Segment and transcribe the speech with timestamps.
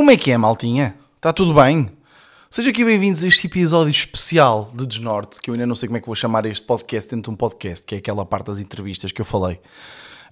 [0.00, 0.96] Como é que é, maltinha?
[1.16, 1.90] Está tudo bem?
[2.48, 5.98] Sejam aqui bem-vindos a este episódio especial de Desnorte, que eu ainda não sei como
[5.98, 8.58] é que vou chamar este podcast dentro de um podcast, que é aquela parte das
[8.58, 9.60] entrevistas que eu falei.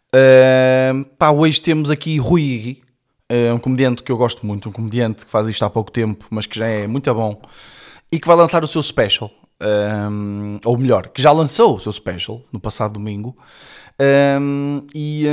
[0.08, 2.82] Uh, pá, hoje temos aqui Rui Igui,
[3.30, 6.24] uh, um comediante que eu gosto muito, um comediante que faz isto há pouco tempo,
[6.30, 7.38] mas que já é muito bom,
[8.10, 9.30] e que vai lançar o seu special,
[10.64, 13.36] ou melhor, que já lançou o seu special no passado domingo.
[14.94, 15.26] E,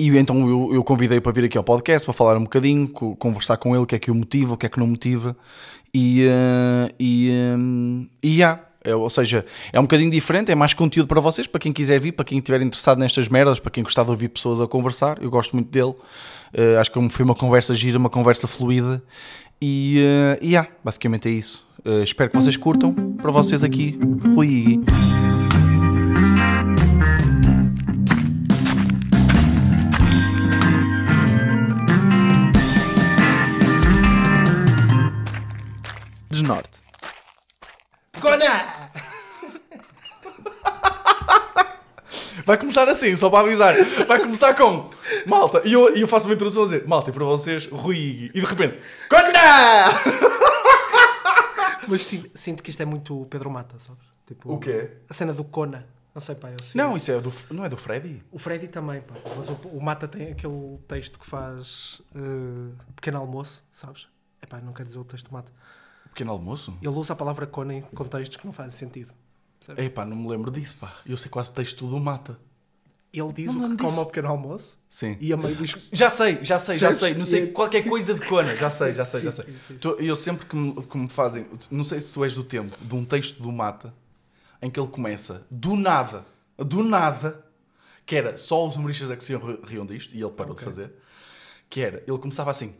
[0.00, 3.58] e então eu, eu convidei para vir aqui ao podcast para falar um bocadinho, conversar
[3.58, 5.36] com ele o que é que o motiva, o que é que não motiva.
[5.92, 8.62] E, uh, e, um, e yeah.
[8.82, 12.00] É, ou seja, é um bocadinho diferente, é mais conteúdo para vocês, para quem quiser
[12.00, 15.22] vir, para quem estiver interessado nestas merdas, para quem gostar de ouvir pessoas a conversar.
[15.22, 15.94] Eu gosto muito dele.
[16.54, 19.02] Uh, acho que foi uma conversa gira, uma conversa fluida.
[19.60, 20.02] E,
[20.40, 21.62] uh, yeah, basicamente é isso.
[21.84, 22.94] Uh, espero que vocês curtam.
[22.94, 23.98] Para vocês aqui,
[24.34, 24.80] Rui
[36.50, 36.80] Desnorte.
[38.20, 38.90] Gona!
[42.44, 43.74] Vai começar assim, só para avisar.
[44.06, 44.90] Vai começar com
[45.26, 45.62] Malta.
[45.64, 48.30] E eu, eu faço uma introdução a dizer Malta, e para vocês, Rui.
[48.34, 49.30] E de repente, Gona!
[51.86, 54.02] Mas sinto, sinto que isto é muito Pedro Mata, sabes?
[54.26, 54.90] Tipo, O quê?
[55.08, 55.86] A cena do Kona.
[56.14, 56.80] Não sei, pá, eu sei.
[56.80, 58.22] Não, isso é do, não é do Freddy?
[58.32, 59.14] O Freddy também, pá.
[59.36, 64.08] Mas o, o Mata tem aquele texto que faz eh, pequeno almoço, sabes?
[64.42, 65.52] É pá, não quero dizer o texto do Mata.
[66.10, 66.76] Pequeno almoço?
[66.80, 69.12] Ele usa a palavra Kona em contextos que não fazem sentido.
[69.58, 69.84] percebes?
[69.84, 70.94] Epá, não me lembro disso, pá.
[71.06, 72.38] Eu sei quase o texto do Mata.
[73.12, 75.16] Ele diz Não o que come ao pequeno almoço Sim.
[75.20, 77.12] e a meio diz Já sei, já sei, já sei.
[77.14, 78.54] Não sei, E- qualquer coisa de cona.
[78.54, 79.44] Já sei, já sei, já sei.
[79.46, 79.88] sim, sim, sim.
[79.98, 81.48] Eu sempre que me, que me fazem...
[81.70, 83.92] Não sei se tu és do tempo de um texto do Mata
[84.62, 86.24] em que ele começa do nada,
[86.56, 87.44] do nada,
[88.06, 90.60] que era só os humoristas é que se ri- riam disto, e ele parou de
[90.60, 90.64] Ok.
[90.66, 90.92] fazer,
[91.68, 92.76] que era, ele começava assim...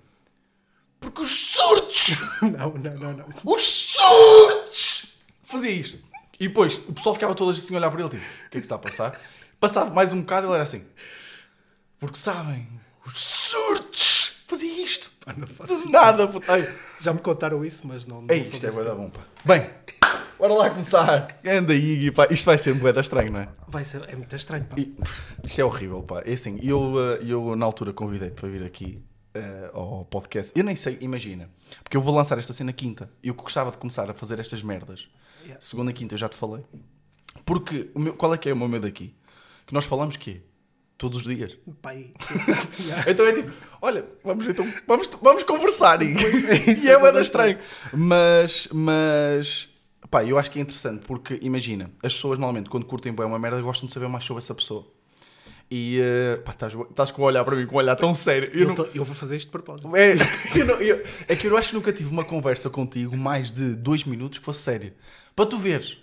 [1.00, 2.20] Porque os surtos...
[2.42, 3.26] Não, não, não, não.
[3.44, 5.12] Os surtos!
[5.44, 5.98] Fazia isto.
[6.38, 8.60] E depois o pessoal ficava todo assim a olhar para ele, tipo, o que é
[8.60, 9.20] que está a passar?
[9.60, 10.82] Passado mais um bocado, ele era assim.
[11.98, 12.66] Porque sabem,
[13.04, 14.40] os surtos!
[14.46, 15.12] Fazia isto.
[15.24, 16.74] Pá, não faço De nada, puta.
[16.98, 18.22] Já me contaram isso, mas não.
[18.22, 19.02] não ei, sou isto é bué da tipo.
[19.02, 19.20] bom, pá.
[19.44, 19.70] Bem,
[20.38, 21.38] bora lá começar.
[21.44, 22.26] Anda aí, pá.
[22.30, 23.48] Isto vai ser bué da estranho, não é?
[23.68, 24.76] Vai ser, é muito estranho, pá.
[24.76, 24.96] E,
[25.44, 26.22] isto é horrível, pá.
[26.24, 29.00] É assim, eu, eh, eu na altura convidei-te para vir aqui
[29.34, 30.52] eh, ao podcast.
[30.56, 31.48] Eu nem sei, imagina.
[31.82, 33.10] Porque eu vou lançar esta cena quinta.
[33.22, 35.08] E eu gostava de começar a fazer estas merdas.
[35.42, 35.60] Yeah.
[35.60, 36.64] Segunda, quinta, eu já te falei.
[37.44, 39.14] Porque, o meu- qual é que é o meu medo aqui?
[39.66, 40.42] Que nós falamos quê?
[40.98, 41.52] Todos os dias.
[41.94, 42.12] E-
[43.08, 46.02] Então é tipo, olha, vamos, então, vamos, vamos conversar.
[46.02, 46.12] E,
[46.70, 47.58] isso e é é bué bué estranho.
[47.94, 49.68] Mas, mas,
[50.10, 53.38] pá, eu acho que é interessante porque, imagina, as pessoas normalmente, quando curtem bem uma
[53.38, 54.86] merda, gostam de saber mais sobre essa pessoa.
[55.70, 58.50] E, eh, pá, estás, estás com a olhar para mim com um olhar tão sério.
[58.52, 59.94] Eu Eu, não- tô- eu vou fazer isto de propósito.
[59.96, 60.14] é,
[60.58, 63.74] eu não- eu- é que eu acho que nunca tive uma conversa contigo mais de
[63.76, 64.94] dois minutos que fosse séria.
[65.36, 65.98] Para tu veres.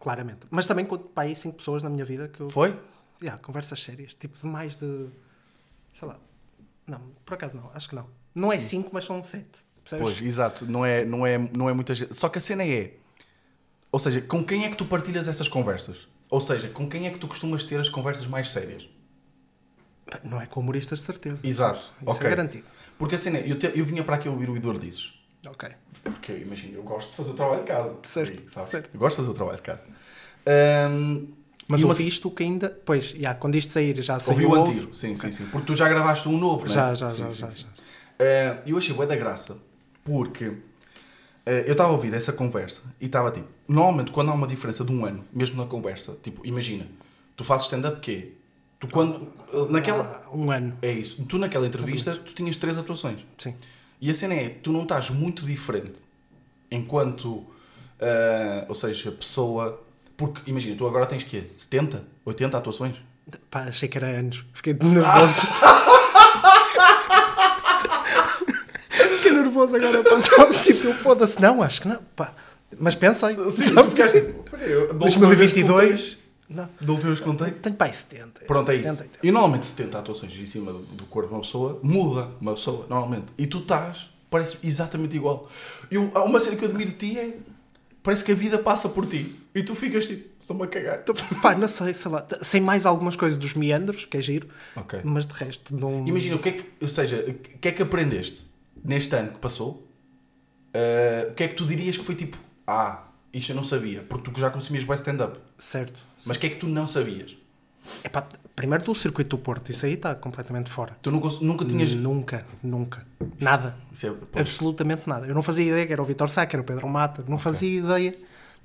[0.00, 0.40] Claramente.
[0.50, 2.48] Mas também conto para aí cinco pessoas na minha vida que eu.
[2.48, 2.74] Foi?
[3.22, 4.14] Yeah, conversas sérias.
[4.14, 5.06] Tipo, de mais de.
[5.92, 6.18] Sei lá.
[6.86, 7.70] Não, por acaso não.
[7.74, 8.06] Acho que não.
[8.34, 9.60] Não é cinco, mas são sete.
[9.84, 10.02] Percebes?
[10.14, 10.66] Pois, exato.
[10.66, 12.14] Não é, não, é, não é muita gente.
[12.16, 12.94] Só que a cena é.
[13.90, 15.96] Ou seja, com quem é que tu partilhas essas conversas?
[16.30, 18.88] Ou seja, com quem é que tu costumas ter as conversas mais sérias?
[20.24, 21.46] Não é com humoristas de certeza.
[21.46, 21.92] Exato.
[22.06, 22.26] Isso Ok.
[22.26, 22.64] é garantido.
[22.98, 25.12] Porque a cena é, eu, te- eu vinha para aqui ouvir o Idor dizes.
[25.46, 25.68] Ok.
[26.02, 27.96] Porque, imagina, eu gosto de fazer o trabalho de casa.
[28.02, 28.68] Certo, E, sabes?
[28.70, 28.90] certo.
[28.92, 29.84] Eu gosto de fazer o trabalho de casa.
[30.46, 31.26] Ahm,
[31.68, 32.70] Mas uma- ouvi isto que ainda.
[32.84, 34.72] Pois, yeah, quando isto sair já saiu Ouvi o outro.
[34.72, 35.46] antigo, sim, sim, sim.
[35.46, 36.68] Porque tu já gravaste um novo, é?
[36.68, 37.58] Já, já, Sim, já, sim, já, sim.
[37.58, 37.68] já.
[38.18, 39.58] Eh, eu achei bué da graça,
[40.02, 40.52] porque
[41.66, 44.92] eu estava a ouvir essa conversa e estava tipo, normalmente quando há uma diferença de
[44.92, 46.86] um ano, mesmo na conversa, tipo, imagina,
[47.36, 48.32] tu fazes stand-up quê?
[48.80, 50.76] Tu quando, eh, naquela, Ah, um ano.
[50.82, 53.20] é isso, tu naquela entrevista, tu tinhas três atuações.
[53.36, 53.54] Sim.
[54.00, 56.00] E a cena é, tu não estás muito diferente
[56.70, 57.44] enquanto,
[57.98, 59.82] eh, ou seja, pessoa,
[60.16, 61.44] porque imagina, tu agora tens quê?
[61.56, 62.04] 70?
[62.24, 62.94] 80 atuações?
[63.50, 64.44] Pá, achei que era anos.
[64.52, 65.40] Fiquei nervoso.
[65.46, 65.58] Fiquei
[69.58, 70.02] nervoso agora.
[70.08, 71.40] Passámos tipo, eu foda-se.
[71.40, 71.98] Não, acho que não.
[72.14, 72.32] Pá.
[72.78, 73.34] Mas pensei.
[73.50, 73.82] Sim, sabe?
[73.82, 76.18] tu ficaste tipo, eu, da última vez que 2022.
[76.48, 76.68] Não.
[76.80, 78.46] Da última vez que contei, Tenho pai 70.
[78.46, 79.02] Pronto, é 70, isso.
[79.02, 79.26] 80.
[79.26, 83.26] E normalmente 70 atuações em cima do, corpo de uma pessoa muda uma pessoa, normalmente.
[83.36, 85.48] E tu estás, parece exatamente igual.
[85.90, 87.36] Eu, há uma cena que eu admiro de ti é.
[88.02, 89.36] Parece que a vida passa por ti.
[89.54, 91.00] E tu ficas tipo, estou-me a cagar.
[91.00, 92.26] Então, pá, não sei, sei lá.
[92.40, 95.00] Sei mais algumas coisas dos meandros, que é giro, Ok.
[95.04, 96.06] mas de resto não.
[96.06, 98.47] Imagina, o que é que, ou seja, o que é que aprendeste
[98.84, 99.86] neste ano que passou?
[100.74, 102.36] Uh, o que é que tu dirias que foi tipo,
[102.66, 105.38] ah, isto eu não sabia, porque tu já consumias bem stand-up.
[105.56, 106.04] Certo.
[106.26, 107.36] Mas o que é que tu não sabias?
[108.04, 108.26] Epá,
[108.58, 110.96] Primeiro do circuito do Porto, isso aí está completamente fora.
[111.00, 111.94] Tu nunca, nunca tinhas.
[111.94, 113.06] Nunca, nunca.
[113.40, 113.76] Nada.
[113.92, 114.40] Isso é-.
[114.40, 115.28] Absolutamente nada.
[115.28, 117.24] Eu não fazia ideia que era o Vitor Sá, que era o Pedro Mata.
[117.28, 118.16] Não fazia ideia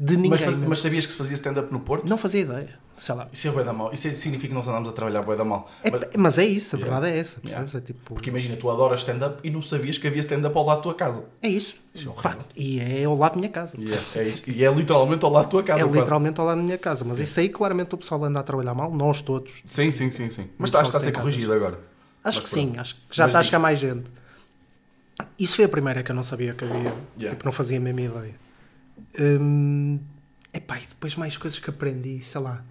[0.05, 0.39] de ninguém.
[0.45, 2.05] mas, mas sabias que se fazia stand-up no Porto?
[2.07, 2.69] Não fazia ideia.
[2.95, 3.27] Sei lá.
[3.33, 3.91] Isso é bué da mal.
[3.93, 5.67] Isso é- significa que nós andamos a trabalhar bué da mal.
[5.83, 6.95] É- Mas- mas é isso, a Yeah.
[6.99, 7.61] verdade é essa, Yeah.
[7.63, 7.75] percebes?
[7.75, 8.13] É tipo.
[8.13, 10.93] porque imagina, tu adoras stand-up e não sabias que havia stand-up ao lado da tua
[10.93, 11.23] casa.
[11.41, 11.75] É isso.
[11.93, 13.75] Isso é Pá, e é ao lado da minha casa.
[13.79, 14.43] E é, é isso.
[14.49, 15.79] E é literalmente ao lado da tua casa.
[15.81, 15.97] É quase.
[15.99, 17.03] literalmente ao lado da minha casa.
[17.03, 18.91] Mas isso aí, claramente, o pessoal anda a trabalhar mal.
[18.93, 19.63] Nós todos.
[19.65, 20.49] Sim, sim, sim, sim.
[20.57, 21.79] Mas está, está a ser corrigido agora.
[22.23, 22.73] Acho Mas que pronto.
[22.73, 22.79] sim.
[22.79, 24.11] Acho que já Mas está a chegar mais gente.
[25.39, 26.77] Isso foi a primeira que eu não sabia que havia.
[27.17, 27.29] Yeah.
[27.29, 28.42] Tipo, não fazia a mesma ideia.
[29.19, 29.99] Hum,
[30.53, 32.63] epá, e depois mais coisas que aprendi, sei lá.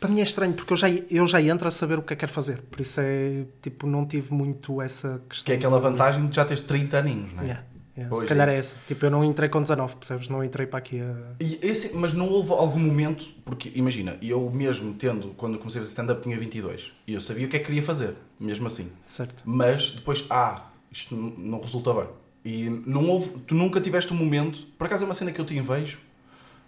[0.00, 2.16] Para mim é estranho, porque eu já, eu já entro a saber o que é
[2.16, 2.62] que quero fazer.
[2.62, 5.44] Por isso é, tipo, não tive muito essa questão.
[5.46, 7.46] Que é aquela vantagem de já teres 30 aninhos, não é?
[7.46, 7.64] Yeah,
[7.96, 8.08] yeah.
[8.08, 8.76] Pois, Se calhar é é essa.
[8.86, 10.28] Tipo, eu não entrei com 19, percebes?
[10.28, 11.14] Não entrei para aqui a...
[11.40, 15.84] E esse- mas não houve algum momento, porque imagina, eu mesmo tendo, quando comecei a
[15.84, 18.90] fazer stand-up, tinha 22 e eu sabia o que é que queria fazer, mesmo assim.
[19.04, 19.42] Certo.
[19.44, 22.06] Mas depois, ah, isto não resulta bem.
[22.48, 25.44] E não houve, tu nunca tiveste um momento, por acaso é uma cena que eu
[25.44, 25.98] te invejo,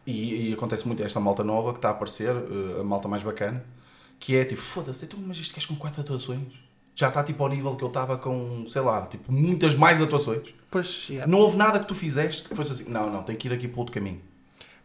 [0.07, 3.23] e, e acontece muito esta malta nova que está a aparecer, eh, a malta mais
[3.23, 3.65] bacana,
[4.19, 6.53] que é tipo, foda-se, então, mas isto queres com quatro atuações?
[6.95, 10.55] Já está tipo ao nível que eu estava com, sei lá, tipo, muitas mais atuações.
[10.71, 11.27] Pois, yeah.
[11.31, 13.67] Não houve nada que tu fizeste que fosse assim, não, não, tem que ir aqui
[13.67, 14.21] para outro caminho.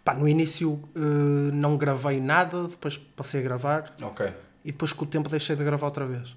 [0.02, 4.32] Pá, no início eh, não gravei nada, depois passei a gravar Ok.
[4.64, 6.34] e depois com o tempo deixei de gravar outra vez.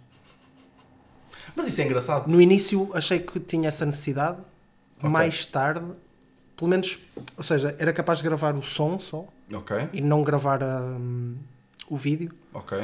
[1.59, 2.31] Mas isso é engraçado.
[2.31, 4.39] No início achei que tinha essa necessidade,
[4.99, 5.11] Ok.
[5.11, 5.85] mais tarde,
[6.57, 6.99] pelo menos,
[7.37, 9.27] ou seja, era capaz de gravar o som só
[9.93, 11.37] e não gravar hum,
[11.89, 12.79] o vídeo, ok.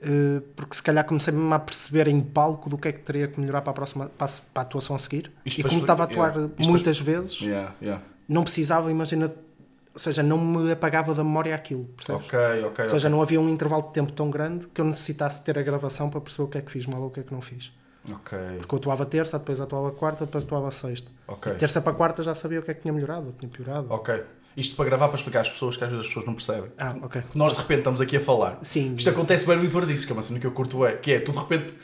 [0.00, 3.26] eh, porque se calhar comecei mesmo a perceber em palco do que é que teria
[3.28, 5.30] que melhorar para a próxima para a, para a atuação a seguir.
[5.44, 6.54] Isto e como estava a atuar yeah.
[6.58, 8.02] Isto muitas vezes, Yeah, yeah.
[8.28, 9.34] não precisava, imagina,
[9.94, 12.26] ou seja, não me apagava da memória aquilo, percebes?
[12.26, 12.84] Ok, ok.
[12.84, 15.62] Ou seja, não havia um intervalo de tempo tão grande que eu necessitasse ter a
[15.62, 17.40] gravação para perceber o que é que fiz mal ou o que é que não
[17.40, 17.72] fiz.
[18.10, 21.10] Ok, Porque eu atuava terça, depois atuava quarta, depois atuava sexta.
[21.26, 21.52] ok.
[21.52, 23.86] E terça para quarta já sabia o que é que tinha melhorado ou tinha piorado.
[23.90, 24.22] Ok.
[24.56, 26.70] Isto para gravar, para explicar às pessoas que às vezes as pessoas não percebem.
[26.78, 27.22] Ah, ok.
[27.34, 28.58] Nós de repente estamos aqui a falar.
[28.62, 28.94] Sim.
[28.96, 31.20] Isto acontece bem no Eduardices, que é uma cena que eu curto é, que é,
[31.20, 31.76] tu de repente,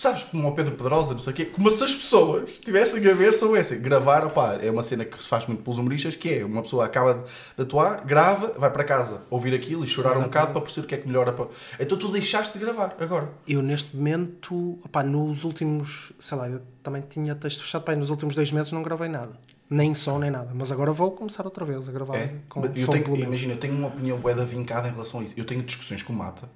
[0.00, 3.12] sabes como o Pedro Pedrosa, não sei o quê, como se as pessoas tivessem a
[3.12, 3.78] ver, soubessem.
[3.80, 6.86] Gravar, opá, é uma cena que se faz muito pelos humoristas, que é, uma pessoa
[6.86, 7.24] acaba
[7.54, 10.32] de atuar, grava, vai para casa ouvir aquilo e chorar um Exatamente.
[10.32, 11.32] bocado para perceber o que é que melhora.
[11.34, 11.48] Para...
[11.78, 13.28] Então tu deixaste de gravar, agora.
[13.46, 18.08] Eu neste momento, opá, nos últimos, sei lá, eu também tinha texto fechado, pá, nos
[18.08, 19.38] últimos dois meses não gravei nada.
[19.68, 20.50] Nem som, nem nada.
[20.54, 22.34] Mas agora vou começar outra vez a gravar É?
[22.48, 25.24] com eu som tenho, imagina, eu tenho uma opinião bué da vincada em relação a
[25.24, 25.34] isso.
[25.36, 26.48] Eu tenho discussões com o Mata,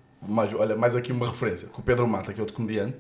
[0.59, 2.97] olha, mais aqui uma referência, com o Pedro Mata, que é outro comediante,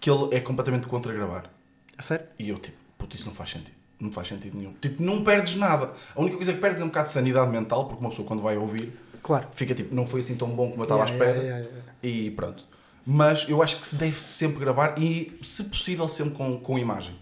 [0.00, 1.50] que ele é completamente contra gravar.
[1.96, 2.26] A sério?
[2.38, 3.74] E eu, tipo, puto, isso não faz sentido.
[3.98, 4.74] Não faz sentido nenhum.
[4.74, 5.92] Tipo, não perdes nada.
[6.14, 8.42] A única coisa que perdes é um bocado de sanidade mental, porque uma pessoa quando
[8.42, 9.48] vai ouvir, Claro.
[9.54, 11.42] fica tipo, não foi assim tão bom como eu estava à Yeah, espera.
[11.44, 11.92] yeah, yeah.
[12.02, 12.62] E pronto.
[13.06, 17.14] Mas eu acho que deve sempre gravar e, se possível, sempre com, com imagem.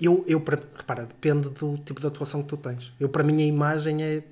[0.00, 2.92] Eu, eu, para- repara, depende do tipo de atuação que tu tens.
[2.98, 4.22] Eu, para mim, a imagem é.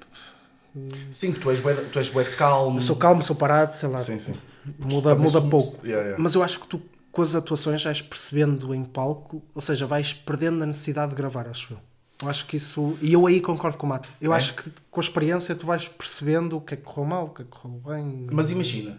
[1.11, 2.79] Sim, que tu és bué, tu és bué calmo.
[2.79, 4.01] Eu sou calmo, sou parado, sei lá.
[4.01, 4.35] Sim, sim.
[4.79, 5.85] Muda, muda pouco.
[5.87, 6.23] Yeah, yeah.
[6.23, 6.83] Mas eu acho que tu,
[7.15, 11.47] com as atuações, vais percebendo em palco, ou seja, vais perdendo a necessidade de gravar,
[11.49, 11.79] acho eu.
[12.23, 12.97] Eu acho que isso.
[13.03, 14.09] E eu aí concordo com o Mato.
[14.21, 14.37] Eu É?
[14.37, 17.31] acho que com a experiência tu vais percebendo o que é que correu mal, o
[17.31, 18.27] que é que correu bem.
[18.33, 18.99] Mas imagina,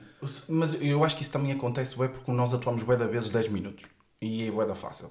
[0.50, 3.48] mas eu acho que isso também acontece bué porque nós atuamos bué da vezes 10
[3.50, 3.86] minutos
[4.22, 5.10] e é bué da fácil.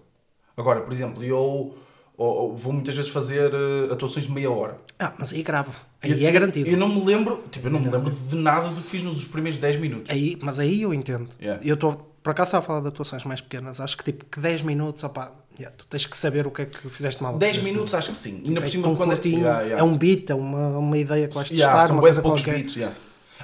[0.56, 1.76] Agora, por exemplo, eu ou-
[2.16, 4.76] ou vou muitas vezes fazer eh, atuações de meia hora.
[4.99, 5.73] Ah, mas aí gravo.
[6.00, 6.68] Aí Eu- é garantido.
[6.68, 9.25] Eu não me lembro, tipo, eu não me lembro de nada do que fiz nos
[9.26, 10.11] primeiros 10 minutos.
[10.11, 11.28] Aí, mas aí eu entendo.
[11.40, 11.61] Yeah.
[11.66, 13.78] Eu estou, por acaso, estava a falar de atuações mais pequenas.
[13.81, 16.66] Acho que tipo que 10 minutos, opá, yeah, tu tens que saber o que é
[16.66, 17.37] que fizeste mal.
[17.38, 18.33] 10 Fizeste minutos acho que sim.
[18.38, 18.47] mal.
[18.49, 19.81] Ainda por É cima com quando curtinho, Yeah, yeah.
[19.81, 22.54] é um beat, é uma, uma ideia que vais Yeah, testar, são uma coisa qualquer.
[22.57, 22.97] beats, yeah.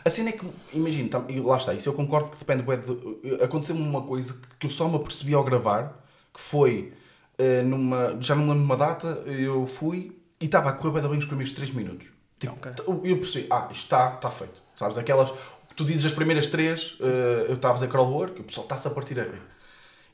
[0.03, 3.45] A cena é que, imagina, tam- lá está, isso eu concordo que depende de...
[3.45, 6.95] Aconteceu-me uma coisa que eu só me apercebi ao gravar, que foi
[7.37, 8.17] eh, numa...
[8.19, 11.75] Já não lembro uma data, eu fui e estava a correr bem os primeiros 3
[11.75, 12.07] minutos.
[12.39, 12.73] Tipo, Ok.
[12.73, 14.63] t- eu percebi, ah, isto está está feito.
[14.75, 15.31] Sabes, aquelas...
[15.77, 18.87] Tu dizes as primeiras três, eh, eu estava a fazer crawlwork, e o pessoal está-se
[18.89, 19.43] a partir a rir.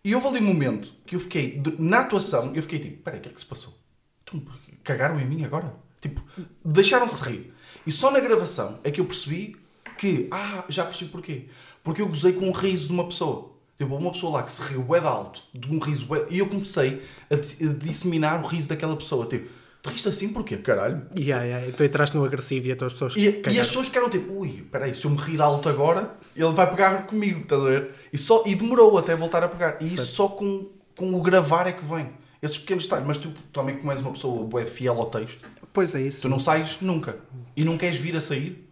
[0.04, 3.22] E houve ali um momento que eu fiquei, na atuação, eu fiquei tipo, peraí, o
[3.22, 3.74] que é que se passou?
[4.22, 4.42] Então,
[4.84, 5.74] cagaram em mim agora?
[6.00, 6.22] Tipo,
[6.64, 7.52] deixaram-se rir.
[7.86, 9.56] E só na gravação é que eu percebi
[9.98, 11.46] que, ah, já percebi porquê.
[11.82, 13.52] Porque eu gozei com um riso de uma pessoa.
[13.76, 16.06] Tipo, uma pessoa lá que se riu bué de alto, de um riso.
[16.30, 17.36] E eu comecei a
[17.72, 19.26] disseminar o riso daquela pessoa.
[19.26, 19.50] Tipo,
[19.86, 21.02] tu riste assim porquê, caralho?
[21.18, 21.66] Yeah, yeah.
[21.68, 23.14] Então entraste no agressivo e então as pessoas.
[23.16, 26.52] E, e as pessoas ficaram tipo, ui, peraí, se eu me rir alto agora, ele
[26.52, 27.90] vai pegar comigo, estás a ver?
[28.12, 29.76] E, só, e demorou até voltar a pegar.
[29.80, 30.66] E isso só com,
[30.96, 32.08] com o gravar é que vem.
[32.42, 33.06] Esses pequenos detalhes.
[33.06, 35.38] Mas tu também, como és uma pessoa bué fiel ao texto,
[35.72, 36.22] Pois é isso.
[36.22, 37.16] tu não sais nunca.
[37.56, 38.62] E não queres vir a sair.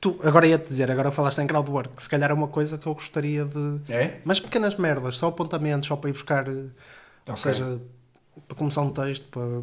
[0.00, 2.94] Tu, agora ia-te dizer, agora falaste em crowdwork, se calhar é uma coisa que eu
[2.94, 3.80] gostaria de.
[3.92, 4.18] É?
[4.24, 6.48] Mas pequenas merdas, só apontamentos, só para ir buscar.
[6.48, 7.36] eh, Ou Ok.
[7.36, 7.80] seja,
[8.48, 9.62] para começar um texto, para.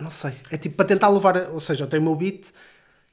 [0.00, 0.32] Não sei.
[0.50, 1.50] É tipo para tentar levar.
[1.50, 2.50] Ou seja, eu tenho o meu beat,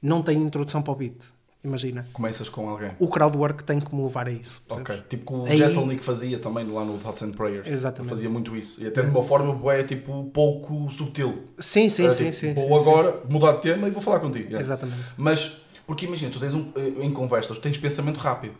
[0.02, 1.16] não tenho introdução para o beat.
[1.64, 2.06] Imagina.
[2.12, 2.90] Começas com alguém.
[2.98, 4.62] O crowdwork tem que me levar a isso.
[4.68, 4.90] percebes?
[4.96, 5.04] Ok.
[5.08, 7.66] Tipo que o Aí- Jesselnick fazia também lá no Thoughts and Prayers.
[7.66, 8.10] Exatamente.
[8.10, 8.82] Fazia muito isso.
[8.82, 11.44] E até de uma forma bué, tipo, pouco subtil.
[11.58, 12.52] Sim, sim, Era sim, tipo, sim.
[12.54, 12.90] Vou sim, sim.
[12.90, 14.44] agora mudar de tema e vou falar contigo.
[14.44, 14.60] Yeah.
[14.60, 15.00] Exatamente.
[15.16, 18.56] Mas, porque imagina, tu tens um, eh, em conversas, tu tens pensamento rápido.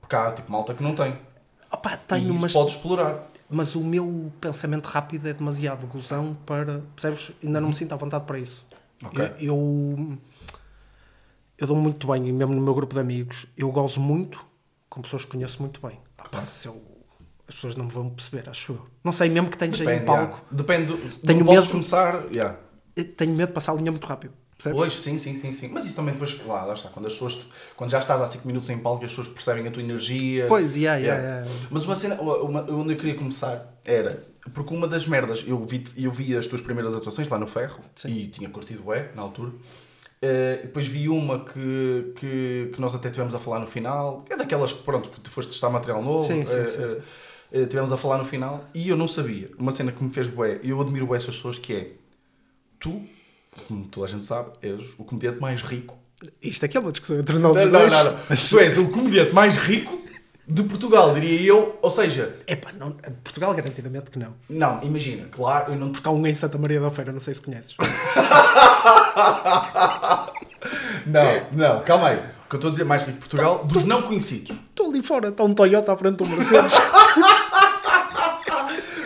[0.00, 1.18] Porque há, tipo, malta que não tem.
[1.70, 3.26] Opa, e tenho, isso mas, podes explorar.
[3.50, 6.80] Mas o meu pensamento rápido é demasiado gozão para.
[6.94, 7.32] Percebes?
[7.42, 8.66] Ainda não me sinto à vontade para isso.
[9.04, 9.24] Ok.
[9.38, 10.18] Eu, eu,
[11.58, 14.44] eu dou muito bem, e mesmo no meu grupo de amigos, eu gozo muito
[14.88, 15.98] com pessoas que conheço muito bem.
[16.30, 16.82] Pá, se eu-
[17.46, 18.84] as pessoas não me vão perceber, acho eu.
[19.02, 20.44] Não sei, mesmo que tenhas aí um palco, yeah.
[20.50, 20.86] Depende.
[20.92, 22.24] do- Tenho medo- começar.
[22.34, 22.58] Yeah.
[23.16, 24.34] tenho medo de passar a linha muito rápido.
[24.58, 24.76] Percebes?
[24.76, 25.70] Pois, sim, sim, sim, sim.
[25.72, 27.46] Mas isso também depois, lá, lá está, quando as pessoas,
[27.76, 30.46] quando já estás há 5 minutos em palco, as pessoas percebem a tua energia.
[30.48, 31.46] Pois, yeah, yeah, Yeah.
[31.46, 31.68] yeah.
[31.70, 35.84] Mas uma cena, uma, onde eu queria começar era, porque uma das merdas, eu vi,
[35.96, 38.08] eu vi as tuas primeiras atuações lá no Ferro, Sim.
[38.08, 39.52] e tinha curtido é na altura.
[40.20, 44.36] Eh, depois vi uma que, que, que nós até tivemos a falar no final, é
[44.36, 47.02] daquelas que, pronto, que tu foste testar material novo, Sim, sim, eh, sim,
[47.52, 50.28] eh, tivemos a falar no final, e eu não sabia, uma cena que me fez
[50.28, 51.92] bué, e eu admiro bué essas pessoas, que é,
[52.80, 53.06] tu,
[53.66, 55.96] como toda a gente sabe, és o comediante mais rico
[56.42, 58.04] Isto aqui é uma discussão entre nós não, os não, dois.
[58.04, 58.20] não, não.
[58.36, 59.98] Tu és o comediante mais rico
[60.46, 61.78] de Portugal, diria eu.
[61.82, 64.34] Ou seja, Epá, não, Portugal garantidamente que não.
[64.48, 65.92] não, imagina, claro, eu não.
[65.92, 67.74] Porque há um em Santa Maria da Feira, não sei se conheces.
[71.06, 71.22] Não,
[71.52, 72.18] não, calma aí.
[72.18, 74.56] O que eu estou a dizer mais rico de Portugal, dos não conhecidos.
[74.70, 76.74] Estou ali fora, está um Toyota à frente do Mercedes.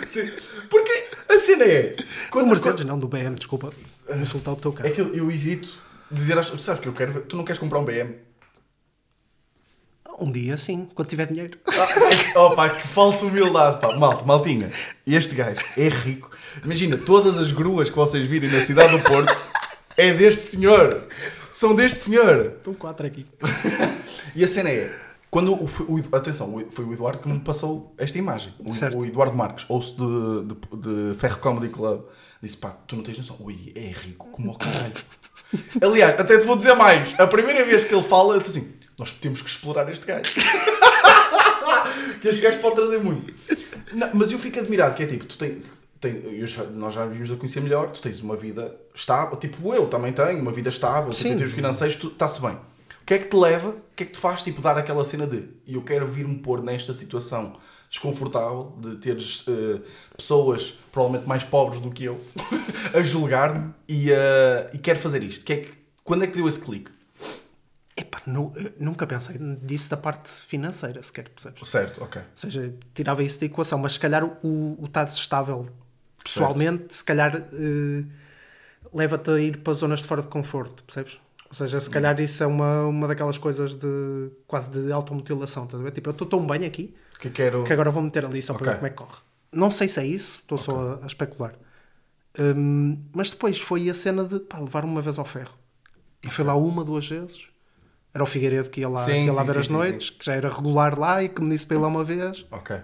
[0.06, 0.30] Sim,
[0.68, 1.96] porque a cena é.
[2.32, 3.72] o Mercedes, não, do BM, desculpa.
[4.20, 4.94] Insultar o teu É carro.
[4.94, 5.68] que eu, eu evito
[6.10, 7.20] dizer às pessoas, sabes que eu quero.
[7.22, 8.14] Tu não queres comprar um BM?
[10.18, 11.58] Um dia, sim, quando tiver dinheiro.
[11.66, 11.88] Ah,
[12.36, 13.96] oh pá, que falsa humildade, pá.
[13.96, 14.70] Malta, maltinha.
[15.06, 16.30] Este gajo é rico.
[16.64, 19.34] Imagina, todas as gruas que vocês virem na cidade do Porto
[19.96, 21.08] é deste senhor.
[21.50, 22.54] São deste senhor.
[22.58, 23.26] Estão quatro aqui.
[24.34, 24.90] E a cena é,
[25.32, 28.52] quando o, o- atenção, foi o Eduardo que me passou esta imagem.
[28.60, 32.02] O, o Eduardo Marques, ouço de, de, de Ferro Comedy Club,
[32.42, 34.92] disse: pá, tu não tens noção, ui, é rico como o caralho.
[35.82, 37.18] Aliás, até te vou dizer mais.
[37.18, 40.30] A primeira vez que ele fala, ele disse assim: nós temos que explorar este gajo.
[42.20, 43.32] que este gajo pode trazer muito.
[43.94, 45.80] Não, mas eu fico admirado, que é tipo, tu tens.
[46.00, 49.86] tem- já- nós já vimos a conhecer melhor, tu tens uma vida estável, tipo eu
[49.86, 52.56] também tenho, uma vida estável, em termos financeiros, está-se bem.
[53.02, 55.04] O que é que te leva, o que é que te faz tipo, dar aquela
[55.04, 57.54] cena de e eu quero vir-me pôr nesta situação
[57.90, 59.80] desconfortável de teres eh,
[60.16, 62.20] pessoas provavelmente mais pobres do que eu
[62.94, 65.44] a julgar-me e, eh, e quero fazer isto?
[65.44, 66.90] Que é que, quando é que deu esse clique?
[67.96, 71.68] Epá, nu- eu nunca pensei disso da parte financeira, sequer, percebes?
[71.68, 72.22] Certo, ok.
[72.22, 75.68] Ou seja, tirava isso da equação, mas se calhar o, o estás estável
[76.24, 78.04] pessoalmente, se calhar eh,
[78.94, 81.18] leva-te a ir para zonas de fora de conforto, percebes?
[81.52, 85.90] Ou seja, se calhar isso é uma, uma daquelas coisas de quase de automutilação, ver?
[85.90, 87.62] Tipo, eu estou tão bem aqui Que quero.
[87.64, 88.72] que agora vou meter ali só para Ok.
[88.72, 89.20] ver como é que corre.
[89.52, 91.52] Não sei se é isso, estou só a, a especular.
[92.38, 95.52] Hum, mas depois foi a cena de pá, levar uma vez ao ferro.
[96.24, 97.44] E fui lá uma, duas vezes.
[98.14, 100.08] Era o Figueiredo que ia lá, Sim, que ia lá sim, ver sim, as noites,
[100.10, 102.46] que já era regular lá e que me disse para ir lá uma vez.
[102.50, 102.76] Ok.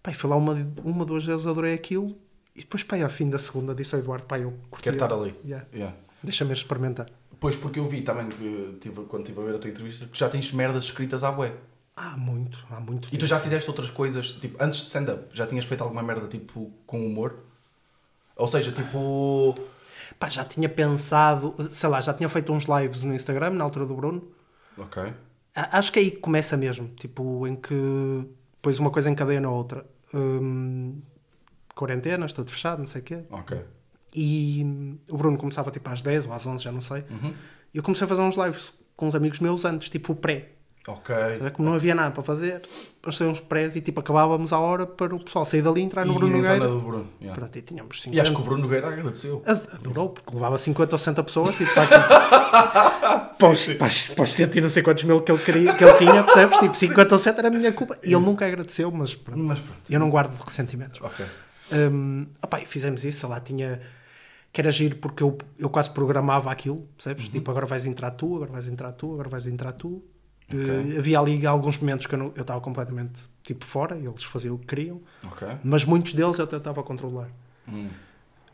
[0.00, 2.16] Pá, fui lá uma, uma, duas vezes, adorei aquilo.
[2.54, 4.84] E depois, pá, ao fim da segunda, disse ao Eduardo, pá, eu curti.
[4.84, 5.34] Quero estar ali.
[5.44, 5.66] Yeah.
[5.74, 5.96] Yeah.
[6.22, 7.06] Deixa-me experimentar.
[7.38, 10.18] Pois, porque eu vi também, que, tive, quando estive a ver a tua entrevista, que
[10.18, 11.52] já tens merdas escritas à bué.
[11.94, 13.08] Há muito, há muito.
[13.12, 16.26] E tu já fizeste outras coisas, tipo, antes de stand-up, já tinhas feito alguma merda,
[16.28, 17.36] tipo, com humor?
[18.36, 19.54] Ou seja, tipo...
[20.18, 23.86] Pá, já tinha pensado, sei lá, já tinha feito uns lives no Instagram, na altura
[23.86, 24.22] do Bruno.
[24.78, 25.02] Ok.
[25.54, 27.74] Acho que aí começa mesmo, tipo, em que
[28.54, 29.86] depois uma coisa encadeia na outra.
[30.12, 31.00] Hum,
[31.74, 33.24] quarentenas, tudo fechado, não sei o quê.
[33.30, 33.58] Ok.
[34.18, 37.04] E hum, o Bruno começava tipo às 10 ou às 11, já não sei.
[37.10, 37.32] Uhum.
[37.74, 40.48] E eu comecei a fazer uns lives com uns amigos meus antes, tipo o pré.
[40.88, 41.14] Ok.
[41.54, 42.62] Como não havia nada para fazer,
[43.02, 46.06] passei uns prés e tipo acabávamos à hora para o pessoal sair dali e entrar
[46.06, 46.68] no E Bruno então Nogueira.
[46.72, 47.06] do Bruno.
[47.20, 47.36] yeah.
[47.38, 48.22] Pronto, e tínhamos E 50.
[48.22, 49.42] acho que o Bruno Nogueira agradeceu.
[49.44, 51.88] Ad- Adorou, porque levava 50 ou 60 pessoas, tipo, para,
[53.38, 53.74] para, os, sim.
[53.74, 55.94] para, os, para os 100 e não sei quantos mil que ele, queria, que ele
[55.94, 56.58] tinha, percebes?
[56.60, 57.98] Tipo, 50 ou 60 era a minha culpa.
[58.04, 59.80] E ele nunca agradeceu, mas pronto, Mas pronto.
[59.90, 61.00] eu não guardo ressentimentos.
[61.02, 61.26] Ok.
[61.72, 63.80] Um, opá, e fizemos isso, sei lá, tinha...
[64.56, 67.28] Que era giro porque eu, eu quase programava aquilo, percebes?
[67.28, 70.02] Tipo, agora vais entrar tu, agora vais entrar tu, agora vais entrar tu.
[70.48, 74.58] Eh, havia ali alguns momentos que eu estava completamente tipo fora e eles faziam o
[74.58, 75.46] que queriam, Ok.
[75.62, 77.28] mas muitos deles eu tentava controlar.
[77.68, 77.90] Hum.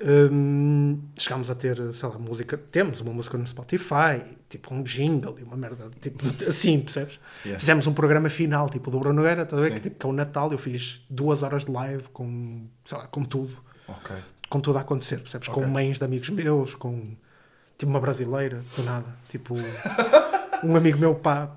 [0.04, 2.58] Hum, chegámos a ter, sei lá, música.
[2.58, 7.20] Temos uma música no Spotify, tipo um jingle e uma merda, tipo assim, percebes?
[7.44, 7.60] Yeah.
[7.60, 9.68] Fizemos um programa final, tipo do Bruno Nogueira, estás a ver?
[9.70, 9.74] Sim.
[9.76, 13.06] Que, tipo, que é o Natal, eu fiz duas horas de live com, sei lá,
[13.06, 13.52] com tudo,
[13.86, 14.16] Ok.
[14.52, 15.48] Com tudo a acontecer, percebes?
[15.48, 15.62] Ok.
[15.62, 17.16] Com mães de amigos meus, com
[17.78, 19.16] tipo uma brasileira, do nada.
[19.26, 19.54] Tipo,
[20.62, 21.56] um amigo meu pá,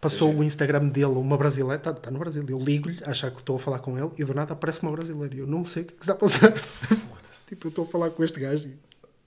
[0.00, 3.56] passou o Instagram dele, uma brasileira, está tá no Brasil, eu ligo-lhe, achar que estou
[3.56, 5.86] a falar com ele e do nada aparece uma brasileira e eu não sei o
[5.86, 6.52] que é que está a passar.
[7.48, 8.76] tipo, eu estou a falar com este gajo e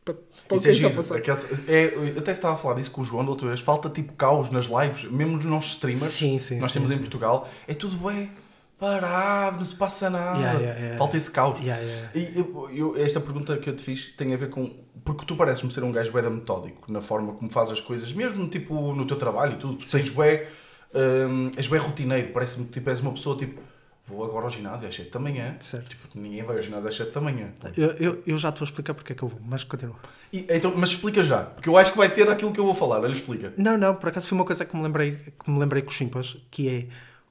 [0.06, 1.18] para, o Isso que é é que está a giro.
[1.18, 3.60] Aquelas- é, eu até estava a falar disso com o João da outra vez.
[3.60, 6.14] Falta tipo caos nas lives, mesmo nos nossos streamers.
[6.14, 6.98] Sim, sim, nós sim, temos sim.
[6.98, 7.50] em Portugal.
[7.68, 8.30] É tudo bem
[8.80, 10.38] parado, não se passa nada.
[10.38, 10.98] Yeah, yeah, yeah.
[10.98, 11.60] Falta esse caos.
[11.60, 12.10] Yeah, yeah.
[12.14, 14.72] E eu- eu- esta pergunta que eu te fiz tem a ver com.
[15.04, 18.12] Porque tu pareces-me ser um gajo bué da metódico na forma como fazes as coisas,
[18.12, 19.76] mesmo tipo no teu trabalho e tudo.
[19.78, 20.48] Tu tens bué.
[20.94, 23.62] hum, és bué rotineiro, parece-me que tipo, és uma pessoa tipo.
[24.08, 25.56] Vou agora ao ginásio às 7 da manhã.
[25.60, 25.90] Certo.
[25.90, 27.50] Tipo, ninguém vai ao ginásio às 7 da manhã.
[27.76, 29.96] Eu, eu, eu já te vou explicar porque é que eu vou, mas continua.
[30.32, 32.76] E, então, mas explica já, porque eu acho que vai ter aquilo que eu vou
[32.76, 33.00] falar.
[33.02, 33.52] Olha, explica.
[33.58, 35.96] Não, não, por acaso foi uma coisa que me lembrei, que me lembrei com os
[35.96, 36.88] chimpas, que é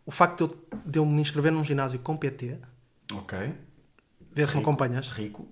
[0.07, 2.59] o facto de eu, de eu me inscrever num ginásio com PT,
[3.13, 3.39] Ok.
[4.33, 5.09] vê se me acompanhas.
[5.11, 5.49] Rico.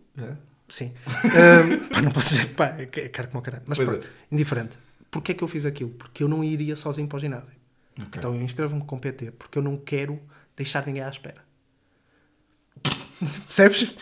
[0.69, 0.93] Sim.
[1.07, 3.65] Ahm, pá, não posso dizer, pá, é é caro como caralho.
[3.67, 4.79] Mas Pois pronto, indiferente.
[5.11, 5.91] Porquê é que eu fiz aquilo?
[5.91, 7.55] Porque eu não iria sozinho para o ginásio.
[7.99, 8.09] Ok.
[8.17, 10.19] Então eu inscrevo-me com PT, porque eu não quero
[10.57, 11.43] deixar ninguém à espera.
[13.47, 13.95] Percebes?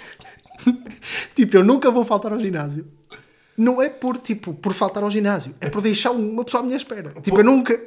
[1.34, 2.86] tipo, eu nunca vou faltar ao ginásio.
[3.60, 5.54] Não é por, tipo, por faltar ao ginásio.
[5.60, 7.12] É por deixar uma pessoa à minha espera.
[7.20, 7.78] Tipo, eu nunca...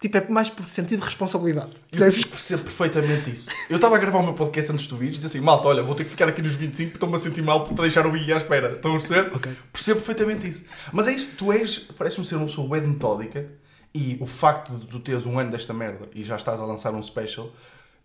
[0.00, 1.70] Tipo, é mais por sentido de responsabilidade.
[1.70, 2.24] Eu Percebes?
[2.24, 3.48] percebo perfeitamente isso.
[3.70, 5.80] Eu estava a gravar o meu podcast antes do vídeo e disse assim: malta, olha,
[5.80, 8.10] vou ter que ficar aqui nos 25 porque estou-me a sentir mal para deixar o
[8.10, 8.72] Big à espera.
[8.72, 9.30] Estão a perceber?
[9.32, 9.52] Ok.
[9.72, 10.64] Percebo perfeitamente isso.
[10.92, 13.48] Mas é isso, tu és, parece-me ser uma pessoa bem metódica
[13.94, 16.92] e o facto de tu teres um ano desta merda e já estás a lançar
[16.94, 17.52] um special,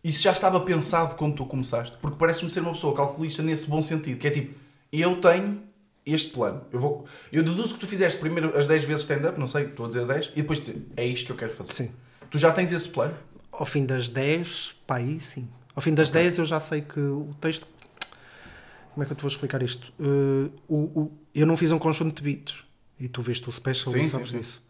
[0.03, 3.81] isso já estava pensado quando tu começaste, porque parece-me ser uma pessoa calculista nesse bom
[3.81, 4.53] sentido, que é tipo,
[4.91, 5.63] eu tenho
[6.13, 6.61] este plano.
[6.71, 9.85] Eu, vou, eu deduzo que tu fizeste primeiro as 10 vezes stand-up, não sei, estou
[9.85, 11.73] a dizer 10, e depois te- é isto que eu quero fazer.
[11.73, 11.91] Sim.
[12.29, 13.13] Tu já tens esse plano?
[13.51, 15.47] Ao fim das 10, pá, aí sim.
[15.75, 17.67] Ao fim das 10 eu já sei que o texto.
[18.93, 19.93] Como é que eu te vou explicar isto?
[19.99, 22.63] Uh, o, o- eu não fiz um conjunto de beats.
[22.99, 24.37] E tu viste o special, Sim, não sim, sabes sim.
[24.39, 24.61] disso.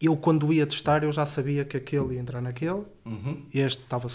[0.00, 3.44] Eu, quando ia testar, eu já sabia que aquele ia entrar naquele, Uhum.
[3.54, 4.08] este estava,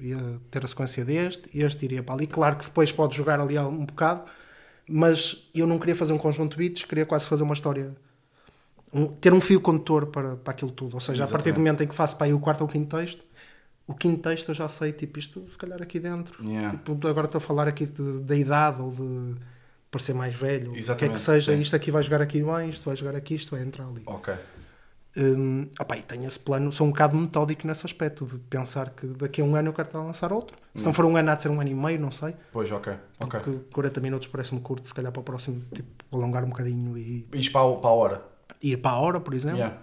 [0.00, 0.18] ia
[0.50, 2.26] ter a sequência deste, este iria para ali.
[2.26, 4.22] Claro que depois pode jogar ali um bocado,
[4.88, 7.94] mas eu não queria fazer um conjunto de beats, queria quase fazer uma história.
[8.92, 10.94] um- ter um fio condutor para, para aquilo tudo.
[10.94, 11.58] Ou seja, a partir do Exatamente.
[11.58, 13.22] momento em que faço para aí o quarto ou o quinto texto,
[13.86, 16.42] o quinto texto eu já sei, tipo, isto se calhar aqui dentro.
[16.42, 16.70] Yeah.
[16.70, 19.34] Tipo, agora estou a falar aqui da idade ou de
[19.90, 20.68] parecer mais velho.
[20.70, 21.60] O que é Exatamente, que seja, sim.
[21.60, 24.02] isto aqui vai jogar aqui bem, isto vai jogar aqui, isto vai entrar ali.
[24.06, 24.32] Ok.
[25.18, 29.06] Hum, opá, e tenho esse plano, sou um bocado metódico nesse aspecto, de pensar que
[29.06, 30.56] daqui a um ano eu quero estar a lançar outro.
[30.74, 32.34] Se não for um ano, há de ser um ano e meio, não sei.
[32.52, 32.92] Pois, ok.
[33.20, 33.40] ok.
[33.40, 37.26] Porque 40 minutos parece-me curto, se calhar para o próximo, tipo, alongar um bocadinho e
[37.32, 38.22] Isto para, a- para a hora.
[38.62, 39.58] ir para a hora, por exemplo.
[39.58, 39.78] Yeah.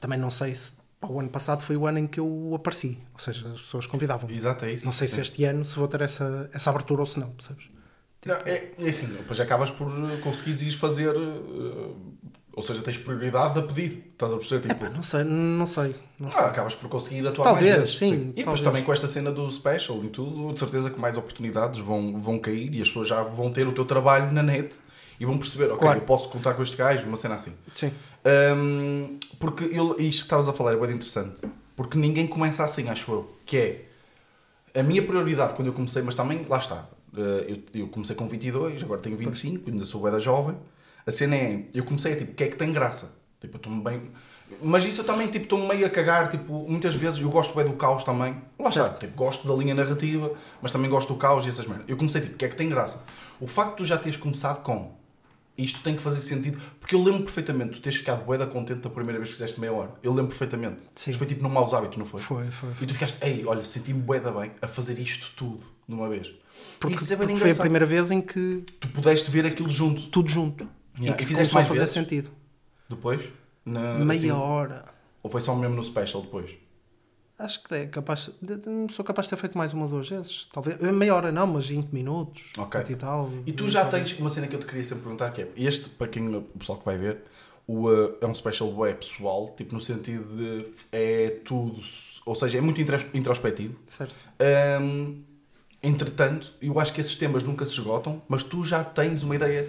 [0.00, 0.72] Também não sei se
[1.06, 4.28] o ano passado foi o ano em que eu apareci, ou seja, as pessoas convidavam.
[4.30, 4.34] -me.
[4.36, 4.84] Exato, é isso.
[4.84, 5.20] Não sei se Sim.
[5.20, 7.66] este ano se vou ter essa, essa abertura ou se não, percebes?
[8.24, 9.88] Não, é, é assim, depois acabas por
[10.22, 11.14] conseguires ir fazer.
[11.16, 11.96] uh,
[12.54, 14.10] ou seja, tens prioridade a pedir.
[14.12, 14.68] Estás a perceber?
[14.68, 15.94] Tipo, Epá, não sei, não sei.
[16.18, 16.40] Não sei.
[16.40, 17.98] ah, acabas por conseguir atuar Talvez, mais vezes.
[17.98, 21.16] sim, E depois também com esta cena do special e tudo, de certeza que mais
[21.16, 24.78] oportunidades vão, vão cair e as pessoas já vão ter o teu trabalho na net
[25.18, 25.98] e vão perceber, ok, Claro.
[26.00, 27.52] eu posso contar com este gajo, uma cena assim.
[27.74, 27.92] Sim.
[28.56, 31.42] Hum, porque ele, isto que estavas a falar é bem interessante.
[31.74, 33.36] Porque ninguém começa assim, acho eu.
[33.46, 33.84] Que é
[34.80, 36.86] a minha prioridade quando eu comecei, mas também, lá está.
[37.12, 37.20] Uh,
[37.74, 40.56] eu, eu comecei com 22, agora tenho 25, ainda sou da jovem.
[41.06, 43.14] A cena é, eu comecei a tipo, o que é que tem graça?
[43.40, 44.10] Tipo, eu estou-me bem.
[44.62, 46.30] Mas isso eu também tipo, estou-me meio a cagar.
[46.30, 48.36] Tipo, muitas vezes eu gosto bem do caos também.
[48.58, 49.00] Lá está, Certo.
[49.00, 51.88] tipo, gosto da linha narrativa, mas também gosto do caos e essas merdas.
[51.88, 53.02] Eu comecei tipo, o que é que tem graça?
[53.40, 54.92] O facto de tu já teres começado com
[55.56, 58.80] isto tem que fazer sentido, porque eu lembro perfeitamente, tu teres ficado bué da contente
[58.80, 59.90] da primeira vez que fizeste meia hora.
[60.02, 60.78] Eu lembro perfeitamente.
[60.96, 61.10] Sim.
[61.10, 62.20] Isto foi tipo num maus hábitos, não foi?
[62.20, 62.70] Foi, foi.
[62.80, 66.08] E tu ficaste, ei, olha, senti-me bué da bem a fazer isto tudo de uma
[66.08, 66.32] vez.
[66.80, 70.02] Porque, é porque foi a primeira vez em que Tu pudeste ver aquilo junto.
[70.08, 70.66] tudo junto.
[70.98, 71.14] Yeah.
[71.14, 71.94] E que E fizeste a mais fazer vezes?
[71.94, 72.30] sentido.
[72.88, 73.22] Depois?
[73.64, 74.30] Na, Meia assim?
[74.30, 74.84] hora.
[75.22, 76.50] Ou foi só mesmo no special depois?
[77.38, 78.30] Acho que é capaz.
[78.40, 80.46] de- Sou capaz de ter feito mais uma ou duas vezes.
[80.46, 80.78] Talvez.
[80.80, 82.42] Meia hora não, mas 20 minutos.
[82.58, 82.80] Ok.
[82.80, 83.30] 20 e tal.
[83.46, 85.88] E tu já tens uma cena que eu te queria sempre perguntar, que é, este,
[85.88, 87.22] para quem, o pessoal que vai ver,
[87.66, 91.80] o, uh, é um special bué pessoal, tipo no sentido de é tudo,
[92.26, 93.76] ou seja, é muito intros- introspectivo.
[93.86, 94.14] Certo.
[94.80, 95.22] Hum,
[95.82, 99.68] entretanto, eu acho que esses temas nunca se esgotam, mas tu já tens uma ideia,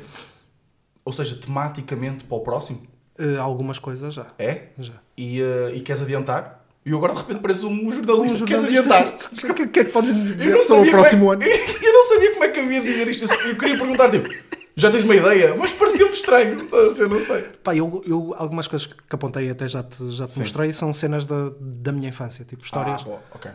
[1.06, 2.82] ou seja, tematicamente para o próximo,
[3.20, 4.28] Eh, algumas coisas já.
[4.40, 4.70] é?
[4.80, 4.94] Já.
[5.16, 6.66] E, uh, e queres adiantar?
[6.86, 9.14] E eu agora de repente pareço um jornalista, Um queres adiantar?
[9.50, 11.44] O que, que é que podes nos Eu dizer sobre o próximo como ano?
[11.44, 11.48] é,
[11.86, 13.26] Eu não sabia como é que havia de dizer isto.
[13.26, 14.28] Eu queria perguntar, tipo,
[14.76, 16.64] Já tens uma ideia, mas pareceu-me estranho.
[16.64, 17.10] Estás a ver?
[17.10, 17.42] não sei.
[17.64, 20.40] Pá, eu, eu, algumas coisas que apontei até já te, já te Sim.
[20.40, 23.06] mostrei são cenas da, da minha infância, tipo histórias.
[23.08, 23.52] Ah, ok.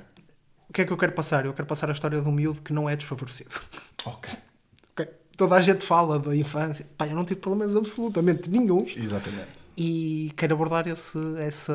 [0.69, 1.45] O que é que eu quero passar?
[1.45, 3.51] Eu quero passar a história de um miúdo que não é desfavorecido.
[4.05, 4.31] Ok.
[5.39, 6.85] Toda a gente fala da infância.
[6.99, 9.47] Pá, eu não tive problemas absolutamente nenhum Exatamente.
[9.77, 11.17] e quero abordar esse,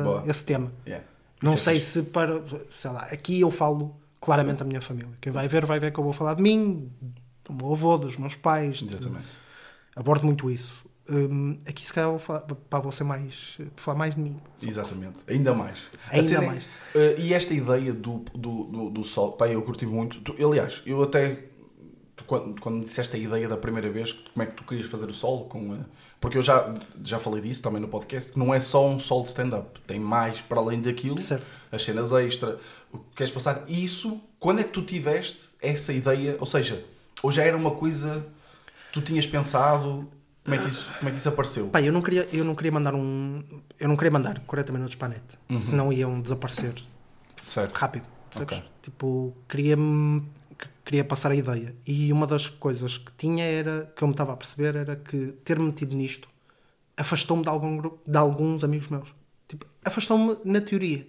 [0.02, 0.22] Boa.
[0.26, 0.70] esse tema.
[0.86, 1.04] Yeah.
[1.42, 2.42] Não é sei se para.
[2.70, 5.10] Sei lá, aqui eu falo claramente da minha família.
[5.20, 6.90] Quem vai ver, vai ver que eu vou falar de mim,
[7.44, 8.78] do meu avô, dos meus pais.
[8.78, 9.26] de- Exatamente.
[9.96, 10.84] abordo muito isso.
[11.10, 13.54] Hum, aqui se calhar vou falar, pá, vou ser mais.
[13.58, 14.36] vou falar mais de mim.
[14.62, 15.16] Exatamente.
[15.26, 15.78] Ainda mais.
[16.10, 16.66] Ainda é- mais.
[16.94, 20.20] eh, e esta ideia do, do, do, do sol, pá, eu curti muito.
[20.20, 21.44] Tu- aliás, eu até.
[22.16, 24.86] Tu, quando, quando me disseste a ideia da primeira vez, como é que tu querias
[24.88, 25.78] fazer o sol, com, eh,
[26.20, 29.22] porque eu já, já falei disso também no podcast, que não é só um sol
[29.22, 31.46] de stand-up, tem mais para além daquilo, Certo.
[31.70, 32.58] as cenas extra,
[32.92, 33.64] o que queres passar.
[33.68, 36.36] Isso, quando é que tu tiveste essa ideia?
[36.40, 36.84] Ou seja,
[37.22, 38.24] ou já era uma coisa
[38.86, 40.08] que tu tinhas pensado?
[40.44, 41.66] Como é que isso, como é que isso apareceu?
[41.68, 43.42] Pá, eu não queria, eu não queria mandar um.
[43.80, 45.60] Eu não queria mandar 40 minutos para a net.
[45.62, 46.74] Senão iam desaparecer
[47.42, 47.72] Certo.
[47.74, 48.06] rápido.
[48.30, 48.58] Sabes?
[48.58, 48.64] Ok.
[48.82, 49.76] Tipo, queria,
[50.84, 51.74] queria passar a ideia.
[51.86, 55.32] E uma das coisas que tinha era, que eu me estava a perceber, era que
[55.44, 56.28] ter metido nisto
[56.96, 59.12] afastou-me de, algum grupo, de alguns amigos meus.
[59.48, 61.06] Tipo, afastou-me na teoria.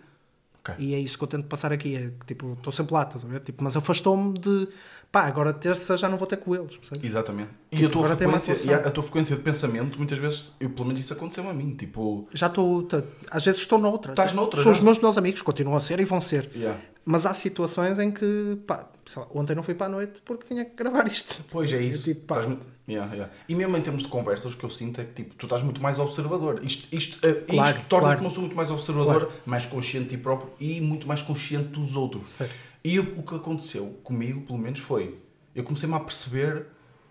[0.60, 0.73] Ok.
[0.79, 1.95] E é isso que eu tento passar aqui.
[1.95, 3.39] É que, tipo, estou sempre lá, estás a ver?
[3.41, 4.67] Tipo, mas afastou-me de
[5.12, 6.75] pá, agora terça já não vou ter com eles.
[6.75, 7.03] percebes?
[7.03, 7.51] Exatamente.
[7.71, 10.69] E Tipo, a tua, frequência, e a, a tua frequência de pensamento, muitas vezes, eu,
[10.71, 11.75] pelo menos isso aconteceu a mim.
[11.75, 12.88] Tipo, Já estou.
[13.29, 14.13] Às vezes estou noutra.
[14.13, 14.79] Estás noutra, São já?
[14.79, 16.49] os meus melhores amigos, continuam a ser e vão ser.
[16.55, 16.79] yeah.
[17.06, 20.48] Mas há situações em que, pá, sei lá, ontem não fui para a noite porque
[20.48, 21.44] tinha que gravar isto.
[21.52, 22.04] pois é isso.
[22.04, 22.58] tipo, pá, Estás
[22.89, 23.34] yeah, yeah.
[23.48, 25.62] E mesmo em termos de conversas, o que eu sinto é que tipo, tu estás
[25.62, 26.62] muito mais observador.
[26.63, 28.39] Isto, isto, eh, Claro, isto torna-te claro.
[28.41, 32.32] muito mais observador, mais consciente de ti próprio e muito mais consciente dos outros.
[32.32, 32.56] Certo.
[32.84, 35.20] E o o que aconteceu comigo, pelo menos, foi
[35.56, 36.65] eu comecei-me a perceber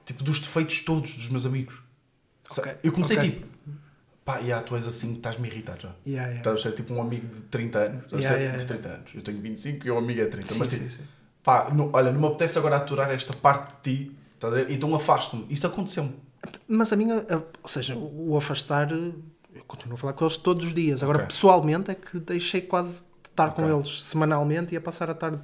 [0.04, 1.76] tipo, dos defeitos todos dos meus amigos.
[2.50, 3.30] Ok, Eu comecei ok.
[3.30, 3.46] tipo,
[4.24, 5.88] pá, yeah, tu és assim, estás-me a irritar já.
[6.06, 6.36] Yeah, yeah.
[6.38, 8.04] Estás a ser tipo um amigo de 30 anos.
[8.04, 9.10] Estás a Yeah, ser yeah, de 30 anos.
[9.14, 10.46] Eu tenho 25 e o amigo é 30.
[10.52, 11.00] Sim, mas, sim, tipo, sim.
[11.42, 14.16] pá, não- olha, não me apetece agora aturar esta parte de ti.
[14.50, 14.70] ver?
[14.70, 15.46] Então afasto-me.
[15.48, 16.14] Isso aconteceu-me.
[16.68, 17.24] Mas a minha,
[17.62, 19.14] ou seja, o afastar, eu
[19.66, 21.02] continuo a falar com eles todos os dias.
[21.02, 21.28] Agora, Ok.
[21.28, 23.64] pessoalmente, é que deixei quase de estar Ok.
[23.64, 25.40] com eles semanalmente e a passar a tarde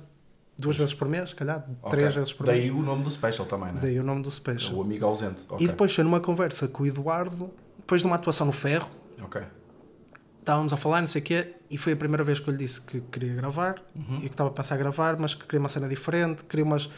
[0.58, 1.88] duas vezes por mês, se calhar, Ok.
[1.90, 2.74] três vezes por Daí mês.
[2.74, 3.80] o nome do special também, não é?
[3.80, 4.74] Daí o nome do Special.
[4.78, 5.42] O amigo ausente.
[5.48, 5.64] Ok.
[5.64, 7.50] E depois foi numa conversa com o Eduardo,
[7.90, 8.88] depois de uma atuação no Ferro,
[9.20, 9.42] Ok.
[10.38, 12.58] estávamos a falar, não sei o quê, e foi a primeira vez que eu lhe
[12.58, 14.18] disse que queria gravar Uhum.
[14.18, 16.86] e que estava a pensar a gravar, mas que queria uma cena diferente, queria umas.
[16.86, 16.92] Ou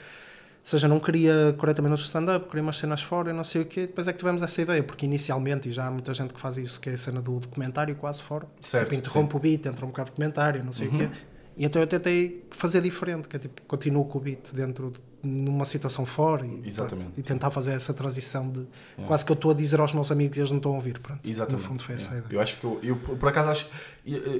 [0.64, 3.64] seja, não queria 40 minutos de stand-up, queria umas cenas fora e não sei o
[3.64, 3.86] quê.
[3.86, 6.58] Depois é que tivemos essa ideia, porque inicialmente, e já há muita gente que faz
[6.58, 8.46] isso, que é a cena do documentário quase fora.
[8.60, 10.94] Certo, tipo, interrompe o beat, entra um bocado de comentário, não sei Uhum.
[10.94, 11.10] o quê.
[11.56, 15.00] E então eu tentei fazer diferente, que é tipo, continuo com o beat dentro de
[15.22, 18.66] numa situação fora e, pronto, e tentar fazer essa transição de
[19.06, 20.98] quase que eu estou a dizer aos meus amigos e eles não estão a ouvir.
[20.98, 21.20] Pronto.
[21.24, 21.62] Exatamente.
[21.62, 22.26] No fundo foi essa a Yeah.
[22.26, 22.38] ideia.
[22.38, 23.66] Eu acho que eu, eu, por acaso acho.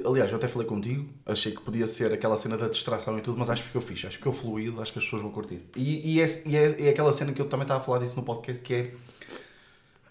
[0.05, 3.37] Aliás, eu até falei contigo, achei que podia ser aquela cena da distração e tudo,
[3.37, 5.61] mas acho que ficou fixe, acho que ficou fluido, acho que as pessoas vão curtir.
[5.75, 8.15] E, e, é, e é, é aquela cena que eu também estava a falar disso
[8.17, 8.91] no podcast que é.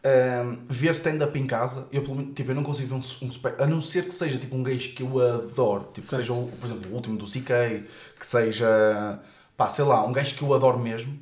[0.04, 3.30] ahm, ver stand-up em casa, eu, pelo menos, tipo, eu não consigo ver um, um
[3.30, 6.32] spe- a não ser que seja tipo um gajo que eu adoro, tipo, que seja,
[6.32, 7.84] por exemplo, o último do CK,
[8.18, 9.20] que seja,
[9.62, 11.16] pá, sei lá, um gajo que eu adoro mesmo,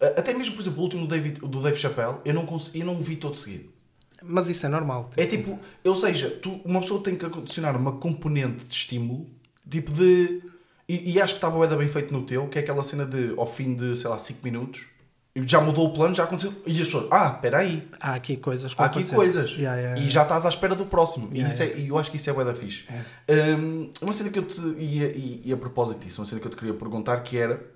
[0.00, 2.86] até mesmo, por exemplo, o último do David, do Dave Chappelle, eu não, consegui, eu
[2.86, 3.72] não vi todo seguido.
[4.22, 5.10] Mas isso é normal.
[5.16, 9.26] É tipo, ou seja, tu, uma pessoa tem que adicionar uma componente de estímulo,
[9.68, 10.42] tipo de.
[10.88, 13.46] E, e acho que estava bem feito no teu, que é aquela cena de ao
[13.46, 14.86] fim de, sei lá, 5 minutos,
[15.42, 16.54] já mudou o plano, já aconteceu.
[16.64, 19.50] E as pessoas, ah, espera aí, Há aqui coisas há aqui coisas.
[19.50, 20.08] Yeah, yeah, E yeah.
[20.08, 21.28] já estás à espera do próximo.
[21.32, 22.84] E, isso é, e eu acho que isso é bué da fixe.
[23.58, 24.60] Hum, uma cena que eu te.
[24.78, 27.73] E, e, e a propósito disso, uma cena que eu te queria perguntar que era.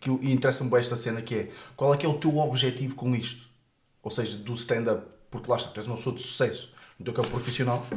[0.00, 3.14] Que, interessa-me bem esta cena que é qual é que é o teu objetivo com
[3.14, 3.42] isto?
[4.02, 7.12] Ou seja, do stand-up, porque lá está, tu és uma pessoa de sucesso no teu
[7.14, 7.86] campo profissional.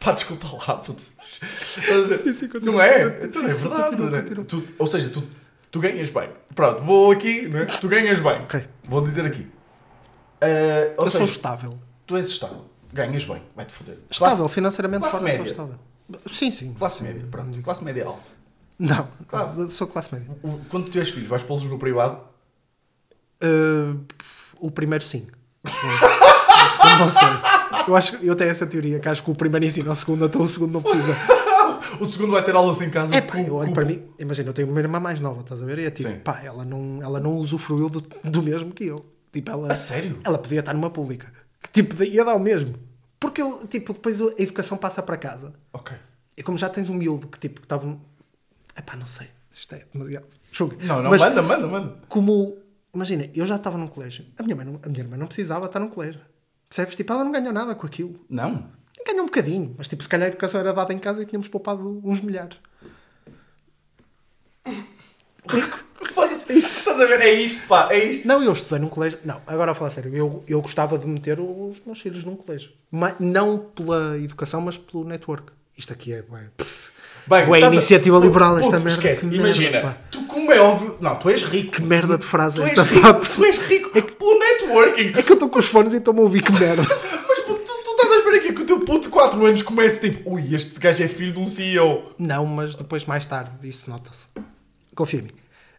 [0.00, 1.00] Pá, desculpa lá, puto.
[1.02, 2.74] Sim, sim, continua.
[2.74, 3.04] Não é?
[3.20, 3.82] Sim, Então é sim, verdade.
[3.90, 4.20] continua, não é?
[4.20, 4.44] continua.
[4.44, 5.22] Tu- ou seja, tu,
[5.70, 6.30] tu ganhas bem.
[6.54, 7.64] Pronto, vou aqui, né?
[7.80, 8.46] tu ganhas bem.
[8.84, 9.46] Vou dizer aqui.
[10.98, 11.70] Ou Eu sou seja, estável.
[12.06, 13.96] tu és estável, ganhas bem, vai-te foder.
[14.10, 15.78] Estável, financeiramente classe fora, sou média.
[16.30, 16.74] Sim, sim.
[16.74, 17.58] Classe média, pronto.
[17.62, 18.30] Classe média alta.
[18.78, 19.68] Não, Claro.
[19.68, 20.28] sou classe média.
[20.68, 22.20] Quando tiveres filhos, vais pô-los no privado?
[23.42, 24.00] Uh,
[24.58, 25.26] o primeiro sim.
[25.64, 27.28] O segundo não sei.
[27.86, 30.42] Eu, acho, eu tenho essa teoria que acho que o primeiro ensina o segundo, então
[30.42, 31.14] o segundo não precisa.
[32.00, 33.14] O segundo vai ter aulas em casa.
[33.14, 35.64] É pá, eu olho para mim, imagina, eu tenho uma irmã mais nova, estás a
[35.66, 35.78] ver?
[35.78, 36.18] E é tipo, Sim.
[36.18, 39.04] pá, ela não, ela não usufruiu do, do mesmo que eu.
[39.30, 40.16] Tipo, ela, A sério?
[40.24, 41.32] ela podia estar numa pública
[41.62, 42.74] que tipo, ia dar o mesmo.
[43.20, 45.52] Porque eu, tipo, depois a educação passa para casa.
[45.72, 45.96] Ok.
[46.36, 47.96] E como já tens um miúdo que tipo, que estava.
[48.76, 49.28] É pá, não sei.
[49.50, 50.26] se Isto é demasiado.
[50.52, 50.76] Julga.
[50.84, 51.98] Não, não, Mas manda, manda, manda.
[52.08, 52.58] como
[52.94, 54.24] imagina, eu já estava num colégio.
[54.38, 56.20] A minha, mãe não, a minha irmã não precisava estar num colégio.
[56.68, 56.96] Percebes?
[56.96, 58.18] Tipo, ela não ganhou nada com aquilo.
[58.28, 58.70] Não?
[59.06, 61.46] Ganhou um bocadinho, mas tipo, se calhar a educação era dada em casa e tínhamos
[61.48, 62.58] poupado uns milhares.
[66.12, 66.52] Foda-se.
[66.52, 67.20] Estás a ver?
[67.20, 67.88] É isto, pá.
[67.92, 68.26] É isto.
[68.26, 69.18] Não, eu estudei num colégio.
[69.24, 72.72] Não, agora a falar sério, eu, eu gostava de meter os meus filhos num colégio.
[72.90, 75.52] Ma- não pela educação, mas pelo network.
[75.76, 76.24] Isto aqui é.
[76.30, 76.48] Ué,
[77.26, 79.70] Bem, Ué, a- iniciativa liberal, Puto, esta merda, Esquece, que imagina.
[79.70, 80.96] merda, tu, como é óbvio.
[81.00, 81.72] Não, tu és rico.
[81.72, 83.00] que merda de frase Tu é és esta, rico.
[83.02, 83.14] pá.
[83.14, 85.12] Tu és rico pelo networking.
[85.18, 86.82] É que eu estou com os fones e estou-me a ouvir que merda.
[87.28, 89.62] Mas puto, tu, tu estás a esperar aqui que o teu puto de 4 anos
[89.62, 92.12] comece tipo, ui, este gajo é filho de um CEO.
[92.18, 94.26] Não, mas depois mais tarde isso nota-se.
[94.94, 95.30] Confia em mim.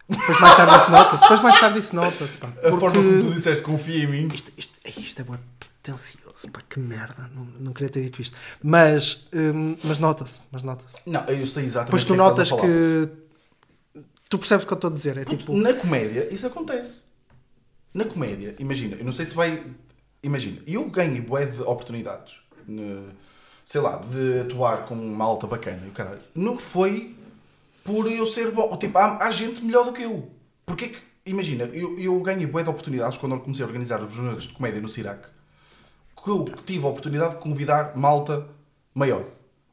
[0.10, 1.22] Depois mais tarde isso nota-se.
[1.22, 2.48] Depois mais tarde isso nota-se, pá.
[2.64, 4.28] A forma como tu Porque disseste, confia em mim.
[4.34, 6.62] isto, isto, isto é bem pretencioso, pá.
[6.70, 7.30] Que merda.
[7.34, 8.38] Não, não queria ter dito isto.
[8.64, 10.40] Mas, hum, mas nota-se.
[10.52, 10.96] Mas nota-se.
[11.06, 11.88] Não, eu sei exatamente.
[11.88, 13.10] Depois o tu que é notas que...
[14.30, 15.18] Tu percebes o que eu estou a dizer.
[15.18, 15.56] É tipo...
[15.56, 17.02] Na comédia, isso acontece.
[17.94, 19.64] Na comédia, imagina, eu não sei se vai.
[20.22, 22.34] Imagina, eu ganhei bué de oportunidades,
[22.68, 23.08] ne-
[23.64, 26.20] sei lá, de atuar com uma alta bacana e o caralho.
[26.34, 27.16] Não foi
[27.86, 28.76] por eu ser bom.
[28.76, 30.30] Tipo, há, há gente melhor do que eu.
[30.66, 34.02] Porque é que, imagina, eu, eu ganhei bué de oportunidades quando eu comecei a organizar
[34.04, 35.30] os noites de comédia no Cirac.
[36.26, 38.48] Que eu tive a oportunidade de convidar malta
[38.96, 39.24] maior.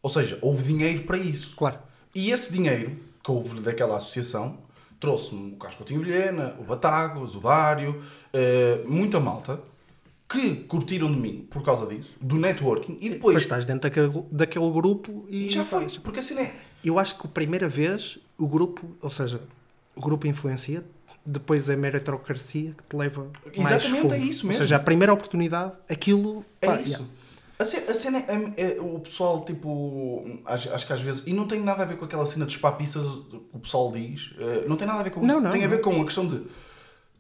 [0.03, 1.57] Ou seja, houve dinheiro para isso.
[1.57, 1.79] Claro.
[2.15, 4.59] E esse dinheiro que houve daquela associação
[5.01, 9.59] trouxe-me o Carlos Coutinho Vilhena, o Batagos, o Dário, eh, muita malta
[10.29, 14.25] que curtiram de mim por causa disso, do networking, e Depois depois estás dentro daquele,
[14.31, 15.51] daquele grupo e...
[15.51, 15.89] já foi.
[16.03, 16.55] Porque assim é.
[16.85, 19.41] Eu acho que a primeira vez o grupo, ou seja,
[19.97, 20.85] o grupo influencia,
[21.25, 24.15] depois é a meritocracia que te leva mais Exatamente, fundo.
[24.15, 24.61] é isso mesmo.
[24.63, 26.45] Ou seja, a primeira oportunidade, aquilo...
[26.61, 26.89] É pá, isso.
[26.91, 27.07] yeah.
[27.59, 31.33] A ce- a cena é, é- o pessoal, tipo, acho, acho que às vezes, e
[31.33, 34.65] não tem nada a ver com aquela cena dos papistas que o pessoal diz, eh,
[34.67, 35.83] não tem nada a ver com Não, isso, não, tem a ver não.
[35.83, 36.43] com a questão de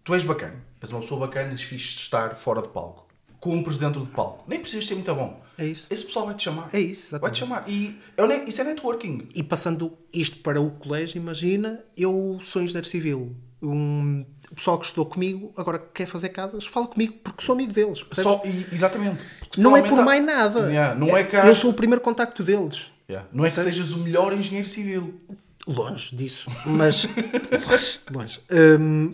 [0.02, 3.06] tu és bacana, és uma pessoa bacana, és fixe de estar fora de palco,
[3.38, 5.86] cumpres dentro de palco, nem precisas ser muito bom, É isso.
[5.88, 7.38] esse pessoal vai-te chamar, É isso, vai-te exatamente.
[7.38, 9.28] chamar, e é isso é networking.
[9.32, 13.36] E passando isto para o colégio, imagina, eu sou engenheiro civil.
[13.62, 17.72] Um, o pessoal que estudou comigo agora quer fazer casas, fala comigo porque sou amigo
[17.72, 18.04] deles.
[18.10, 19.22] Só, exatamente.
[19.38, 20.60] Porque não é por mais nada.
[20.70, 22.90] Yeah, não é que há- Eu sou o primeiro contacto deles.
[23.08, 25.20] Yeah, Não é que sejas o melhor engenheiro civil.
[25.66, 27.06] Longe disso, mas
[27.70, 28.40] longe, longe.
[28.80, 29.12] Hum,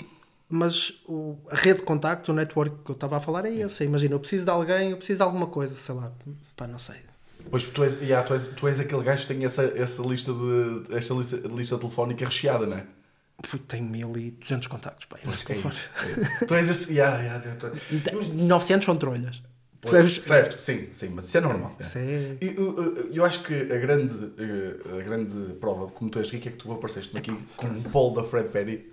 [0.49, 3.85] mas o- a rede de contacto, o network que eu estava a falar é esse.
[3.85, 6.11] Imagina, eu preciso de alguém, eu preciso de alguma coisa, sei lá,
[6.57, 6.97] pá, não sei.
[7.51, 10.33] Pois tu és, yeah, tu, és, tu és aquele gajo que tem essa, essa lista
[10.33, 12.85] de esta lista, lista telefónica recheada, não é?
[13.69, 15.17] Tenho 1200 contactos, pá.
[15.25, 15.93] É a isso.
[16.43, 16.93] é tu és esse.
[16.93, 17.77] Yeah, yeah, falar.
[18.35, 19.43] 900 são trolhas.
[19.81, 20.13] Pois?
[20.17, 21.77] Certo, sim, sim, mas isso é normal.
[21.79, 26.19] É- Eu, eu- eu acho que a grande, eh, a grande prova de como tu
[26.19, 28.93] és rico é que tu apareceste aqui com um polo da Fred Perry.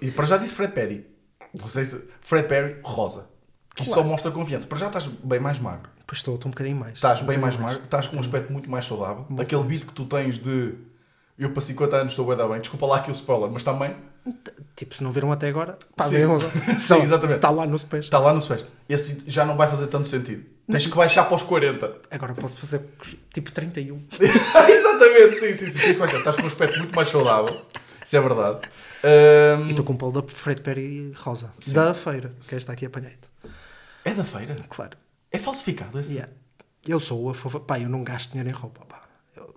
[0.00, 1.04] E para já disse Fred Perry.
[1.52, 2.00] Não sei se.
[2.20, 3.28] Fred Perry rosa.
[3.74, 4.02] Que Claro.
[4.02, 4.68] só mostra confiança.
[4.68, 5.90] Para já estás bem mais magro.
[6.06, 6.94] Pois estou, estou um bocadinho mais.
[6.94, 7.84] Estás Um bem mais bocadinho magro.
[7.84, 9.26] Estás com um aspecto muito mais saudável.
[9.38, 10.74] Aquele beat que tu tens de.
[11.40, 12.60] Eu para 50 anos estou bem bem.
[12.60, 13.96] Desculpa lá aqui o spoiler, mas também.
[14.76, 16.24] Tipo, se não viram até agora, pá, Sim.
[16.24, 16.44] agora.
[16.78, 17.36] Sim, exatamente.
[17.36, 18.04] Está lá no space.
[18.04, 18.66] Está lá no space.
[18.86, 20.44] Esse já não vai fazer tanto sentido.
[20.70, 21.96] Tens que baixar para os 40.
[22.10, 22.82] Agora posso fazer
[23.32, 24.04] tipo 31.
[24.68, 25.94] Exatamente, sim, sim, sim.
[25.94, 26.18] Baixar.
[26.18, 27.62] Estás com um aspecto muito mais saudável.
[28.04, 28.58] Isso é verdade.
[29.02, 31.52] Ahm, E estou com um polo da Fred Perry rosa.
[31.68, 33.30] Da feira, que esta aqui apanhei-te.
[34.04, 34.54] É da feira?
[34.68, 34.98] Claro.
[35.32, 36.12] É falsificado esse?
[36.12, 36.30] Yeah.
[36.86, 37.60] Eu sou a favor.
[37.60, 38.84] Pá, eu não gasto dinheiro em roupa.
[38.84, 39.00] Pá.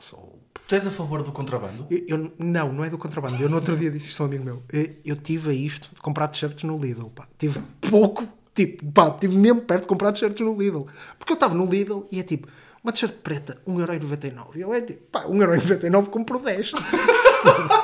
[0.09, 0.39] Sou.
[0.67, 1.85] Tu és a favor do contrabando?
[1.89, 3.41] Eu, eu- não, não é do contrabando.
[3.41, 4.63] Eu no outro dia disse isto a um amigo meu.
[4.71, 7.07] Eu, eu tive a isto de comprar t-shirts no Lidl.
[7.09, 7.27] Pá.
[7.37, 8.27] Tive pouco.
[8.55, 10.85] Tipo, pá, tive mesmo perto de comprar t-shirts no Lidl.
[11.17, 12.47] Porque eu estava no Lidl e é tipo,
[12.83, 14.55] uma t-shirt preta, 1,99€.
[14.55, 16.71] E eu é tipo, pá, 1,99€ compro 10.
[16.71, 16.81] Que
[17.13, 17.83] se foda.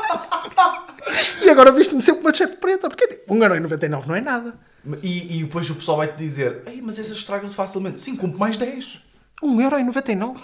[1.43, 2.89] e agora viste-me sempre uma t-shirt preta.
[2.89, 4.59] Porque é tipo, 1,99€ não é nada.
[5.03, 7.99] E, e depois o pessoal vai-te dizer Ei, mas essas estragam-se facilmente.
[7.99, 8.99] Sim, compro mais 10.
[9.43, 10.37] 1,99€.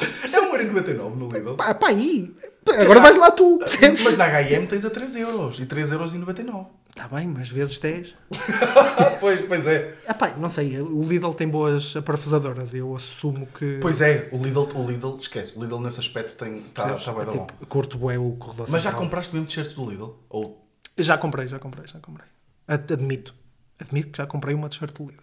[0.00, 1.54] É 1,99 no Lidl.
[1.54, 2.34] Pá, pá, aí.
[2.80, 3.58] Agora vais lá tu.
[3.58, 4.02] percebes?
[4.04, 5.58] Mas na H&M tens a 3 euros.
[5.58, 6.66] E 3 euros e 99.
[6.88, 8.14] Está bem, mas vezes 10.
[9.18, 9.96] pois, pois é.
[10.06, 12.74] Ah, pá, não sei, o Lidl tem boas aparafusadoras.
[12.74, 13.78] Eu assumo que.
[13.80, 15.58] Pois é, o Lidl, o Lidl esquece.
[15.58, 16.58] O Lidl nesse aspecto tem.
[16.58, 17.46] Está tá bem É da bom.
[17.46, 20.10] tipo, curto bué o corredor Mas já compraste mesmo t-shirt do Lidl?
[20.28, 20.62] Ou
[20.98, 22.28] Já comprei, já comprei, já comprei.
[22.68, 23.34] Ad- Admito.
[23.80, 25.22] Admito que já comprei uma t-shirt do Lidl.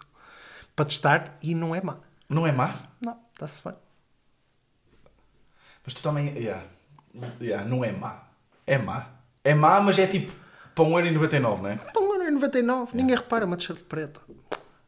[0.74, 1.98] Para testar e não é má.
[2.28, 2.74] não é má?
[3.00, 3.74] Não, está-se bem.
[5.90, 6.32] Mas tu também.
[6.36, 6.62] Yeah.
[7.40, 8.22] Yeah, não é má.
[8.64, 9.08] É má.
[9.42, 10.30] É má, mas é tipo
[10.72, 11.76] para 1,99€, não é?
[11.76, 12.90] Pá, 1,99€.
[12.94, 14.20] Ninguém repara uma t-shirt preta.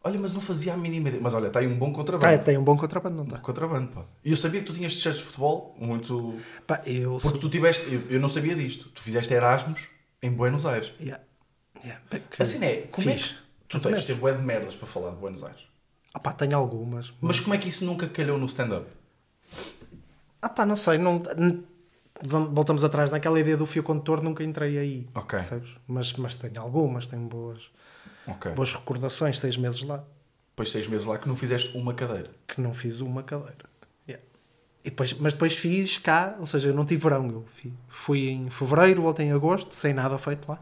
[0.05, 1.21] Olha, mas não fazia a mínima ideia.
[1.23, 2.33] Mas olha, está aí um bom contrabando.
[2.33, 3.39] Ah, tem um bom contrabando, não está?
[3.39, 4.05] Contrabando, pá.
[4.25, 6.39] E eu sabia que tu tinhas t-shirts de futebol muito.
[6.69, 7.19] Pá, eu.
[7.21, 7.93] Porque tu tiveste.
[7.93, 8.89] Eu, eu não sabia disto.
[8.91, 9.89] Tu fizeste Erasmus
[10.23, 10.93] em Buenos Aires.
[11.01, 11.23] Yeah.
[11.85, 12.01] Yeah,
[12.39, 13.33] Assim é, como é fiz.
[13.33, 13.37] que
[13.69, 14.05] tu ou deves menos.
[14.07, 15.63] ter bué de merdas para falar de Buenos Aires?
[16.15, 17.13] Ah pá, tenho algumas.
[17.21, 18.87] Mas como é que isso nunca calhou no stand-up?
[20.43, 21.23] Ah pá, não sei, não,
[22.53, 25.09] voltamos atrás naquela ideia do fio condutor, nunca entrei aí.
[25.15, 25.39] Ok.
[25.39, 25.71] Percebes?
[25.87, 27.71] Mas, mas tenho algumas, tenho boas,
[28.27, 28.53] Ok.
[28.53, 30.05] boas recordações, seis meses lá,
[30.51, 32.31] Depois de seis meses lá que não fizeste uma cadeira.
[32.47, 33.71] que não fiz uma cadeira.
[34.09, 34.25] Yeah.
[34.85, 38.29] E depois, mas depois fiz cá, ou seja, eu não tive verão, eu fui, fui
[38.31, 40.61] em fevereiro, voltei em agosto, sem nada feito lá.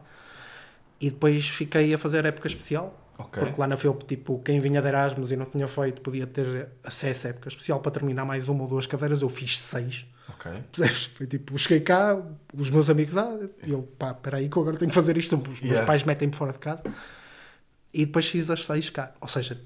[0.99, 2.95] E depois fiquei a fazer época especial.
[3.21, 3.43] Ok.
[3.43, 6.69] Porque lá na FEUP, tipo, quem vinha de Erasmus e não tinha feito podia ter
[6.83, 9.21] acesso à época especial para terminar mais uma ou duas cadeiras.
[9.21, 10.05] Eu fiz seis.
[10.29, 10.51] Ok.
[11.15, 12.21] Foi tipo, cheguei cá,
[12.53, 15.17] os meus amigos, ah, e eu, pá, espera aí que eu agora tenho que fazer
[15.17, 15.35] isto.
[15.35, 15.85] Os meus Yeah.
[15.85, 16.83] pais metem-me fora de casa.
[17.93, 19.13] E depois fiz as seis cá.
[19.19, 19.59] Ou seja,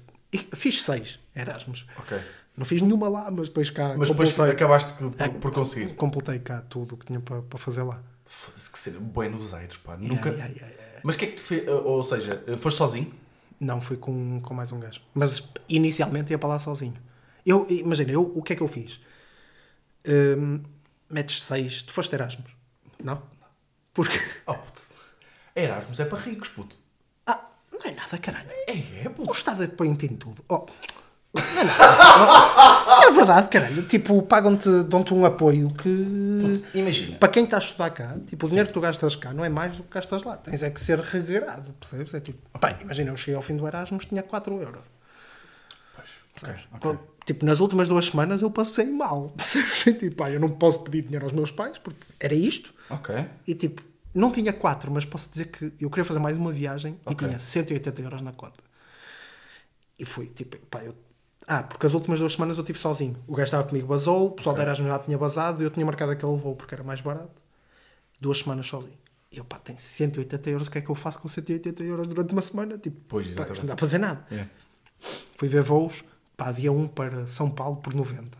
[0.54, 1.86] fiz seis Erasmus.
[1.98, 2.18] Ok.
[2.56, 5.94] Não fiz nenhuma lá, mas depois cá Mas depois acabaste por, por conseguir.
[5.94, 8.02] completei cá tudo o que tinha para, para fazer lá.
[8.24, 9.92] Foda-se que ser Buenos Aires, pá.
[9.98, 10.30] Nunca.
[10.30, 11.00] yeah, yeah, yeah.
[11.04, 11.68] Mas o que é que te fez?
[11.68, 13.12] Ou seja, foste sozinho?
[13.58, 15.00] Não, fui com, com mais um gajo.
[15.14, 16.94] Mas inicialmente ia para lá sozinho.
[17.44, 19.00] Eu, imagina, eu, o que é que eu fiz?
[20.06, 20.62] Hum,
[21.08, 22.50] metes seis, tu foste Erasmus,
[23.02, 23.22] não?
[23.94, 24.18] Porque.
[24.46, 24.82] Oh, puto.
[25.54, 26.76] Erasmus é para ricos, puto.
[27.26, 28.50] Ah, não é nada, caralho.
[28.50, 28.72] É,
[29.04, 29.32] é, O puto.
[29.32, 30.44] Estado põe-te em tudo.
[30.48, 30.66] Oh.
[31.36, 33.82] É verdade, caralho.
[33.84, 36.62] Tipo, pagam-te, dão-te um apoio que.
[36.74, 37.18] Imagina.
[37.18, 39.48] Para quem está a estudar cá, tipo, o dinheiro que tu gastas cá não é
[39.48, 40.36] mais do que gastas lá.
[40.36, 42.14] Tens é que ser regrado, percebes?
[42.14, 44.84] É tipo, pá, imagina, eu cheguei ao fim do Erasmus, tinha 4 euros.
[46.42, 46.80] Ok, ok.
[46.92, 49.34] Co- Tipo, nas últimas duas semanas eu passei mal.
[49.98, 52.72] tipo, pá, eu não posso pedir dinheiro aos meus pais, porque era isto.
[52.88, 53.12] Ok.
[53.48, 53.82] E tipo,
[54.14, 57.26] não tinha 4, mas posso dizer que eu queria fazer mais uma viagem e Ok.
[57.26, 58.60] tinha 180 euros na conta.
[59.98, 60.94] E fui, tipo, pá, eu.
[61.46, 63.16] Ah, porque as últimas duas semanas eu estive sozinho.
[63.26, 65.86] O gajo estava comigo, basou, o pessoal da Erasmus já tinha basado e eu tinha
[65.86, 67.40] marcado aquele voo porque era mais barato.
[68.20, 68.98] Duas semanas sozinho.
[69.30, 72.06] E eu, pá, tenho 180 euros, o que é que eu faço com 180 euros
[72.08, 72.76] durante uma semana?
[72.78, 74.26] Tipo, Pois, pá, não dá para fazer nada.
[74.30, 74.46] É.
[75.36, 76.02] Fui ver voos,
[76.36, 78.36] pá, havia um para São Paulo por 90.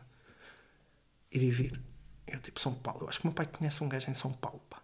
[1.32, 1.80] Ir e vir.
[2.26, 3.02] Eu, tipo, São Paulo.
[3.02, 4.78] Eu acho que o meu pai conhece um gajo em São Paulo, pá.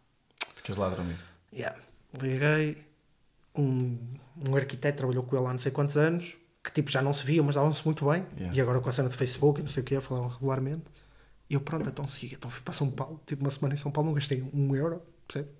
[0.54, 1.18] Ficas lá a dormir.
[1.52, 1.76] Yeah.
[2.20, 2.84] Liguei,
[3.56, 3.98] um,
[4.36, 7.24] um arquiteto trabalhou com ele há não sei quantos anos, que tipo já não se
[7.24, 8.24] via, mas davam-se muito bem.
[8.36, 8.56] Yeah.
[8.56, 10.82] E agora com a cena de Facebook e não sei o que, falavam regularmente.
[11.50, 12.34] E eu, pronto, então siga.
[12.34, 15.02] Então fui para São Paulo, tipo uma semana em São Paulo, não gastei um euro,
[15.26, 15.50] percebe?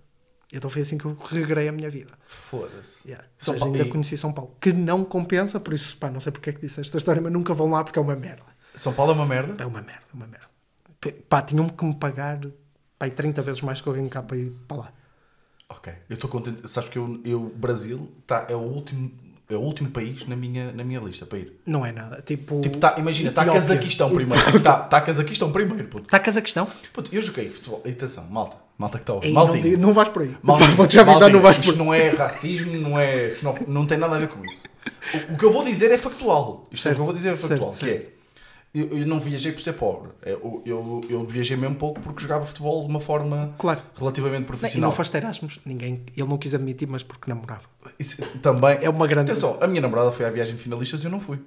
[0.55, 2.13] Então foi assim que eu regrei a minha vida.
[2.27, 3.09] Foda-se.
[3.09, 3.27] Yeah.
[3.39, 6.31] São seja, Paulo- ainda conheci São Paulo, que não compensa, por isso, pá, não sei
[6.31, 8.45] porque é que disse esta história, mas nunca vão lá porque é uma merda.
[8.77, 9.63] São Paulo é uma merda?
[9.63, 10.47] É uma merda, é uma merda.
[11.29, 12.39] Pá, tinham que me pagar
[12.99, 14.93] pá, aí 30 vezes mais que alguém cá para ir para lá.
[15.69, 15.93] Ok.
[16.09, 16.69] Eu estou contente.
[16.69, 19.11] Sabes que eu, eu Brasil tá, é, o último,
[19.55, 21.61] é o último país na minha, na minha lista para ir.
[21.67, 22.23] Não é nada.
[22.23, 23.45] Tipo, Tipo, tá, imagina, está.
[23.45, 24.57] Cazaquistão primeiro.
[24.57, 26.07] Está tá Cazaquistão primeiro, puto.
[26.07, 26.67] Está a Cazaquistão?
[26.93, 27.83] Puto, eu joguei futebol.
[27.85, 28.57] E Atenção, malta.
[28.79, 29.47] Malta que está a não,
[29.79, 30.37] não vais por aí.
[30.43, 33.31] Vou-te já avisar, não vais por Isto não é racismo, não é.
[33.35, 34.63] xenof- Não tem nada a ver com isso.
[35.31, 36.67] O, o que eu vou dizer é factual.
[36.73, 37.71] Isto é o que eu vou dizer é Certo, factual.
[37.71, 38.22] certo, que é, certo.
[38.75, 40.11] Eu, eu não viajei por ser pobre.
[40.23, 43.81] É, Eu, eu, eu viajei mesmo pouco porque jogava futebol de uma forma Claro.
[43.99, 44.91] relativamente E profissional.
[44.91, 45.61] não foste Erasmus.
[45.65, 47.65] Ninguém, ele não quis admitir, mas porque namorava.
[47.99, 51.07] Isso também É uma grande- Atenção, a minha namorada foi à viagem de finalistas e
[51.07, 51.39] eu não fui.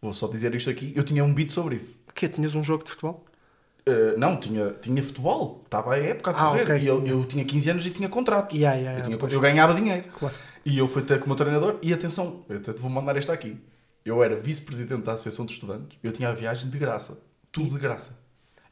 [0.00, 0.92] Vou só dizer isto aqui.
[0.96, 2.02] Eu tinha um beat sobre isso.
[2.08, 2.28] O quê?
[2.28, 3.24] Tinhas um jogo de futebol?
[3.88, 5.62] Uh, não, tinha, tinha futebol.
[5.64, 6.62] Estava a época a Ah, correr.
[6.62, 6.78] ok.
[6.78, 8.54] E eu, eu tinha 15 anos e tinha contrato.
[8.56, 10.04] Yeah, yeah, eu, tinha- eu ganhava dinheiro.
[10.18, 10.34] Claro.
[10.64, 11.76] E eu fui ter com o meu treinador.
[11.82, 13.56] E atenção, eu até te vou mandar esta aqui.
[14.04, 15.98] Eu era vice-presidente da Associação de Estudantes.
[16.02, 17.18] Eu tinha a viagem de graça.
[17.52, 18.18] Tudo de graça.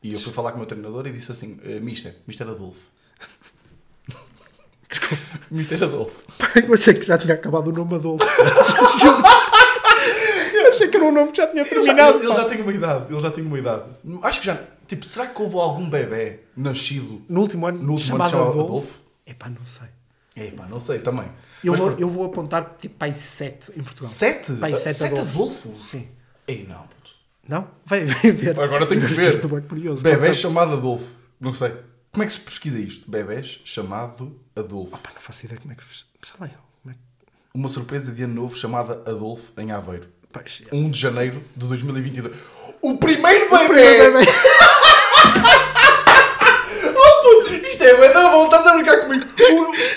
[0.02, 2.86] E eu fui falar com o meu treinador e disse assim: "Eh, Mister, Mister Adolfo.
[5.50, 6.22] Mister Adolfo.
[6.66, 8.24] Eu achei que já tinha acabado o nome Adolfo.
[10.54, 12.18] Eu achei que era um nome que já tinha Ele já, terminado.
[12.18, 12.34] ele pá.
[12.34, 13.12] já tem uma idade.
[13.12, 13.84] Ele já tem uma idade.
[14.22, 14.62] Acho que já.
[14.86, 18.50] Tipo, será que houve algum bebê nascido No último ano, no último chamado ano chamado
[18.50, 18.66] Adolfo.
[18.68, 19.00] Adolfo?
[19.26, 19.88] Epá, não sei.
[20.40, 21.26] Epá, não sei também.
[21.64, 22.00] Eu Mas vou, pronto.
[22.00, 24.08] eu vou apontar tipo pai 7 em Portugal.
[24.10, 24.52] Sete?
[24.54, 25.34] Pai, sete Sete Adolfos.
[25.34, 25.80] Adolfos?
[25.80, 26.08] Sim.
[26.46, 27.10] Ei, não, puto.
[27.48, 27.68] Não?
[27.84, 28.58] Vai, vai ver.
[28.60, 29.34] Agora tenho que ver.
[29.34, 30.02] Estou bem curioso.
[30.02, 31.06] Bebés chamado Adolfo.
[31.40, 31.74] Não sei.
[32.12, 33.10] Como é que se pesquisa isto?
[33.10, 34.96] Bebés chamado Adolfo.
[34.98, 35.82] Pá, não faço ideia como é que.
[35.84, 37.00] Sei lá, eu, como é que.
[37.54, 40.08] Uma surpresa de ano novo chamada Adolfo em Aveiro.
[40.30, 42.36] Pois, 1 de janeiro de 2022.
[42.82, 43.66] O primeiro bebê!
[43.66, 44.26] Primeiro bebê.
[47.98, 49.24] Oh, é da bom, estás a brincar comigo?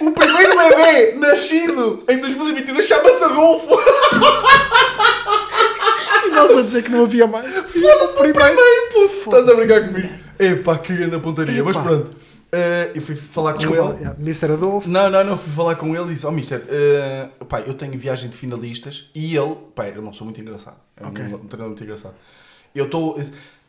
[0.02, 3.78] O, o primeiro bebê nascido em 2022 chama-se Adolfo.
[6.26, 7.52] E nós a dizer que não havia mais.
[7.54, 8.62] Foda-se, o primeiro,
[8.94, 9.14] puto.
[9.14, 10.10] Estás a brincar comigo?
[10.40, 11.64] Epá, que grande pontaria.
[11.64, 12.12] Mas pronto.
[12.54, 14.10] Eh, eu fui falar com Desculpa, ele.
[14.20, 14.52] Mr.
[14.52, 14.90] Adolfo.
[14.90, 17.98] Não, não, não, fui falar com ele e disse: Ó, Mister, eh, pá, eu tenho
[17.98, 20.76] viagem de finalistas e ele, pá, é uma pessoa muito engraçada.
[20.98, 21.24] É um- Ok.
[21.24, 22.14] um, treinador muito engraçado.
[22.76, 23.18] Eu estou,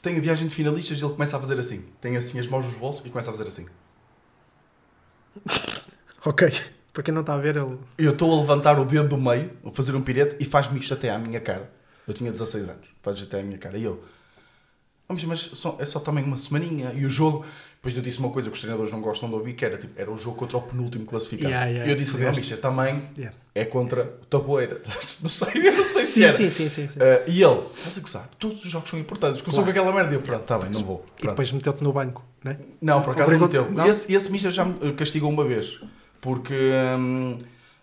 [0.00, 2.74] tenho viagem de finalistas e ele começa a fazer assim: tem assim as mãos nos
[2.74, 3.66] bolsos e começa a fazer assim.
[6.24, 6.52] Ok.
[6.92, 7.78] Para quem não está a ver, ele.
[7.98, 10.92] Eu estou a levantar o dedo do meio, a fazer um pirete e faz-me isto
[10.94, 11.70] até à minha cara.
[12.06, 13.78] Eu tinha 16 anos, faz até à minha cara.
[13.78, 14.04] E eu,
[15.08, 16.92] vamos, mas é só também uma semaninha.
[16.92, 17.46] E o jogo,
[17.82, 20.00] depois eu disse uma coisa que os treinadores não gostam de ouvir, que era, tipo,
[20.00, 21.48] era o jogo contra o penúltimo classificado.
[21.50, 22.40] Yeah, yeah, e eu disse, não, fizeste.
[22.42, 23.36] bicho, também Yeah.
[23.56, 24.80] é contra o Taboeira.
[25.20, 26.32] não sei, eu não sei se Sim, era.
[26.32, 26.86] sim, sim, sim.
[26.86, 26.98] sim.
[27.00, 29.40] Eh, e ele, estás a gozar, todos os jogos são importantes.
[29.42, 29.74] Começou Claro.
[29.76, 31.04] com aquela merda e eu, pronto, está bem, não vou.
[31.04, 31.30] E Pronto.
[31.30, 32.56] depois meteu-te no banco, né?
[32.80, 33.68] Não, por acaso não meteu.
[33.68, 33.84] não?
[33.86, 35.80] Esse, esse Misha já me castigou uma vez.
[36.20, 36.54] Porque
[36.96, 37.36] hum,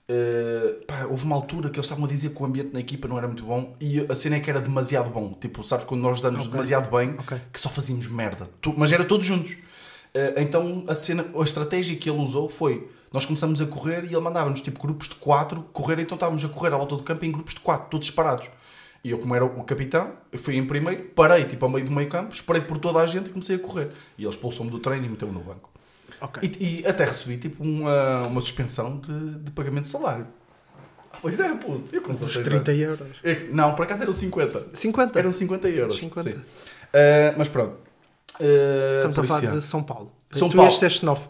[0.08, 3.06] eh, pá, houve uma altura que eles estavam a dizer que o ambiente na equipa
[3.08, 5.38] não era muito bom e a cena é que era demasiado bom.
[5.40, 6.52] Tipo, sabes quando nós damos Ok.
[6.52, 7.38] demasiado bem Ok.
[7.52, 8.50] que só fazíamos merda.
[8.78, 9.56] Mas era todos juntos.
[10.14, 12.88] Eh, então a cena, a estratégia que ele usou foi.
[13.12, 16.50] Nós começamos a correr e ele mandava-nos tipo grupos de quatro correr, então estávamos a
[16.50, 18.48] correr à volta do campo em grupos de quatro, todos separados.
[19.04, 21.92] E eu, como era o capitão, eu fui em primeiro, parei tipo ao meio do
[21.92, 23.90] meio campo, esperei por toda a gente e comecei a correr.
[24.18, 25.70] E ele expulsou-me do treino e meteu-me no banco.
[26.22, 26.52] Ok.
[26.60, 30.28] E, e até recebi tipo uma, uma suspensão de, de pagamento de salário.
[31.22, 31.96] Pois é, puto.
[31.96, 32.82] Eu com Dos 16 30 anos.
[33.02, 33.18] euros.
[33.24, 34.68] É Não, por acaso eram 50.
[34.74, 35.20] 50.
[35.20, 35.96] Eram 50 euros.
[35.98, 36.32] 50.
[36.32, 36.38] sim.
[36.94, 37.89] Ah, mas pronto.
[38.40, 39.62] Ah, Estamos a por falar de.
[39.62, 40.12] São Paulo.
[40.32, 40.72] São tu Paulo.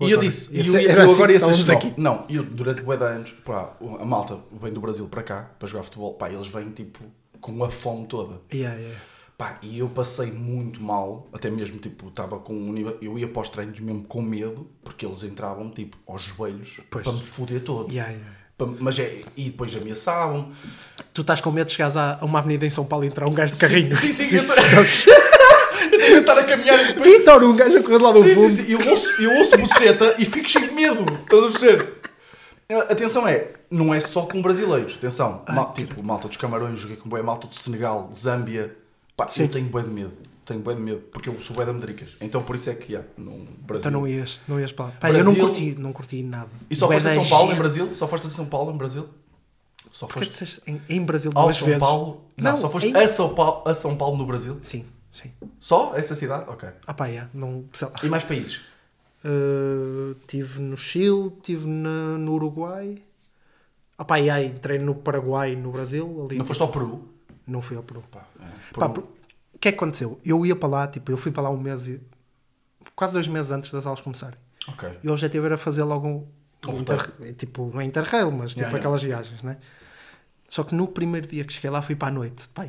[0.01, 1.93] E eu disse, e eu, era eu assim agora ia ser aqui.
[1.95, 5.67] Não, eu durante bué de anos, pá, a malta vem do Brasil para cá, para
[5.69, 6.99] jogar futebol, pá, eles vêm tipo
[7.39, 8.41] com a fome toda.
[8.53, 8.99] Yeah, yeah.
[9.37, 12.97] Pá, e eu passei muito mal, até mesmo, tipo, estava com um nível...
[13.01, 17.05] Eu ia para os treinos mesmo com medo, porque eles entravam, tipo, aos joelhos, Pois.
[17.05, 17.89] para me foder todo.
[17.89, 18.31] Yeah, yeah.
[18.81, 19.21] Mas é...
[19.37, 20.51] E depois ameaçavam.
[21.13, 23.29] Tu estás com medo de chegares a a uma avenida em São Paulo e entrar
[23.29, 23.95] um gajo de carrinho.
[23.95, 25.05] sim, sim, eu tô- sabes?
[26.19, 27.05] Estar a caminhar depois...
[27.05, 28.49] Vitor, um gajo a correr lá do Sim, fundo.
[28.49, 28.71] sim, sim.
[28.71, 31.03] Eu ouço, eu ouço buceta e fico cheio de medo.
[31.23, 31.93] Estás a perceber?
[32.71, 34.95] Ah, Atenção é, não é só com brasileiros.
[34.95, 38.75] Atenção, mal- tipo, malta dos Camarões, joguei com boé malta do Senegal, Zâmbia.
[39.17, 39.43] Pá, Sim.
[39.43, 40.11] eu tenho bué de medo.
[40.45, 42.09] Tenho bué de medo, porque eu sou bué de Américas.
[42.21, 43.87] Então por isso é que, yeah, no Brasil...
[43.89, 44.91] Então não ias, não ias para lá.
[44.99, 46.49] Pá, eu não Brasil- curti, não curti nada.
[46.69, 47.55] E só foste a São Paulo em.
[47.55, 47.89] Brasil?
[47.93, 49.07] Só foste a São Paulo em Brasil?
[49.91, 51.81] Só foste em, em Brasil ao duas São vezes?
[51.81, 52.21] Paulo?
[52.37, 54.57] Não, Não, só foste em- a, São Paulo, a São Paulo no Brasil?
[54.61, 54.85] Sim,
[55.21, 55.31] sim.
[55.59, 56.49] Só essa cidade?
[56.49, 56.69] Ok.
[56.87, 57.95] Ah pá, yeah, não, sei lá.
[58.03, 58.61] E mais países?
[59.25, 63.03] Uh, tive no Chile, tive na- no Uruguai.
[63.97, 66.25] Ah pá, aí, entrei no Paraguai, no Brasil.
[66.25, 67.07] Ali, Não foste ao Peru?
[67.45, 68.01] Não fui ao Peru.
[68.11, 68.45] Pá, é,
[68.79, 68.93] Pá, Peru.
[68.93, 69.03] por-
[69.55, 70.19] o que é que aconteceu?
[70.23, 72.01] Eu ia para lá, tipo, eu fui para lá um mês e...
[72.95, 74.37] Quase dois meses antes das aulas começarem.
[74.67, 74.89] Ok.
[75.03, 76.27] E o objetivo era fazer logo um,
[76.67, 78.77] Um inter, tipo, não é interrail, mas tipo Yeah, yeah.
[78.77, 79.57] aquelas viagens, né?
[80.47, 82.47] Só que no primeiro dia que cheguei lá fui para a noite.
[82.49, 82.65] Pá,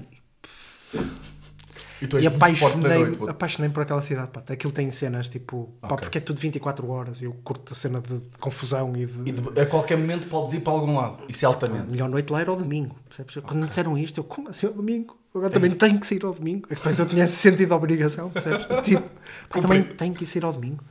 [2.00, 4.28] e E tu és e apaixonei, apaixonei por aquela cidade.
[4.30, 4.42] Pá.
[4.48, 5.72] Aquilo tem cenas tipo.
[5.80, 5.98] Pá, Ok.
[5.98, 7.20] porque é tudo 24 horas.
[7.22, 9.28] Eu curto a cena de, de confusão e de.
[9.28, 11.22] E de- a qualquer momento podes ir para algum lado.
[11.28, 11.90] Isso é A altamente.
[11.90, 12.96] melhor noite lá era o domingo.
[13.08, 13.34] Percebes?
[13.36, 15.16] Quando me disseram isto, eu, como assim ao domingo?
[15.34, 16.66] Agora também tenho que sair ao domingo.
[16.66, 18.66] É que Depois eu tinha esse sentido de obrigação, percebes?
[18.82, 19.02] Tipo,
[19.48, 20.82] pá, também tenho que ir sair ao domingo.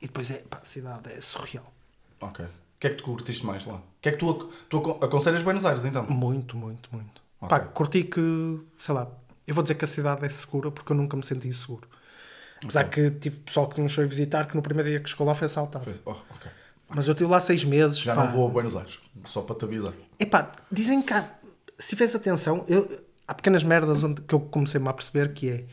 [0.00, 1.72] E depois é, pá, a cidade é surreal.
[2.20, 2.44] Ok.
[2.44, 3.76] O que é que tu curtiste mais lá?
[3.76, 6.04] O que é que tu, tu acon- aconselhas Buenos Aires então?
[6.08, 7.22] Muito, muito, muito.
[7.40, 7.48] Ok.
[7.48, 9.08] Pá, curti que, sei lá,
[9.46, 11.88] eu vou dizer que a cidade é segura porque eu nunca me senti inseguro.
[12.62, 15.34] Apesar que tive pessoal que nos foi visitar que no primeiro dia que chegou lá
[15.34, 15.84] foi assaltado.
[15.84, 16.50] Foi- oh, ok.
[16.88, 17.98] Mas eu estive lá seis meses.
[17.98, 18.24] Já pá.
[18.24, 18.98] não vou a Buenos Aires.
[19.26, 19.92] Só para te avisar.
[20.18, 21.28] Epá, dizem que há-
[21.78, 25.64] se tiveres atenção, eu, há pequenas merdas onde, que eu comecei-me a perceber que é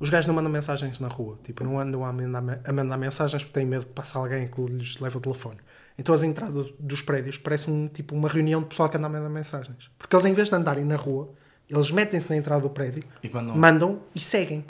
[0.00, 3.44] os gajos não mandam mensagens na rua, tipo, não andam a mandar, a mandar mensagens
[3.44, 5.58] porque têm medo de passar alguém que lhes leva o telefone.
[5.96, 9.28] Então as entradas dos prédios parecem tipo uma reunião de pessoal que anda a mandar
[9.28, 9.90] mensagens.
[9.96, 11.32] Porque eles em vez de andarem na rua,
[11.72, 14.64] eles metem-se na entrada do prédio, E mandam- mandam e seguem.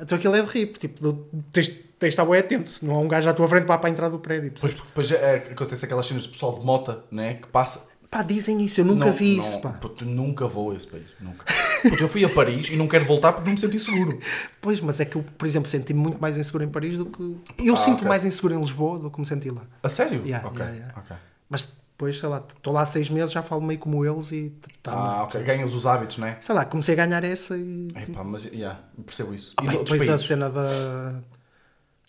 [0.00, 1.12] Então aquilo é de rir, tipo,
[1.52, 3.78] tens, tens de estar bem atento, se não há um gajo à tua frente para,
[3.78, 4.50] para a entrada do prédio.
[4.50, 7.34] Depois, depois é, acontece aquelas cenas de pessoal de mota, né?
[7.34, 7.82] Que passa.
[8.10, 9.70] Pá, dizem isso, eu nunca Não- vi não- isso, pá.
[9.70, 11.06] puto, nunca vou a esse país.
[11.20, 11.44] Nunca.
[11.82, 14.18] Puto, eu fui a Paris e não quero voltar porque não me senti seguro.
[14.60, 17.36] Pois, mas é que eu, por exemplo, senti-me muito mais inseguro em Paris do que.
[17.64, 18.08] Eu Ah, sinto ok.
[18.08, 19.62] mais inseguro em Lisboa do que me senti lá.
[19.82, 20.22] A sério?
[20.26, 20.58] Yeah, ok.
[20.60, 20.98] yeah, yeah.
[21.00, 21.16] ok.
[21.48, 21.68] Mas
[22.02, 24.50] depois, sei lá, estou lá há seis meses, já falo meio como eles e.
[24.82, 25.42] Tá, Ah, ok.
[25.42, 26.36] Ganhas os hábitos, né?
[26.40, 27.88] Sei lá, comecei a ganhar essa e.
[27.94, 29.54] Epá, mas yeah, percebo isso.
[29.56, 30.26] Ah, e pá, depois a países?
[30.26, 31.12] cena da.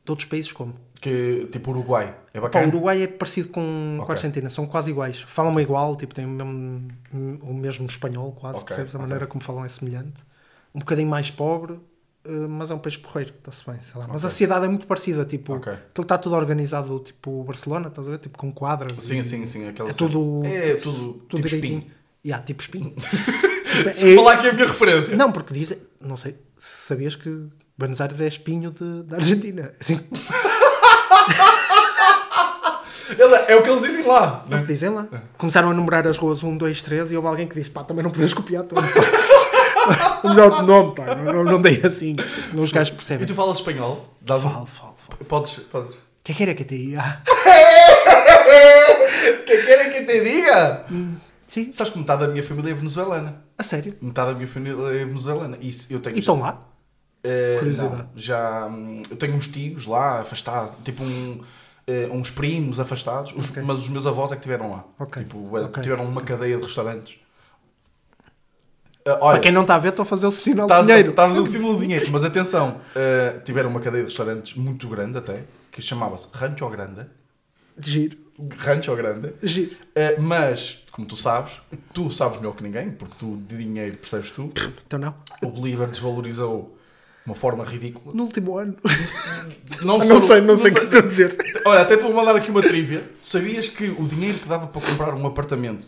[0.05, 0.73] de outros países como?
[1.01, 2.15] Que, tipo Uruguai.
[2.33, 2.65] É Pá, bacana?
[2.65, 4.11] o Uruguai é parecido com, com Ok.
[4.11, 5.21] a Argentina, são quase iguais.
[5.21, 6.87] Falam igual, tipo, têm o mesmo,
[7.41, 8.93] o mesmo espanhol, quase, Ok, percebes?
[8.95, 8.99] A ok.
[8.99, 10.23] maneira como falam é semelhante.
[10.73, 11.79] Um bocadinho mais pobre,
[12.49, 14.07] mas é um país porreiro, está-se bem, sei lá.
[14.07, 14.27] Mas Ok.
[14.27, 15.73] a cidade é muito parecida, tipo, Ok.
[15.73, 18.17] aquilo está tudo organizado, tipo Barcelona, estás a ver?
[18.19, 18.97] Tipo, com quadras.
[18.97, 19.67] Sim, e- sim, sim.
[19.67, 20.41] Aquela É tudo.
[20.45, 21.79] É tudo, tudo tipo direitinho.
[21.79, 21.93] espinho.
[22.25, 22.93] Yeah, tipo espinho.
[23.93, 25.15] Desculpa lá aqui a minha referência.
[25.15, 27.47] Não, porque dizem, não sei, se sabias que
[27.77, 29.73] Buenos Aires é espinho de- da Argentina.
[29.79, 29.99] Assim,
[33.47, 34.43] É o que eles dizem lá.
[34.45, 34.61] é o né?
[34.61, 35.07] que dizem lá.
[35.37, 38.03] Começaram a numerar as ruas 1, 2, 3 e houve alguém que disse, pá, também
[38.03, 38.81] não podes copiar tudo.
[40.23, 41.15] Vamos outro nome, pá.
[41.15, 42.15] Não, não, não dei assim.
[42.53, 43.27] Os gajos E percebem.
[43.27, 44.07] tu falas espanhol?
[44.25, 44.95] Falo, falo, falo.
[45.27, 45.93] Podes, podes.
[45.95, 47.21] O que é que era que te ia?
[49.45, 50.85] Quem quer é que te diga?
[51.47, 51.71] Sim.
[51.71, 53.43] Sabes que metade da minha família é venezuelana.
[53.57, 53.95] A sério?
[54.01, 55.57] Metade da minha família é venezuelana.
[55.61, 56.15] E isso eu tenho.
[56.15, 56.59] E estão lá?
[57.23, 57.95] Eh, Curiosidade.
[57.95, 61.39] não, já hum, eu tenho uns tios lá afastados, tipo um,
[61.87, 63.63] eh, uns primos afastados, os- Ok.
[63.63, 64.83] mas os meus avós é que estiveram lá.
[64.99, 65.23] Ok.
[65.23, 65.81] Tipo, eh, Ok.
[65.83, 67.15] tiveram uma cadeia de restaurantes.
[69.05, 71.09] Eh, olha, Para quem não está a ver, estou a fazer o sinal Estás dinheiro.
[71.09, 75.17] Estavas a cima do dinheiro, mas atenção, eh, tiveram uma cadeia de restaurantes muito grande
[75.17, 77.05] até, que chamava-se Rancho Grande.
[77.79, 78.17] Giro.
[78.57, 79.33] Rancho Grande.
[79.43, 79.75] Giro.
[79.95, 81.53] Eh, mas, como tu sabes,
[81.93, 84.51] tu sabes melhor que ninguém, porque tu de dinheiro percebes tu,
[84.87, 85.15] Então não.
[85.41, 86.77] o Bolívar desvalorizou
[87.25, 88.13] de uma forma ridícula.
[88.13, 88.75] No último ano.
[89.83, 91.37] Não, não só- sei, não sei o que estou a dizer.
[91.65, 92.99] Olha, até te vou mandar aqui uma trivia.
[93.23, 95.87] Tu sabias que o dinheiro que dava para comprar um apartamento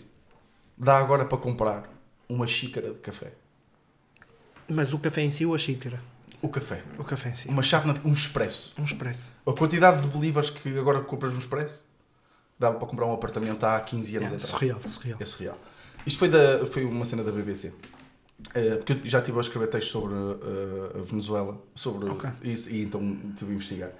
[0.77, 1.83] dá agora para comprar
[2.29, 3.33] uma xícara de café?
[4.67, 6.01] Mas o café em si ou a xícara?
[6.41, 6.81] O café.
[6.97, 7.47] O café em si.
[7.47, 8.73] Uma chávena, um expresso.
[8.77, 9.31] Um expresso.
[9.45, 11.83] A quantidade de bolívares que agora compras no expresso
[12.59, 14.49] dava para comprar um apartamento há 15 anos É, atrás.
[14.49, 15.17] surreal, surreal.
[15.21, 15.57] É surreal.
[16.05, 17.73] Isto foi, da, foi uma cena da BBC.
[18.53, 22.29] Eh, porque eu já estive a escrever textos sobre eh, a Venezuela, sobre Ok.
[22.43, 23.91] isso, e então estive a investigar.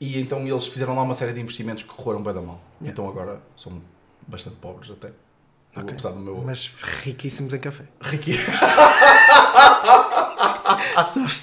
[0.00, 2.60] E então eles fizeram lá uma série de investimentos que correram bem da mal.
[2.80, 2.90] Yeah.
[2.90, 3.80] Então agora são
[4.26, 5.12] bastante pobres até.
[5.74, 5.90] Ok.
[5.92, 6.70] Apesar do meu Mas
[7.02, 7.84] riquíssimos em café.
[8.00, 8.32] riqui.
[11.06, 11.42] Sabes?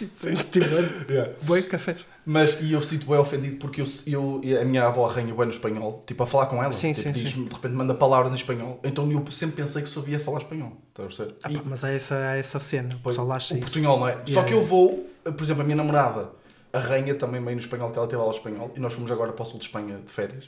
[0.52, 1.34] Tipo, Yeah.
[1.44, 1.96] boi café.
[2.26, 5.52] Mas e eu sinto bem ofendido porque eu, eu, a minha avó arranha bem no
[5.52, 6.72] espanhol, tipo a falar com ela.
[6.72, 7.46] Sim, tipo, sim, diz- sim.
[7.46, 8.80] De repente manda palavras em espanhol.
[8.84, 10.74] Então eu sempre pensei que sabia falar espanhol.
[10.90, 11.34] Estás a?
[11.44, 13.00] Ah, E- mas há essa, há essa cena.
[13.02, 14.14] Pois, pessoal acha o portunhol, não é?
[14.26, 16.32] Só Yeah, que eu vou, por exemplo, a minha namorada
[16.72, 19.44] arranha também meio no espanhol, que ela teve aula espanhol, e nós fomos agora para
[19.44, 20.46] o sul de Espanha de férias.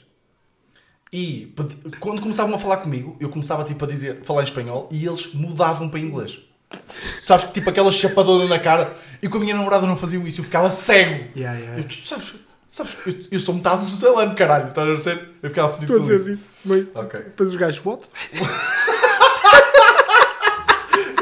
[1.12, 1.52] E
[2.00, 5.32] quando começavam a falar comigo, eu começava tipo a dizer, falar em espanhol, e eles
[5.34, 6.38] mudavam para inglês.
[7.22, 10.40] Sabes que tipo aquela chapadona na cara, e com a minha namorada não faziam isso,
[10.40, 11.28] eu ficava cego.
[11.36, 11.78] Yeah, yeah.
[11.82, 12.32] Eu, tu sabes,
[12.66, 15.28] sabes eu, eu sou metade venezuelano, caralho, estás a ver?
[15.42, 16.30] Eu ficava fodido Tu a isso.
[16.30, 16.50] isso.
[16.64, 17.20] Bem, Ok.
[17.20, 18.08] Depois os gajos botam.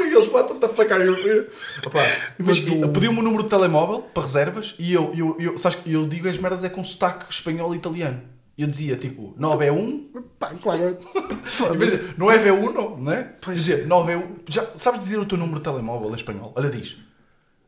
[0.01, 0.99] E eles batem-te a facar.
[0.99, 1.47] Eu, eu,
[1.85, 1.99] Opa,
[2.37, 6.05] mas o- pediu-me o número de telemóvel para reservas e eu, eu, eu, sabes eu
[6.05, 8.21] digo as merdas é com sotaque espanhol e italiano.
[8.61, 10.97] Eu dizia tipo 9 é 1, Pá, claro.
[10.97, 13.23] de- não é V1, não é?
[13.41, 13.57] Pois.
[13.57, 14.35] Dizer 9 é 1.
[14.49, 16.53] Já, sabes dizer o teu número de telemóvel em espanhol?
[16.55, 16.97] Olha, diz.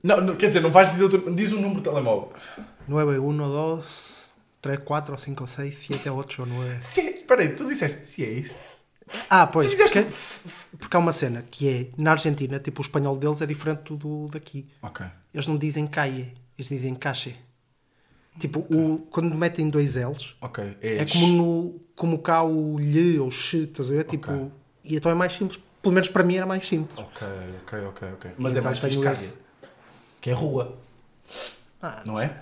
[0.04, 2.32] Não, não, quer dizer, não vais dizer o teu, diz o número de telemóvel.
[2.88, 4.30] 9, 1, 2,
[4.62, 6.78] 3, 4, 5, 6, 7, 8, 9.
[6.82, 8.54] Se, espera aí, tu disseste, se é isso.
[9.30, 9.66] Ah, pois.
[9.68, 10.16] Tu fizeste- Porque,
[10.78, 14.28] porque há uma cena que é, na Argentina, tipo, o espanhol deles é diferente do
[14.28, 14.68] daqui.
[14.82, 15.06] Ok.
[15.34, 17.32] Eles não dizem calle, eles dizem caixa.
[18.40, 20.76] Tipo, o, quando metem dois L's, Ok.
[20.82, 24.04] é como, no, como cá o lhe ou xe, estás a ver?
[24.06, 24.48] Tipo, Ok.
[24.84, 25.60] e então é mais simples.
[25.82, 26.98] Pelo menos para mim era mais simples.
[26.98, 27.28] Ok,
[27.66, 28.32] ok, ok, ok.
[28.38, 29.14] Mas é Então mais fixe tenho caia.
[29.14, 29.36] esse.
[30.22, 30.78] Que é rua,
[31.82, 32.26] Ah, não sei.
[32.28, 32.42] é?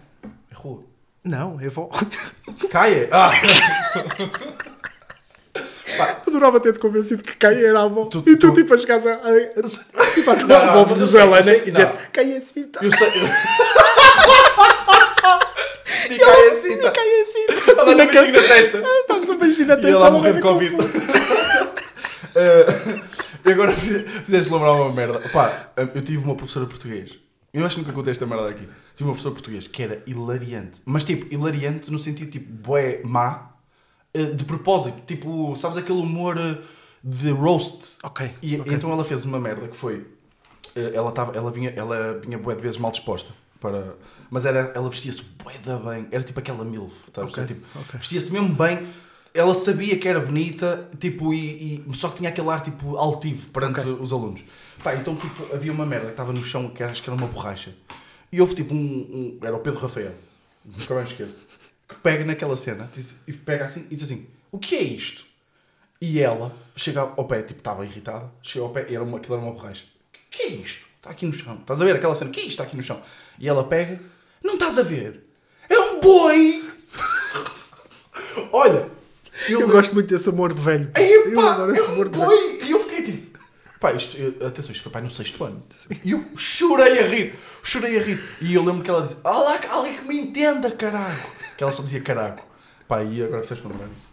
[0.51, 0.83] É rua.
[1.23, 1.89] Não, é vó.
[2.71, 3.09] Caia!
[3.11, 3.29] Ah!
[6.25, 8.05] Adorava ter-te convencido que Caia era a avó.
[8.05, 9.17] Tu- e tu, tu- tipo, a chegares a,
[10.15, 11.97] tipo, a tua Não, não, avó eu venezuelana eu sei, e dizer não.
[12.13, 12.79] Caia assim, tá.
[12.81, 13.09] Eu sei.
[14.80, 14.80] E
[16.19, 16.91] cai assim, tá?
[16.91, 17.45] Caia assim.
[17.69, 18.83] Ela dá na um beijinho na testa.
[19.07, 19.89] Dá-nos um beijinho na E testa.
[19.89, 20.75] ela a ela morrer vai de Covid.
[22.33, 22.65] Eh,
[23.45, 25.19] E agora fiz- fizeste lembrar uma merda.
[25.33, 27.17] Pá, eu tive uma professora de português.
[27.53, 28.65] Eu acho que nunca contei esta merda aqui.
[28.95, 30.81] Tive uma professora de português que era hilariante.
[30.85, 33.49] Mas tipo, hilariante no sentido tipo, bué, má.
[34.13, 35.01] eh, De propósito.
[35.05, 36.57] Tipo, sabes aquele humor eh,
[37.03, 37.89] de roast.
[38.03, 38.31] Ok.
[38.41, 38.73] E ok.
[38.73, 40.05] então ela fez uma merda que foi.
[40.75, 43.31] eh, Ela, tava, ela vinha, ela vinha bué de vezes mal disposta.
[43.62, 43.95] Para,
[44.30, 46.07] mas era, ela vestia-se bué da bem.
[46.12, 46.91] Era tipo aquela milf.
[47.14, 47.62] Tá, a Ok, perceber?
[47.62, 47.99] tipo, ok.
[47.99, 48.88] Vestia-se mesmo bem.
[49.34, 53.47] Ela sabia que era bonita, tipo, e, e- só que tinha aquele ar tipo altivo
[53.51, 53.93] perante Ok.
[54.01, 54.41] os alunos.
[54.84, 57.16] Pá, então tipo, havia uma merda que estava no chão que era- acho que era
[57.18, 57.74] uma borracha.
[58.32, 60.14] E houve tipo um, um- Era o Pedro Rafael,
[60.66, 61.45] nunca mais esqueço.
[61.88, 65.24] Que pega naquela cena diz- e pega assim e diz assim: O que é isto?
[66.01, 69.36] E ela chega ao pé, tipo, estava irritada, chega ao pé e era uma, aquilo
[69.36, 69.86] era uma borracha.
[69.86, 70.88] O que é isto?
[71.01, 71.57] Está aqui no chão.
[71.61, 72.29] Estás a ver aquela cena?
[72.29, 72.51] Que é isto?
[72.51, 73.01] Está aqui no chão.
[73.39, 73.99] E ela pega:
[74.43, 75.25] Não estás a ver?
[75.67, 76.63] É um boi!
[78.51, 78.89] Olha!
[79.49, 80.89] Eu gosto muito desse amor de velho.
[80.95, 82.29] Epá, eu adoro esse é um amor de velho.
[82.29, 82.59] boi!
[82.63, 83.39] E eu fiquei tipo.
[83.79, 85.63] Pá, isto, eu- atenção, isto foi pai no sexto ano.
[86.03, 88.23] E eu chorei a rir, chorei a rir.
[88.39, 91.17] E eu lembro que ela disse: Olá, alguém que me entenda, caralho.
[91.57, 92.35] Que ela só dizia caralho.
[92.87, 94.11] Pá, e agora vocês me lembram disso.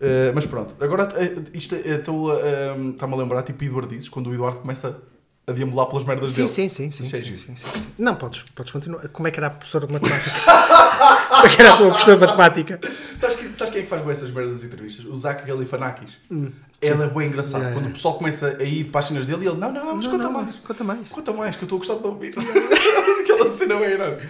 [0.00, 2.40] Eh, mas pronto, agora eh, isto eh, estou a.
[2.40, 5.00] eh, Está-me a lembrar tipo Eduardizes, quando o Eduardo começa
[5.48, 6.48] a deambular pelas merdas Sim, dele.
[6.48, 7.86] sim, sim, sim, é sim, sim, sim.
[7.98, 9.08] Não, podes, podes continuar.
[9.08, 10.30] Como é que era a professora de matemática?
[11.28, 12.80] Como é que era a tua professora de matemática?
[13.16, 15.06] Sabes, que, sabes quem é que faz bem essas merdas das entrevistas?
[15.06, 16.10] O Zach Galifianakis.
[16.30, 17.60] ele é bem engraçado.
[17.62, 17.88] Yeah, Quando yeah.
[17.88, 20.24] o pessoal começa a ir para as cenas dele, ele, não, não, vamos, Não, conta
[20.24, 20.56] não, mais.
[20.56, 21.08] Conta mais.
[21.08, 22.34] Conta mais, que eu estou a gostar de ouvir.
[23.22, 24.28] Aquela cena bem enorme.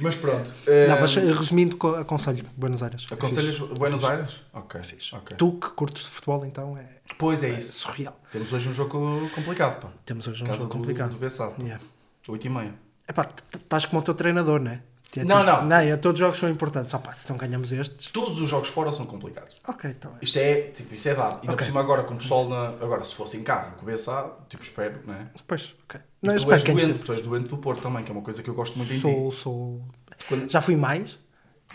[0.00, 0.50] Mas pronto.
[0.88, 3.06] Não, mas eh, eh, resumindo, co- aconselho Buenos Aires.
[3.10, 3.74] Aconselhas fixe.
[3.74, 4.42] Buenos Aires?
[4.52, 4.82] Ok.
[4.84, 5.14] Fixe.
[5.16, 5.36] ok.
[5.36, 6.86] Tu que curtes de futebol, então é,
[7.18, 7.72] Pois é é isso.
[7.72, 8.18] surreal.
[8.30, 9.88] Temos hoje um jogo complicado, pá.
[10.04, 11.10] Temos hoje um Casa jogo do- complicado.
[11.10, 11.54] Do Bessado.
[11.60, 11.82] Yeah.
[12.28, 12.74] 8 e meia.
[13.08, 14.82] Epá, estás como o teu treinador, não é?
[15.16, 15.64] É Não, tipo, não.
[15.66, 16.94] Não, é, todos os jogos são importantes.
[16.94, 18.06] Pá, se não ganhamos estes.
[18.08, 19.56] Todos os jogos fora são complicados.
[19.66, 20.18] Ok, então é.
[20.22, 21.36] Isto é, tipo, isso é dado.
[21.36, 22.68] E ainda por cima agora, com o pessoal na...
[22.84, 25.26] Agora, se fosse em casa, com o Bessado, tipo, espero, não é?
[25.46, 25.98] Pois, ok.
[26.22, 28.22] E Não, tu és doente, ganhe tu és doente do Porto também, que é uma
[28.22, 29.10] coisa que eu gosto muito em sempre.
[29.14, 29.16] ti.
[29.20, 29.84] Sou, sou.
[30.28, 31.18] Quando- Já fui mais.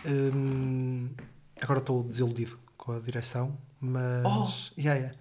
[0.05, 1.09] Hum,
[1.61, 4.25] agora estou desiludido com a direção, mas.
[4.25, 4.79] Oh.
[4.79, 5.17] Yeah, yeah.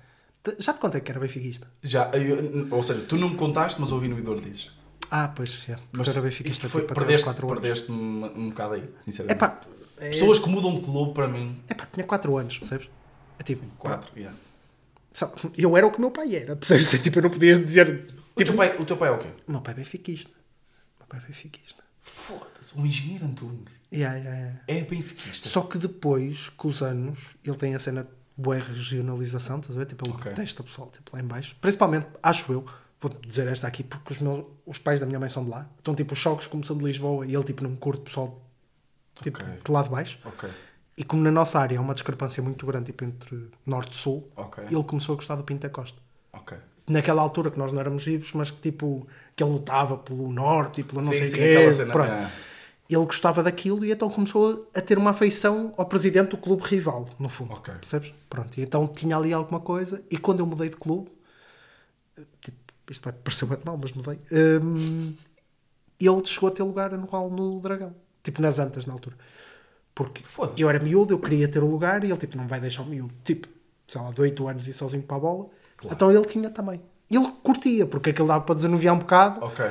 [0.59, 1.69] Já te contei que era benfiquista.
[1.83, 4.71] Já, eu- ou seja, tu não me contaste, mas ouvi no Idor dizes.
[5.15, 5.85] Ah, pois, yeah.
[5.93, 7.61] Mas tu- benfiquista isto foi, tipo, até aos perdeste, 4 anos.
[7.61, 9.37] perdeste um, um bocado aí, sinceramente.
[9.37, 9.61] Epá,
[9.99, 12.89] é, Pessoas que mudam de clube, para mim, epá, tinha 4 anos, percebes?
[13.39, 14.11] É tipo, 4.
[14.17, 14.39] Yeah.
[15.59, 16.95] eu era o que o meu pai era, percebes?
[16.95, 18.09] É tipo, eu não podia dizer.
[18.35, 19.29] O, teu pai, o teu pai é o quê?
[19.47, 20.31] O meu pai é benfiquista.
[20.31, 21.83] O meu pai é benfiquista.
[22.01, 23.69] Foda-se, um engenheiro Antunes.
[23.93, 24.61] Yeah, yeah, yeah.
[24.67, 25.47] É benfiquista.
[25.47, 29.85] Só que depois, com os anos, ele tem a cena boa regionalização, estás a ver?
[29.87, 30.31] Tipo, ele Ok.
[30.31, 31.55] detesta o pessoal tipo, lá em baixo.
[31.61, 32.65] Principalmente, acho eu,
[33.03, 35.69] vou dizer esta aqui, porque os, meus, os pais da minha mãe são de lá.
[35.81, 38.41] Então, tipo, os choques como são de Lisboa e ele, tipo, não curte pessoal,
[39.21, 39.59] tipo, Ok.
[39.65, 40.19] de lá de baixo.
[40.25, 40.49] Ok,
[40.97, 44.29] E como na nossa área há uma discrepância muito grande, tipo, entre norte e sul,
[44.37, 46.01] ok, ele começou a gostar do Pinta Costa.
[46.89, 50.81] Naquela altura que nós não éramos vivos, mas que, tipo, que ele lutava pelo norte
[50.81, 51.73] e pelo não Sim, sei sim, quê.
[51.73, 52.29] cena, Pronto é.
[52.91, 57.09] ele gostava daquilo e então começou a ter uma afeição ao presidente do clube rival,
[57.19, 57.55] no fundo.
[57.61, 58.13] Percebes?
[58.29, 61.11] Pronto, e então tinha ali alguma coisa e quando eu mudei de clube,
[62.41, 62.59] tipo,
[62.91, 64.19] isto vai parecer muito mal, mas mudei,
[64.61, 65.15] hum,
[66.01, 69.17] ele chegou a ter lugar anual no Dragão, tipo nas Antas na altura.
[69.95, 70.25] Porque
[70.57, 72.87] eu era miúdo, eu queria ter o lugar e ele tipo, não vai deixar o
[72.87, 73.47] miúdo, tipo,
[73.87, 75.47] sei lá, de 8 anos e sozinho para a bola.
[75.85, 76.81] Então ele tinha também.
[77.11, 79.67] Ele curtia, porque aquilo dava para desanuviar um bocado Ok.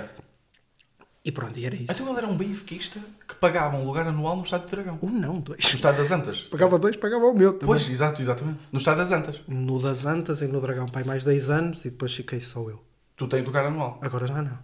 [1.26, 1.92] e pronto, e era isso.
[1.92, 5.00] Então ele era um benfiquista que pagava um lugar anual no Estádio de Dragão.
[5.02, 5.64] Um não, dois.
[5.64, 6.42] No Estádio das Antas.
[6.52, 7.68] Pagava dois, pagava o meu também.
[7.68, 8.60] Pois, exato, exatamente.
[8.72, 9.42] No Estádio das Antas.
[9.48, 12.80] No das Antas e no Dragão Pai mais 10 anos e depois fiquei só eu.
[13.22, 14.00] Tu tens lugar anual.
[14.02, 14.58] Agora já não.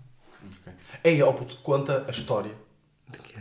[0.44, 0.74] Ok.
[1.04, 2.52] Ei, ó puto, conta a história.
[3.08, 3.36] De quê?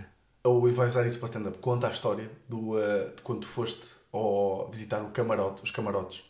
[0.45, 1.57] Ou vai usar isso para stand-up.
[1.57, 3.81] Conta a história do, eh, de quando tu foste
[4.13, 6.23] ao visitar o camarote, os camarotes.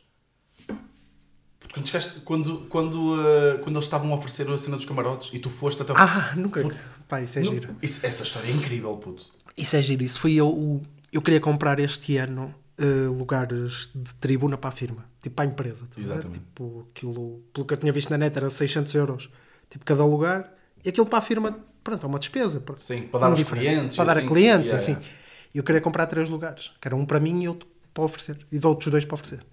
[1.59, 5.31] Porque Quando, chegaste, quando, quando, eh, quando eles estavam a oferecer a cena dos camarotes
[5.33, 5.97] e tu foste até o...
[5.97, 6.63] Ah, nunca.
[7.09, 7.75] Pá, isso é Não, giro.
[7.83, 9.27] isso- essa história é incrível, puto.
[9.57, 10.05] Isso é giro.
[10.05, 10.81] Isso fui eu.
[11.13, 15.05] Eu queria comprar este ano eh, lugares de tribuna para a firma.
[15.27, 15.89] Tipo para a empresa.
[15.99, 16.39] Exatamente.
[16.39, 19.29] Tipo, aquilo, pelo que eu tinha visto na net, era 600 euros.
[19.69, 20.53] Tipo, cada lugar.
[20.85, 22.63] E aquilo para a firma, pronto, é uma despesa.
[22.77, 23.97] Sim, para dar aos clientes.
[23.97, 24.27] Para dar assim.
[24.27, 24.93] a clientes, Yeah, assim.
[24.93, 25.07] yeah.
[25.53, 26.71] E eu queria comprar três lugares.
[26.81, 28.39] Que era um para mim e outro para oferecer.
[28.53, 29.45] E de outros dois para oferecer.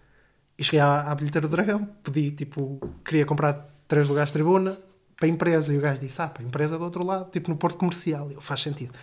[0.60, 4.78] E cheguei à, à bilheteira do Dragão, pedi, tipo, queria comprar três lugares de tribuna
[5.18, 5.74] para a empresa.
[5.74, 8.30] E o gajo disse, ah, para a empresa do outro lado, tipo no Porto Comercial.
[8.30, 8.94] E eu, faz sentido.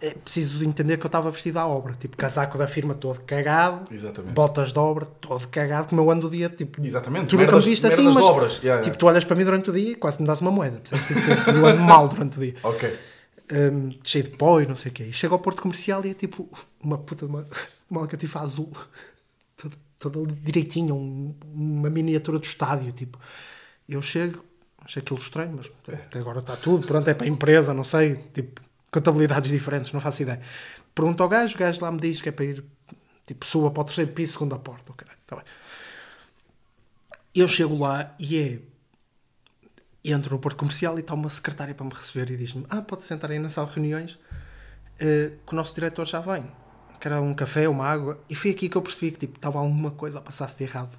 [0.00, 1.92] É preciso de entender que eu estava vestido à obra.
[1.94, 3.92] Tipo, casaco da firma todo cagado.
[3.92, 4.32] Exatamente.
[4.32, 6.80] Botas de obra, todo cagado, como eu ando o dia, tipo...
[6.84, 7.26] Exatamente.
[7.30, 8.24] Tu nunca me viste assim, mas...
[8.24, 8.52] obras.
[8.58, 8.84] Yeah, yeah.
[8.84, 10.78] Tipo, tu olhas para mim durante o dia e quase me dás uma moeda.
[10.78, 11.06] percebes?
[11.06, 12.96] Tipo, eu ando mal durante o dia Ok.
[13.52, 15.02] um, cheio de pó e não sei o quê.
[15.04, 16.48] E chego ao Porto Comercial e é tipo
[16.80, 17.44] uma puta de uma,
[17.90, 18.70] uma alcatifa azul,
[19.56, 22.92] toda, toda direitinha, um- uma miniatura do estádio.
[22.92, 23.18] Tipo,
[23.88, 24.44] eu chego,
[24.84, 28.14] achei aquilo estranho, mas até agora está tudo, pronto, é para a empresa, não sei,
[28.32, 28.60] tipo,
[28.90, 30.40] contabilidades diferentes, não faço ideia.
[30.94, 32.64] Pergunto ao gajo, o gajo lá me diz que é para ir,
[33.26, 35.44] tipo, suba para o terceiro piso, segunda porta, ok, tá bem.
[37.34, 38.58] Eu chego lá e é
[40.04, 43.02] entro no Porto Comercial e está uma secretária para me receber e diz-me: Ah, pode
[43.02, 44.18] sentar aí na sala de reuniões
[44.98, 46.44] eh, que o nosso diretor já vem.
[46.98, 48.20] Que era um café, uma água.
[48.28, 50.98] E foi aqui que eu percebi que tipo, estava alguma coisa a passar-se de errado.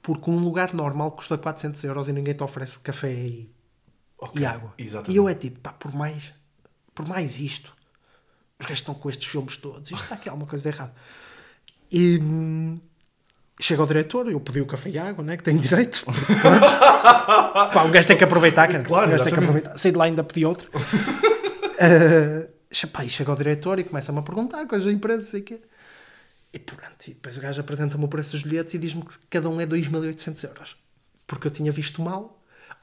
[0.00, 3.52] Porque um lugar normal custa 400 euros e ninguém te oferece café e,
[4.18, 4.40] Ok.
[4.40, 4.72] e água.
[4.78, 5.12] Exatamente.
[5.12, 6.32] E eu é tipo, pá, por mais,
[6.98, 7.72] por mais isto,
[8.58, 10.90] os gajos estão com estes filmes todos, isto está aqui alguma coisa de errado.
[11.92, 12.80] E hum,
[13.60, 16.04] chega o diretor, eu pedi o café e água, né, que tenho direito.
[17.72, 18.82] Pá, um gajo tem que aproveitar, cara.
[18.82, 19.78] Claro, um gajo tem que aproveitar.
[19.78, 20.68] Saí de lá ainda pedi outro.
[21.76, 22.50] Uh,
[22.92, 25.60] pá, e chega o diretor e começa-me a perguntar coisas da empresa, sei o quê.
[26.52, 29.48] E pronto, e depois o gajo apresenta-me o preço dos bilhetes e diz-me que cada
[29.48, 30.76] um é 2.800 euros.
[31.28, 32.37] Porque eu tinha visto mal.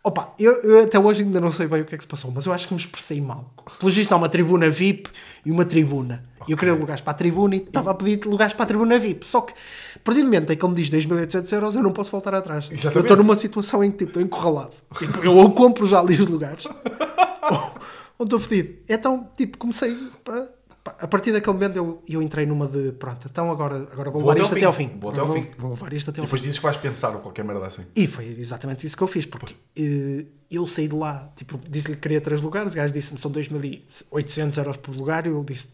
[0.06, 2.30] Opa, eu, eu até hoje ainda não sei bem o que é que se passou,
[2.30, 3.52] mas eu acho que me expressei mal.
[3.80, 5.10] Pelo visto há uma tribuna VIP
[5.44, 6.24] e uma tribuna.
[6.48, 9.00] E eu queria lugares para a tribuna e estava a pedir lugares para a tribuna
[9.00, 9.26] VIP.
[9.26, 9.54] Só que,
[9.96, 12.36] a partir do momento em que ele me diz 2.800 euros, eu não posso voltar
[12.36, 12.66] atrás.
[12.66, 12.96] Exatamente.
[12.98, 14.76] Eu estou numa situação em que tipo, estou encurralado.
[14.96, 16.68] Tipo, eu ou compro já ali os lugares,
[17.50, 17.76] ou,
[18.20, 18.76] ou estou fedido.
[18.88, 20.48] Então, tipo, comecei a Pá,
[20.88, 24.32] a partir daquele momento eu, eu entrei numa de pronto, então agora, agora vou Vou
[24.32, 24.92] levar até isto ao até ao fim.
[25.00, 25.48] Vou até ao vou, fim.
[25.58, 26.46] vou levar isto até ao depois fim.
[26.48, 27.84] dizes que vais pensar ou qualquer merda assim.
[27.96, 31.96] E foi exatamente isso que eu fiz, porque eh, eu saí de lá, tipo, disse-lhe
[31.96, 35.66] que queria três lugares, o gajo disse-me são 2.800 euros por lugar, e eu disse,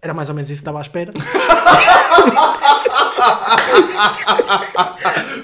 [0.00, 1.12] era mais ou menos isso que estava à espera.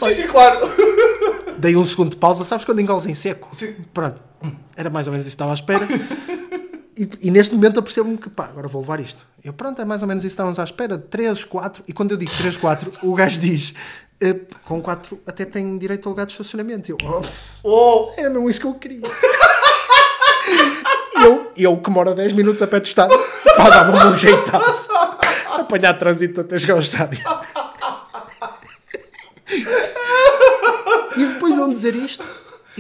[0.01, 0.69] Sim, sim, claro.
[1.59, 3.49] Dei um segundo de pausa, sabes quando engoles em seco?
[3.53, 3.75] Sim.
[3.93, 4.23] Pronto,
[4.77, 5.87] era mais ou menos isso que estava à espera.
[7.01, 9.25] E, e neste momento apercebo-me que pá, agora vou levar isto.
[9.43, 11.83] Eu, pronto, é mais ou menos isso que estávamos à espera, 3, 4.
[11.89, 13.73] E quando eu digo 3, 4, o gajo diz:
[14.21, 14.37] "Eh,
[14.67, 16.91] com 4 até tem direito a lugar de estacionamento.
[16.91, 17.23] Eu, oh,
[17.65, 19.01] Oh, era mesmo isso que eu queria.
[21.23, 23.19] Eu, eu que moro a 10 minutos a pé do estádio,
[23.57, 24.89] pá, dava-me um jeitaço.
[25.47, 27.21] Apanhar trânsito até chegar ao estádio.
[31.17, 32.25] E depois de ele dizer isto,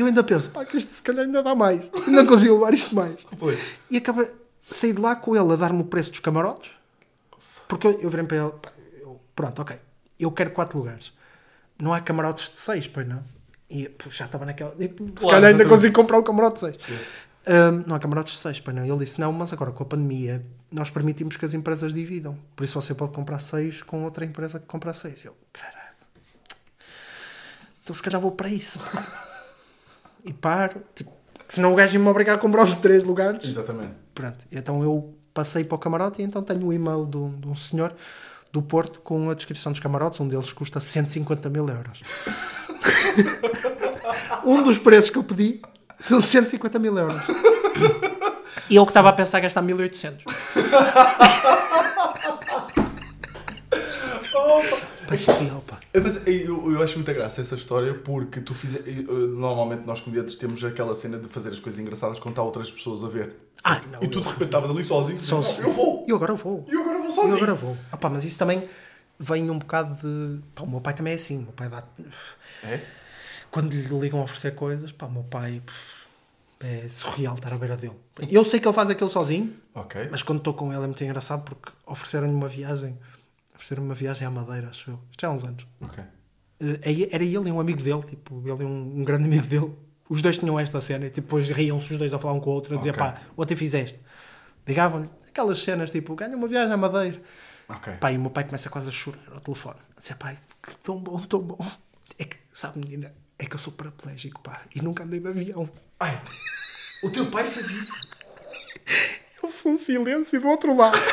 [0.00, 1.80] eu ainda penso, pá, que isto se calhar ainda dá mais.
[2.06, 3.24] Ainda consigo levar isto mais.
[3.38, 3.58] Pois.
[3.90, 4.30] E acabei,
[4.70, 6.70] saí de lá com ele a dar-me o preço dos camarotes.
[7.68, 9.76] Porque eu, eu virei para ele, pá, eu- pronto, ok,
[10.18, 11.12] eu quero 4 lugares.
[11.80, 13.22] Não há camarotes de 6, pois não?
[13.68, 14.74] E pô, já estava naquela.
[14.78, 16.76] e, Se Claro, calhar ainda consigo comprar o camarote de 6.
[17.46, 18.84] Ahm, não há camarotes de 6, pois não.
[18.84, 22.36] Ele disse: Não, mas agora com a pandemia nós permitimos que as empresas dividam.
[22.56, 25.24] Por isso você pode comprar 6 com outra empresa que compra 6.
[25.24, 25.78] Eu, caralho.
[27.82, 28.78] Então se calhar vou para isso.
[30.24, 30.82] e paro.
[30.94, 31.12] Tipo,
[31.48, 33.48] senão o gajo ia-me obrigar a comprar os 3 lugares.
[33.48, 33.92] Exatamente.
[34.14, 37.48] Pronto, então eu passei para o camarote e então tenho o e-mail de um, de
[37.48, 37.94] um senhor
[38.52, 42.02] do Porto com a descrição dos camarotes, um deles custa 150 mil euros.
[44.44, 45.60] um dos preços que eu pedi
[46.00, 47.22] são 150 mil euros.
[48.68, 50.24] E eu que estava a pensar gastar 1800.
[55.06, 55.78] Pá, surreal, pá.
[55.78, 58.78] É, Mas eu, eu acho muita graça essa história porque tu fiz,
[59.08, 63.02] normalmente nós comediantes temos aquela cena de fazer as coisas engraçadas quando há outras pessoas
[63.02, 63.34] a ver.
[63.64, 65.56] Ah, não, e tu eu- de repente estavas ali sozinho, e Sozinho.
[65.56, 66.64] dizes, "Não, eu vou, E eu agora vou.
[66.68, 67.32] e eu agora vou E sozinho.
[67.32, 67.76] eu agora vou.
[67.90, 68.62] Ah, pá, mas isso também
[69.18, 70.40] vem um bocado de.
[70.54, 71.38] Pá, o meu pai também é assim.
[71.38, 71.82] O meu pai dá.
[72.62, 72.80] É?
[73.50, 75.60] Quando lhe ligam a oferecer coisas, pá, o meu pai.
[76.62, 77.94] É surreal estar à beira dele.
[78.30, 79.54] Eu sei que ele faz aquilo sozinho,
[80.10, 82.98] mas quando estou com ele é muito engraçado porque ofereceram-lhe uma viagem.
[83.60, 84.98] Ofereceram uma viagem à Madeira, acho eu.
[85.10, 85.66] Isto já há uns anos.
[85.82, 86.02] Ok.
[86.60, 89.70] Eh, Era ele e um amigo dele, tipo, ele e um, um grande amigo dele.
[90.08, 92.48] Os dois tinham esta cena e tipo, depois riam-se os dois a falar um com
[92.48, 92.98] o outro, a dizer, Ok.
[93.00, 94.00] pá, o que fizeste?
[94.66, 97.20] Ligavam-lhe aquelas cenas tipo, ganha uma viagem à Madeira.
[97.68, 97.92] Ok.
[98.00, 99.76] Pá, e o meu pai começa quase a chorar ao telefone.
[99.94, 101.58] A dizer, pai, que tão bom, tão bom.
[102.18, 105.68] É que, sabe, menina, é que eu sou paraplégico, pá, e nunca andei de avião.
[106.00, 106.18] Ai,
[107.02, 108.10] o teu pai fez isso.
[109.42, 110.98] Houve-se um silêncio do outro lado.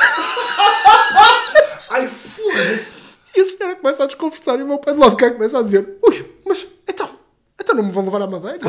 [1.90, 2.90] Ai, foda-se.
[3.36, 5.58] E a senhora começa a desconversar e o meu pai de lá de cá começa
[5.58, 7.18] a dizer, ui, mas então,
[7.60, 8.58] então não me vão levar à Madeira?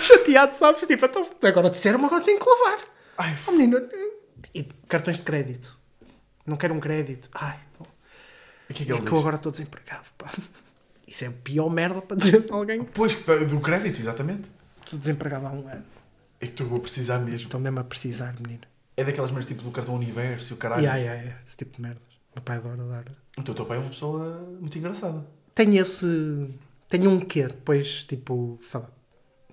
[0.00, 0.80] Chateado, sabes?
[0.86, 2.78] Tipo, então, agora disseram-me, agora tenho que levar.
[3.18, 3.82] Ai, Oh, menina,
[4.54, 5.76] e cartões de crédito.
[6.46, 7.28] Não quero um crédito.
[7.34, 7.86] Ai, então,
[8.70, 10.30] O que é que é que eu agora estou desempregado, pá.
[11.06, 12.84] Isso é a pior merda para dizer a alguém.
[12.84, 14.48] Pois, do crédito, exatamente.
[14.84, 15.84] Estou desempregado há um ano.
[16.40, 17.46] É que tu vou precisar mesmo.
[17.46, 18.62] Estou mesmo a precisar, menino.
[19.00, 20.82] É daquelas merdas tipo do cartão universo e o caralho.
[20.82, 22.02] E ai, ai, esse tipo de merdas.
[22.34, 23.04] Meu pai adora dar.
[23.38, 25.24] Então o teu pai é uma pessoa muito engraçada.
[25.54, 26.48] Tenho esse.
[26.88, 27.46] Tenho um quê?
[27.46, 28.90] Depois, tipo, sei lá.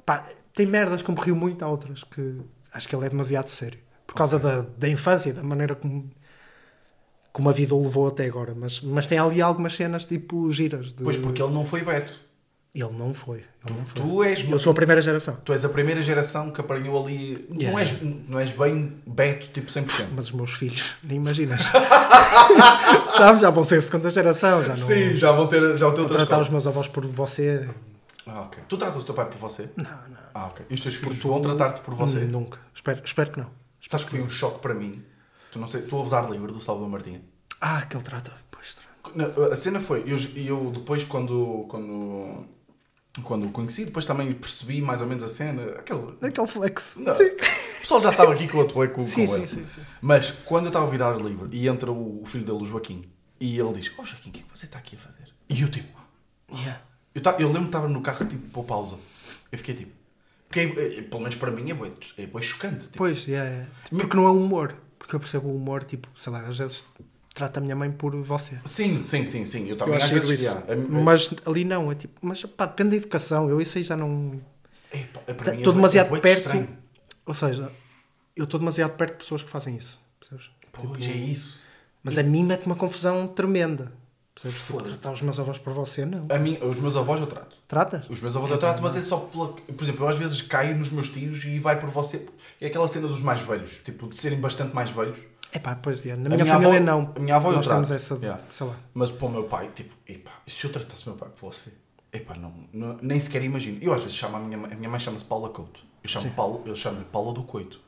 [0.05, 2.41] Pá, tem merdas que me rio muito, há outras que
[2.73, 3.79] acho que ele é demasiado sério.
[4.07, 6.09] Por causa da, da infância, da maneira como,
[7.33, 8.53] como a vida o levou até agora.
[8.55, 10.93] Mas, mas tem ali algumas cenas, tipo, giras.
[10.93, 12.19] de- Pois porque ele não foi Beto.
[12.75, 13.37] Ele não foi.
[13.65, 14.01] Ele não foi.
[14.01, 15.37] Tu és, Eu sou a primeira geração.
[15.45, 17.47] tu és a primeira geração que apanhou ali.
[17.49, 17.79] Não, Yeah.
[17.81, 20.07] és, não és bem Beto, tipo 100%.
[20.13, 21.61] Mas os meus filhos, nem imaginas.
[23.09, 23.41] Sabes?
[23.41, 24.61] Já vão ser a segunda geração.
[24.61, 24.87] Já não.
[24.87, 26.49] Sim, já vão ter, já vão ter Vou tratar os coisas.
[26.51, 27.67] meus avós por você.
[28.27, 28.63] Ah, ok.
[28.67, 29.69] Tu tratas o teu pai por você?
[29.77, 30.17] Não, não.
[30.33, 30.65] Ah, ok.
[30.69, 32.19] E os teus filhos vão tratar-te por você?
[32.19, 32.59] Nunca.
[32.73, 33.49] Espero, espero que não.
[33.87, 35.01] Sabes que foi um choque para mim.
[35.51, 37.21] Tu não sei, tu ouves ar livre do Salvador Martinha.
[37.61, 38.31] Ah, que ele trata.
[38.51, 38.75] Pois,
[39.51, 42.45] A cena foi, eu, eu depois quando, quando,
[43.23, 45.63] quando o conheci, depois também percebi mais ou menos a cena.
[45.79, 46.97] Aquele, Aquele flex.
[46.99, 47.11] Não.
[47.13, 47.25] Sim.
[47.27, 49.47] o pessoal já sabe aqui que eu atuei com, Sim, com sim, ele.
[49.47, 49.81] sim, sim.
[50.01, 53.09] Mas quando eu estava a virar ar livre e entra o, filho dele, o Joaquim,
[53.39, 55.33] e ele diz: Oh Joaquim, o que é que você está aqui a fazer?
[55.49, 55.99] E eu tipo,
[56.51, 56.81] Yeah.
[57.13, 58.97] eu, ta- eu lembro que estava no carro tipo por pausa.
[59.51, 59.91] Eu fiquei tipo,
[60.47, 62.85] porque é- é- pelo menos para mim é bem, é bué chocante.
[62.85, 63.69] Tipo, Pois, yeah, yeah.
[63.89, 64.75] Porque não é humor.
[64.99, 66.85] Porque eu percebo o humor, tipo, sei lá, às vezes
[67.35, 68.57] trata a minha mãe por você.
[68.65, 69.67] Sim, sim, sim, sim.
[69.67, 70.43] Eu também às acho isso.
[70.43, 73.47] yeah, é- é- Mas ali não, é tipo, mas pá, depende da educação.
[73.49, 74.41] Eu isso aí já não.
[75.13, 76.37] pá, é Estou bué- demasiado é perto.
[76.39, 76.69] estranho.
[77.25, 77.71] Ou seja,
[78.35, 79.99] eu estou demasiado perto de pessoas que fazem isso.
[80.19, 80.49] Percebes?
[80.71, 81.59] Pois Tipo, é isso.
[82.03, 83.91] Mas a mim mete uma confusão tremenda.
[84.33, 84.61] Percebes?
[84.65, 86.25] Tipo, tratar os meus avós por você, não.
[86.29, 87.55] A mim, os meus avós eu trato.
[87.67, 88.09] Tratas?
[88.09, 89.47] Os meus avós eu trato, mas é só pela.
[89.53, 92.27] Por exemplo, eu às vezes caio nos meus tios e vai por você.
[92.61, 95.17] É aquela cena dos mais velhos, tipo, de serem bastante mais velhos.
[95.55, 96.09] É pá, pois é.
[96.17, 97.13] Na minha, minha família avó- não.
[97.15, 98.43] a minha avó Nós temos essa, de, Yeah.
[98.49, 98.75] sei lá.
[98.93, 101.71] Mas para o meu pai, tipo, epá, se eu tratasse meu pai por você?
[102.11, 103.77] Epá, não, não- nem sequer imagino.
[103.81, 105.79] Eu às vezes chamo a minha mãe, a minha mãe chama-se Paula Couto.
[106.03, 106.29] Eu chamo.
[106.31, 107.79] Paulo, eu chamo Paula do Coito.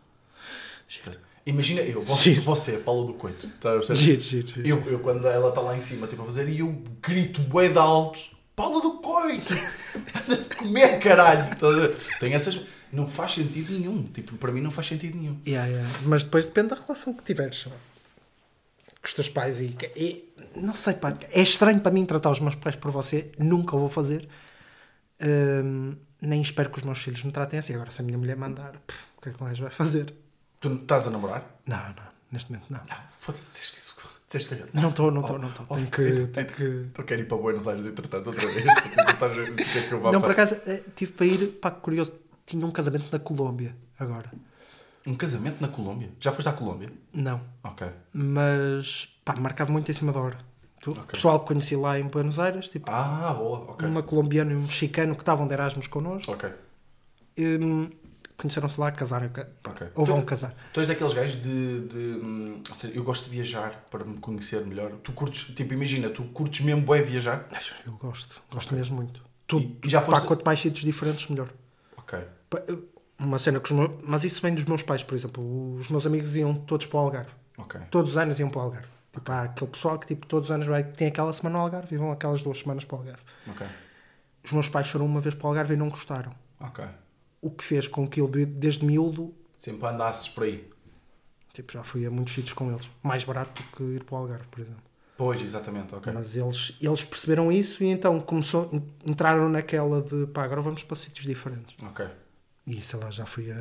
[1.45, 2.41] Imagina eu, você, Giro.
[2.43, 3.47] você Paula do Coito.
[3.61, 3.71] Tá?
[3.93, 4.67] Giro, giro, giro.
[4.67, 7.69] Eu, eu quando ela está lá em cima tipo, a fazer e eu grito bué
[7.69, 8.19] de alto
[8.55, 9.53] Paula do Coito!
[10.57, 11.49] Comer caralho!
[11.59, 11.97] Ver?
[12.19, 12.59] Tem essas.
[12.91, 14.03] Não faz sentido nenhum.
[14.03, 15.39] Tipo, para mim não faz sentido nenhum.
[15.45, 15.89] Yeah, yeah.
[16.05, 17.71] Mas depois depende da relação que tiveres com
[19.03, 19.59] os teus pais.
[19.59, 23.31] E, e- não sei, pá, é estranho para mim tratar os meus pais por você.
[23.37, 24.27] Nunca o vou fazer.
[25.21, 27.73] Hum, nem espero que os meus filhos me tratem assim.
[27.73, 30.13] Agora, se a minha mulher mandar, pff, o que é que mais vai fazer?
[30.59, 31.59] Tu estás a namorar?
[31.65, 31.95] Não, não,
[32.31, 32.79] neste momento não.
[32.79, 33.95] Não, foda-se, disseste isso.
[34.27, 35.65] Disseste que Não estou, não estou, não estou.
[35.69, 36.01] Oh, Tenho oh, que.
[36.09, 36.99] então- Tenho que...
[36.99, 38.65] Eu quero ir para Buenos Aires entretanto outra vez.
[40.11, 42.11] Não, por acaso, eh, tive para ir, pá, curioso,
[42.47, 44.31] tinha um casamento na Colômbia agora.
[45.05, 46.09] Um casamento na Colômbia?
[46.19, 46.91] Já foste à Colômbia?
[47.13, 47.87] Não, Ok.
[48.13, 50.37] mas, pá, marcado muito em cima da hora.
[50.85, 51.03] O Ok.
[51.11, 53.87] pessoal que conheci lá em Buenos Aires, tipo, Ah, boa, ok.
[53.87, 56.49] uma colombiana e um mexicano que estavam de Erasmus connosco, Ok,
[57.39, 57.89] hum,
[58.37, 59.87] conheceram-se lá, casaram, ok.
[59.95, 60.55] ou vão Tu- casar.
[60.73, 61.81] Tu és daqueles gajos de.
[61.87, 64.91] de hum, ou seja, eu gosto de viajar para me conhecer melhor.
[65.03, 67.47] Tu curtes, tipo, imagina, tu curtes mesmo bem viajar?
[67.85, 68.77] Eu gosto, gosto Ok.
[68.77, 69.21] mesmo muito.
[69.47, 71.49] Tu, E- já pá, foste- quanto mais sítios diferentes, melhor.
[71.97, 72.19] Ok.
[73.19, 75.75] Uma cena que os meus, mas isso vem dos meus pais, por exemplo.
[75.75, 77.31] Os meus amigos iam todos para o Algarve.
[77.57, 77.81] Ok.
[77.89, 78.87] Todos os anos iam para o Algarve.
[79.11, 81.95] Tipo, há aquele pessoal que tipo, todos os anos vai, tem aquela semana no Algarve
[81.95, 83.23] e vão aquelas duas semanas para o Algarve.
[83.49, 83.65] Ok.
[84.43, 86.31] Os meus pais foram uma vez para o Algarve e não gostaram.
[86.59, 86.85] Ok.
[87.41, 90.69] O que fez com que eu, de- desde miúdo, Sempre andasses por aí.
[91.51, 92.87] tipo, já fui a muitos sítios com eles.
[93.01, 94.83] Mais barato do que ir para o Algarve, por exemplo.
[95.17, 96.13] Pois, exatamente, ok.
[96.13, 98.69] Mas eles, eles perceberam isso e então começou,
[99.03, 101.75] entraram naquela de pá, agora vamos para sítios diferentes.
[101.83, 102.05] Ok.
[102.67, 103.55] E sei lá, já fui a.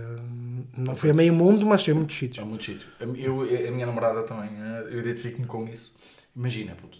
[0.76, 2.46] Não fui a meio mundo, mas fui a muitos É sítios.
[2.46, 2.88] muito sítio.
[3.16, 5.94] Eu, a minha namorada também, eh, eu identifico-me com isso.
[6.34, 6.98] Imagina, puto.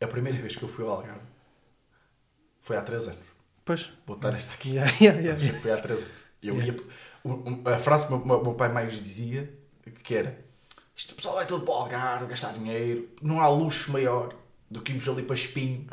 [0.00, 1.24] A primeira vez que eu fui ao Algarve
[2.60, 3.20] foi há 3 anos.
[3.64, 3.90] Pois.
[4.06, 4.74] Vou estar esta aqui.
[4.76, 5.58] Yeah, yeah, yeah.
[5.60, 6.12] Foi há 3 anos.
[6.42, 6.76] Eu Yeah.
[7.24, 7.74] ia.
[7.74, 9.50] A frase que o meu, meu pai mais dizia
[10.04, 10.44] que era
[10.94, 14.34] isto pessoal vai todo para o Algarve, gastar dinheiro, não há luxo maior
[14.70, 15.86] do que irmos ali para Espinho.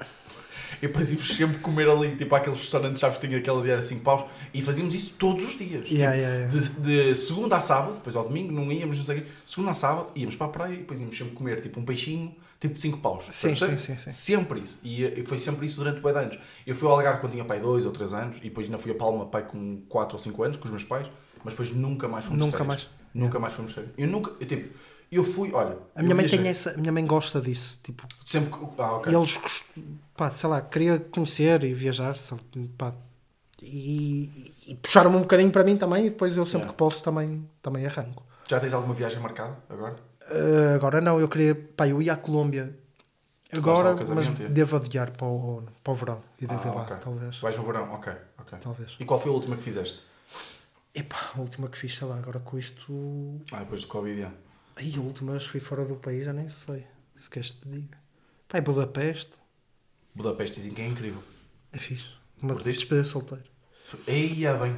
[0.82, 4.02] E depois íamos sempre comer ali, tipo aqueles restaurantes, sabes, que tinha aquela diária 5
[4.04, 5.90] paus, e fazíamos isso todos os dias.
[5.90, 6.48] Yeah, yeah, yeah.
[6.48, 9.28] De, de segunda a sábado, depois ao domingo não íamos, não sei o quê.
[9.46, 12.36] Segunda a sábado íamos para a praia e depois íamos sempre comer tipo um peixinho,
[12.60, 13.26] tipo de 5 paus.
[13.30, 14.12] Sim, sim, sim, sim.
[14.12, 14.80] Sempre isso.
[14.84, 16.40] E, eh, foi sempre isso durante bué de anos.
[16.66, 18.92] Eu fui ao Algarve quando tinha pai 2 ou 3 anos e depois ainda fui
[18.92, 21.08] a Palma pai com 4 ou 5 anos com os meus pais,
[21.44, 22.88] mas depois nunca mais fomos de Nunca mais.
[23.14, 23.94] Nunca mais fomos de férias.
[23.98, 24.74] Eu nunca, eu, tipo,
[25.16, 26.40] eu fui, olha, A minha mãe viajei.
[26.40, 26.72] tem essa.
[26.72, 27.80] A minha mãe gosta disso.
[27.84, 29.14] Tipo, Sempre que, ah, ok.
[29.16, 29.40] eles,
[30.16, 32.16] pá, sei lá, queria conhecer e viajar,
[32.78, 32.94] pá,
[33.62, 36.74] e, e puxaram-me um bocadinho para mim também, e depois eu sempre Yeah.
[36.74, 38.24] que posso também, também arranco.
[38.48, 39.96] Já tens alguma viagem marcada agora?
[40.30, 42.78] Uh, agora não, eu queria, pá, eu ia à Colômbia
[43.52, 46.98] agora, mas devo adiar para o, para o verão e devo Ah, ir lá, ok.
[46.98, 47.38] talvez.
[47.40, 47.94] Vais no verão?
[47.94, 48.58] Ok, ok.
[48.60, 48.98] Talvez.
[49.00, 50.00] E qual foi a última que fizeste?
[50.96, 53.42] Epá, a última que fiz, sei lá, agora com isto.
[53.52, 54.32] Ah, depois do Covid, já.
[54.76, 56.86] Ai, a última vez que fui fora do país, já nem sei.
[57.16, 57.98] Se queres te diga.
[58.48, 59.34] Pá, é Budapeste,
[60.16, 61.24] Budapeste dizem que é incrível.
[61.72, 62.10] é fixe.
[62.42, 62.80] Uma Curtiste?
[62.82, 63.44] despedida solteiro.
[64.08, 64.76] Eia bem.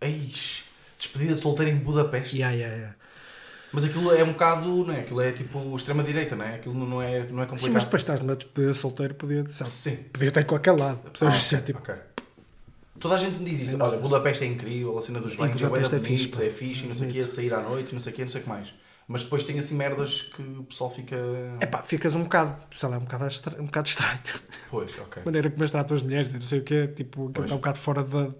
[0.00, 0.64] Eis.
[0.98, 2.36] Despedida de solteiro em Budapeste.
[2.36, 2.96] Yeah, yeah, yeah.
[3.72, 5.00] Mas aquilo é um bocado, não é?
[5.00, 6.54] Aquilo é tipo extrema-direita, não é?
[6.56, 7.58] Aquilo não é, não é complicado.
[7.58, 9.96] Sim, mas depois estás numa despedida solteiro, podia, sabe, Sim.
[10.12, 11.00] podia estar em qualquer lado.
[11.04, 11.52] Ah, Percebes?
[11.52, 11.94] ok, tipo, ok.
[12.98, 13.82] Toda a gente me diz isso.
[13.82, 13.98] Olha.
[13.98, 17.10] Budapeste é incrível, a cena dos banhos é, é fixe, é fixe, e não sei
[17.10, 18.72] o quê, sair à noite, e não sei o quê, não sei o que mais.
[19.08, 21.16] Mas depois tem assim merdas que o pessoal fica...
[21.60, 24.18] Epá, ficas um bocado, sei lá, um bocado, estra- um bocado estranho.
[24.68, 25.22] Pois, ok.
[25.22, 27.44] A maneira como tratam as mulheres, e não sei o quê, tipo, Pois.
[27.44, 28.30] está um bocado fora da-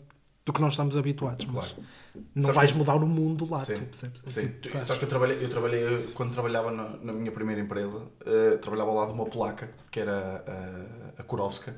[0.44, 1.44] do que nós estamos habituados.
[1.46, 1.68] Claro.
[1.76, 4.22] Mas não Sabes vais que- mudar o mundo lá, Sim, tu percebes?
[4.26, 4.40] É Sim.
[4.48, 8.02] tipo, Tu- Sabes que eu trabalhei, eu trabalhei quando trabalhava na, na minha primeira empresa,
[8.24, 11.76] eh, trabalhava ao lado de uma polaca, que era eh, a Kurowska,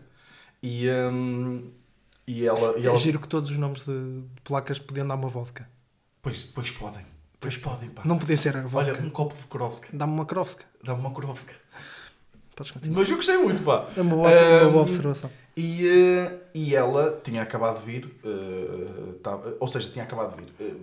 [0.63, 1.71] e, hum,
[2.27, 2.79] e ela...
[2.79, 5.69] E É ela giro que todos os nomes de, de placas podiam dar uma vodka.
[6.23, 7.05] pois, pois podem,
[7.41, 8.03] pois podem, pá.
[8.05, 8.93] Não podia ser a vodka.
[8.93, 10.65] Olha, um copo de Kurowska, Dá-me uma Krovska.
[10.83, 11.55] dá-me uma Kurowska.
[12.57, 12.99] Podes continuar.
[13.01, 13.87] Mas eu gostei muito, pá.
[13.97, 14.29] É uma boa,
[14.63, 15.31] uma boa observação.
[15.57, 20.43] E, eh, e ela tinha acabado de vir, eh, tava- ou seja, tinha acabado de
[20.45, 20.53] vir.
[20.61, 20.75] eh,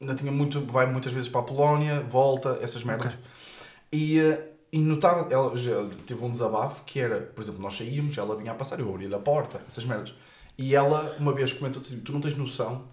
[0.00, 3.12] ainda tinha muito, vai muitas vezes para a Polónia, volta, essas merdas.
[3.12, 3.18] Ok.
[3.92, 4.18] E,
[4.72, 8.52] e notava, ela já teve um desabafo que era, por exemplo, nós saímos, ela vinha
[8.52, 10.14] a passar, eu abria a porta, essas merdas.
[10.58, 12.84] E ela uma vez comentou assim: Tu não tens noção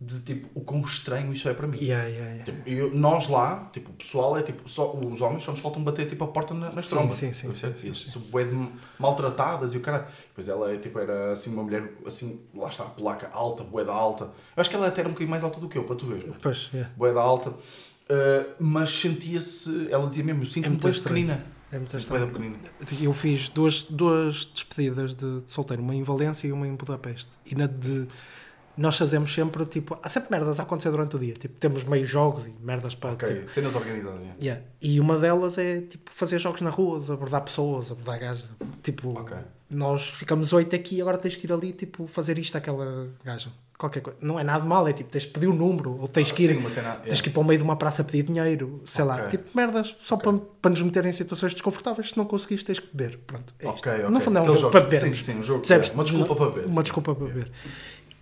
[0.00, 1.78] de tipo o quão estranho isso é para mim.
[1.78, 2.44] Yeah, yeah, yeah.
[2.44, 5.82] Tipo, eu- nós lá, tipo, o pessoal é tipo, só, os homens só nos faltam
[5.82, 7.14] bater tipo a porta na, nas Sim, trombas.
[7.14, 8.68] sim, sim, sim, sim, de
[8.98, 10.06] maltratadas e o caralho.
[10.28, 13.84] Depois ela é, tipo, era assim uma mulher, assim, lá está a placa alta, bué
[13.84, 14.24] da alta.
[14.24, 16.06] Eu acho que ela até era um bocadinho mais alta do que eu, para tu
[16.06, 16.30] veres.
[16.42, 16.92] Pois, yeah.
[16.96, 17.50] Bué da alta.
[17.50, 21.02] Uh, mas sentia-se, ela dizia mesmo, eu sinto-me estranho.
[21.02, 21.46] pequenina.
[21.72, 22.56] É muito estranho.
[23.00, 27.30] Eu fiz duas, duas despedidas de, de solteiro, uma em Valência e uma em Budapeste.
[27.46, 28.06] E na de.
[28.76, 31.34] Nós fazemos sempre, tipo, há sempre merdas a acontecer durante o dia.
[31.34, 33.12] Tipo, temos meio jogos e merdas para.
[33.12, 34.20] Ok, tipo, cenas organizadas.
[34.20, 34.36] yeah.
[34.42, 34.62] yeah.
[34.82, 38.50] E uma delas é, tipo, fazer jogos na rua, abordar pessoas, abordar gajos.
[38.82, 39.36] Tipo, Ok.
[39.70, 43.48] nós ficamos oito aqui agora tens que ir ali, tipo, fazer isto àquela gaja.
[43.76, 44.16] Qualquer coisa.
[44.22, 46.44] Não é nada mal, é tipo, tens que pedir o número, ou tens Ah, que
[46.44, 46.54] ir.
[46.54, 47.22] sim, cena- Tens yeah.
[47.22, 49.28] que ir para o meio de uma praça pedir dinheiro, sei lá, Ok.
[49.30, 52.10] tipo merdas, só para, para nos meter em situações desconfortáveis.
[52.10, 53.18] Se não conseguires, tens que beber.
[53.26, 54.10] Pronto, é isto.
[54.10, 55.18] No fundo é um jogo para bebermos.
[55.18, 55.90] sim, sim, um jogo, Percebes?
[55.90, 56.66] é, uma desculpa para beber.
[56.66, 57.50] Uma desculpa para beber.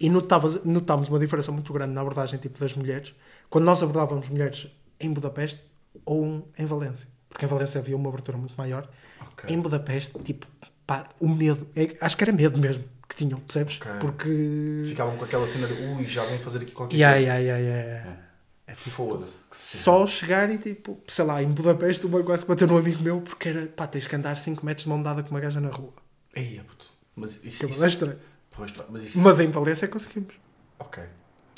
[0.02, 3.14] E notava- notámos uma diferença muito grande na abordagem tipo, das mulheres
[3.48, 4.66] quando nós abordávamos mulheres
[5.00, 5.60] em Budapeste
[6.04, 7.08] ou em Valência.
[7.28, 8.88] Porque em Valência havia uma abertura muito maior.
[9.32, 9.54] Ok.
[9.54, 10.46] Em Budapeste, tipo,
[10.86, 13.76] pá, o medo, é- acho que era medo mesmo que tinham, percebes?
[13.80, 13.90] Ok.
[14.00, 14.82] Porque.
[14.86, 17.32] Ficavam com aquela cena de, ui, já vão fazer aqui qualquer Yeah, coisa.
[17.40, 18.18] yeah, yeah, yeah.
[18.66, 19.34] É tipo, foda-se.
[19.52, 23.48] Só chegar e tipo, sei lá, em Budapeste, uma quase bateu num amigo meu porque
[23.50, 25.92] era, pá, tens que andar 5 metros de mão dada com uma gaja na rua.
[26.34, 26.86] Eia, puto.
[27.14, 28.18] Mas isso, Que é isso, uma estranho.
[28.52, 29.20] Pois, mas isso...
[29.20, 30.34] Mas em Valência conseguimos.
[30.78, 31.02] Ok.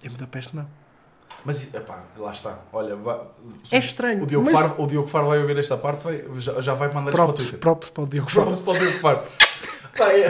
[0.02, 0.66] Em Budapeste não.
[1.44, 2.58] Mas, epá, lá está.
[2.72, 3.26] Olha, vá-
[3.70, 6.58] É estranho, O Diogo, mas- Faro, o Diogo Faro vai ouvir esta parte, vai, já,
[6.60, 7.60] já vai mandar isto para o Props, Twitter.
[7.60, 8.46] props para o Diogo Faro.
[8.46, 9.22] Props para o Diogo Faro.
[10.00, 10.28] É.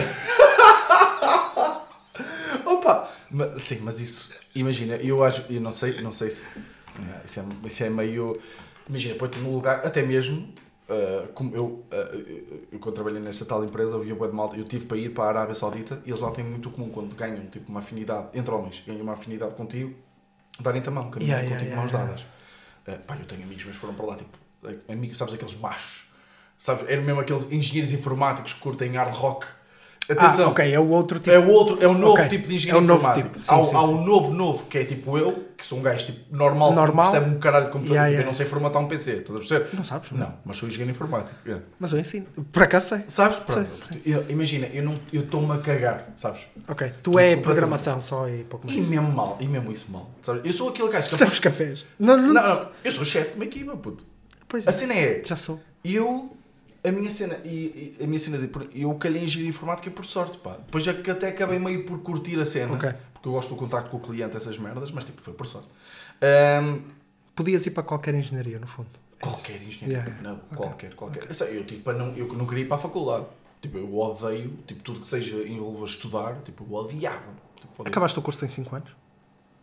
[2.65, 3.11] Opa!
[3.31, 6.45] Mas, sim, mas isso, imagina, eu acho, eu não sei, não sei se.
[6.45, 8.39] é, Isso é, isso é meio.
[8.87, 10.53] Imagina, põe-te no lugar, até mesmo.
[10.89, 11.95] Ah, como eu, ah,
[12.71, 15.27] eu, quando trabalhei nesta tal empresa, eu de malta, eu tive para ir para a
[15.29, 18.83] Arábia Saudita e eles lá têm muito comum quando ganham tipo, uma afinidade, entre homens,
[18.85, 19.95] ganham uma afinidade contigo,
[20.59, 22.25] darem-te a mão, caminhar Yeah, contigo yeah, mãos yeah, dadas.
[22.87, 24.37] Ah, pá, eu tenho amigos, mas foram para lá, tipo,
[24.87, 26.11] amigos, sabes, aqueles machos,
[26.57, 29.47] sabes, eram mesmo aqueles engenheiros informáticos que curtem hard rock.
[30.09, 31.31] Atenção, Ah, ok, é o outro tipo.
[31.35, 32.27] é o outro, é o novo Ok.
[32.27, 33.29] tipo de engenheiro É o novo informático.
[33.29, 34.05] tipo, sim, há, sim, há sim.
[34.05, 37.05] novo novo, que é tipo eu, que sou um gajo tipo normal, Normal.
[37.07, 38.23] que percebe um caralho de computador, Yeah, tipo, yeah.
[38.23, 39.69] eu não sei formatar um PC, estás a perceber?
[39.75, 40.11] Não sabes?
[40.11, 41.35] Não, mas sou engenheiro informático.
[41.45, 41.65] yeah.
[41.79, 42.25] Mas eu ensino.
[42.51, 43.03] Por acaso sei.
[43.07, 43.37] Sabes?
[43.47, 43.99] Sei, Pronto.
[44.05, 46.41] Eu- imagina, eu não- eu estou-me a cagar, sabes?
[46.67, 46.93] Ok.
[47.01, 48.87] Tu é programação só e pouco E mais.
[48.87, 50.11] mesmo mal, e mesmo isso mal.
[50.21, 50.45] Sabes?
[50.45, 51.17] Eu sou aquele gajo que.
[51.17, 51.85] Serves cafés?
[51.97, 54.05] Não, não, Não, não, eu sou chefe de uma equipa, puto.
[54.47, 54.73] Pois A é.
[54.73, 55.21] cena é.
[55.25, 55.59] Já sou.
[55.83, 56.34] Eu,
[56.87, 60.05] a minha cena, e, e a minha cena de, eu calhei em engenharia informática por
[60.05, 60.57] sorte, pá.
[60.65, 62.91] Depois é que até acabei meio por curtir a cena, Ok.
[63.13, 65.67] porque eu gosto do contacto com o cliente, essas merdas, mas tipo, foi por sorte.
[66.21, 66.81] Ahm,
[67.35, 68.89] Podias ir para qualquer engenharia, no fundo.
[69.19, 70.55] qualquer engenharia, Yeah, não, Ok.
[70.57, 71.23] qualquer, qualquer.
[71.27, 73.25] Eu, sei, eu, tipo, para não, eu não queria ir para a faculdade.
[73.61, 77.33] Tipo, eu odeio, tipo, tudo que seja envolva estudar, tipo, eu odiava.
[77.59, 77.85] Tipo.
[77.87, 78.89] Acabaste o curso em 5 anos?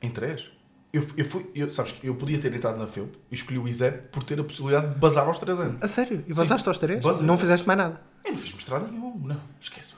[0.02, 0.50] Em três?
[0.92, 4.08] Eu, eu fui, eu, sabes, eu podia ter entrado na FEUP e escolhi o ISEP
[4.12, 5.76] por ter a possibilidade de bazar aos 3 anos.
[5.82, 6.22] A sério?
[6.26, 7.02] E vazaste aos 3?
[7.02, 7.26] Basei.
[7.26, 8.00] Não fizeste mais nada?
[8.24, 9.94] Eu não fiz mestrado nenhum, não, esquece.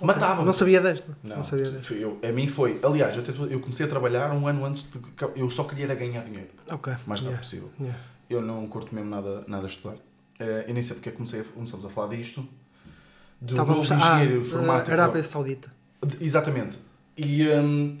[0.00, 0.44] Matava-me.
[0.46, 1.16] Não sabia desta.
[1.24, 1.92] Não, Não, sabia desta.
[1.94, 2.78] eu, a mim foi.
[2.84, 5.00] Aliás, eu, até- eu comecei a trabalhar um ano antes de.
[5.34, 6.50] Eu só queria era ganhar dinheiro.
[6.70, 6.92] Ok.
[7.06, 7.38] Mais rápido Yeah.
[7.42, 7.70] possível.
[7.80, 7.98] Yeah.
[8.30, 9.96] Eu não curto mesmo nada, nada a estudar.
[10.38, 12.46] Eh, eu nem sei porque é comecei a, começamos a falar disto.
[13.40, 14.92] Do Estávamos novo ah, engenheiro informático.
[14.92, 15.72] Arábia Saudita.
[16.20, 16.78] Exatamente.
[17.16, 17.98] E, hum,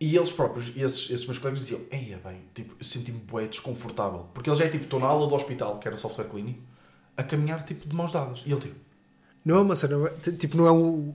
[0.00, 4.26] e eles próprios, esses, esses meus colegas diziam: Eia, bem, tipo, eu senti-me bué desconfortável.
[4.32, 6.60] Porque eles já é tipo, estou na aula do hospital, que era software clínico,
[7.16, 8.42] a caminhar tipo de mãos dadas.
[8.46, 8.76] E ele tipo,
[9.44, 10.10] Não é uma cena.
[10.38, 11.12] Tipo, não é um.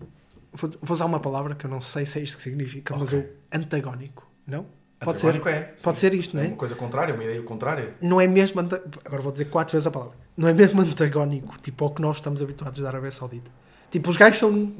[0.54, 3.12] Vou vou usar uma palavra que eu não sei se é isto que significa, mas
[3.12, 3.20] Ok.
[3.52, 4.30] é o antagónico.
[4.48, 4.66] Não?
[5.00, 5.28] Pode ser.
[5.28, 5.62] antagónico é.
[5.84, 6.50] Pode ser isto, não É é?
[6.50, 7.96] uma coisa contrária, uma ideia contrária.
[8.02, 8.62] Não é mesmo.
[8.62, 10.16] anta- Agora vou dizer quatro vezes a palavra.
[10.38, 13.52] Não é mesmo antagónico, tipo, ao que nós estamos habituados da Arábia Saudita.
[13.92, 14.74] Tipo, os gajos são.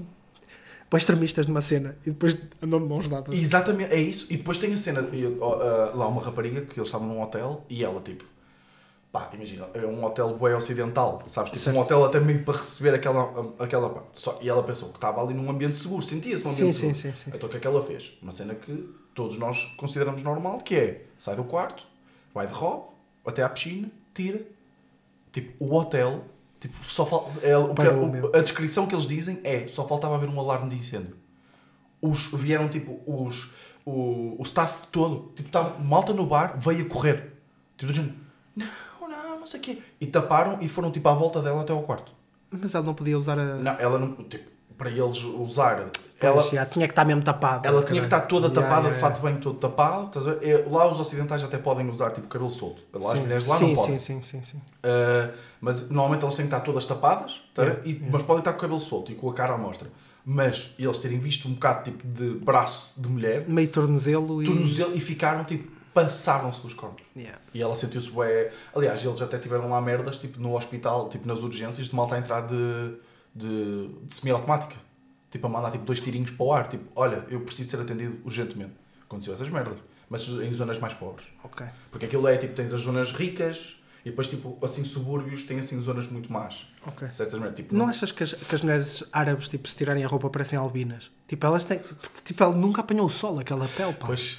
[0.92, 3.36] Bem extremistas numa cena e depois andam de mãos dadas.
[3.36, 4.28] Exatamente, é isso.
[4.30, 7.22] E depois tem a cena, e, ó, ah, lá uma rapariga que eles estavam num
[7.22, 8.24] hotel e ela tipo,
[9.12, 11.52] pá, imagina, é um hotel bué ocidental, sabes?
[11.52, 11.78] Tipo Certo.
[11.78, 14.10] um hotel até meio para receber aquela, aquela parte.
[14.16, 16.94] Só, e ela pensou que estava ali num ambiente seguro, sentia-se num Sim, ambiente sim,
[16.94, 17.16] seguro.
[17.18, 17.32] sim, sim.
[17.36, 18.14] Então o que é que ela fez?
[18.22, 21.86] Uma cena que todos nós consideramos normal, que é, sai do quarto,
[22.34, 22.88] vai de robe,
[23.26, 24.42] até à piscina, tira.
[25.32, 26.24] Tipo, o hotel,
[26.68, 27.32] tipo, só falta...
[27.46, 28.32] É, o meu.
[28.34, 31.16] a descrição que eles dizem é, só faltava haver um alarme de incêndio.
[32.02, 33.52] Os, vieram, tipo, os...
[33.86, 37.34] O, o staff todo, tipo, estava malta no bar, veio a correr.
[37.78, 38.16] Tipo, do género,
[38.56, 38.66] não,
[39.02, 39.82] não, não sei o quê.
[40.02, 42.12] E taparam e foram, tipo, à volta dela até ao quarto.
[42.50, 43.44] Mas ela não podia usar a.
[43.44, 44.16] Não, ela não...
[44.24, 45.88] Tipo, para eles usar...
[46.20, 47.68] Ela, já tinha que estar mesmo tapada.
[47.68, 50.40] ela tinha que estar toda tapada, de fato bem todo tapado.
[50.42, 52.82] É, Lá os ocidentais até podem usar tipo cabelo solto.
[52.94, 54.00] Lá as mulheres lá não podem.
[54.00, 54.62] sim, sim, sim, sim.
[55.66, 57.64] Mas normalmente elas têm que estar todas tapadas, tá?
[57.64, 58.10] Yeah, E- yeah.
[58.12, 59.90] mas podem estar com o cabelo solto e com a cara à mostra.
[60.24, 64.46] mas eles terem visto um bocado tipo de braço de mulher, Meio tornozelo e.
[64.46, 67.02] tornozelo, e ficaram tipo, passaram-se dos cornos.
[67.16, 67.40] Yeah.
[67.54, 68.52] E ela sentiu-se bué.
[68.76, 72.20] Aliás, eles até tiveram lá merdas, tipo, no hospital, tipo, nas urgências, de malta a
[72.20, 72.96] entrar de,
[73.36, 74.76] de, de semi-automática.
[75.32, 76.68] Tipo, a mandar tipo, dois tirinhos para o ar.
[76.68, 78.74] Tipo, olha, eu preciso ser atendido urgentemente.
[79.04, 79.78] Aconteceu essas merdas.
[80.10, 81.26] Mas em zonas mais pobres.
[81.44, 81.66] Ok.
[81.92, 85.82] Porque aquilo é, tipo, tens as zonas ricas e depois, tipo, assim, subúrbios têm, assim,
[85.82, 86.68] zonas muito más.
[86.86, 87.12] Ok.
[87.12, 87.56] Certas merdas.
[87.56, 90.58] Tipo, Não achas que as, que as mulheres árabes, tipo, se tirarem a roupa, parecem
[90.60, 91.10] albinas?
[91.28, 91.82] Tipo, elas têm.
[92.24, 94.06] Tipo, ela nunca apanhou o sol, aquela pele, pá.
[94.06, 94.38] Pois,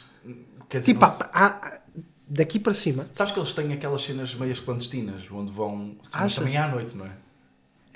[0.69, 1.81] quer dizer, tipo, não há- há-
[2.29, 3.09] daqui para cima.
[3.13, 5.97] sabes que eles têm aquelas cenas meias clandestinas, onde vão...
[6.13, 6.37] Achas?
[6.37, 7.11] também à noite, não é?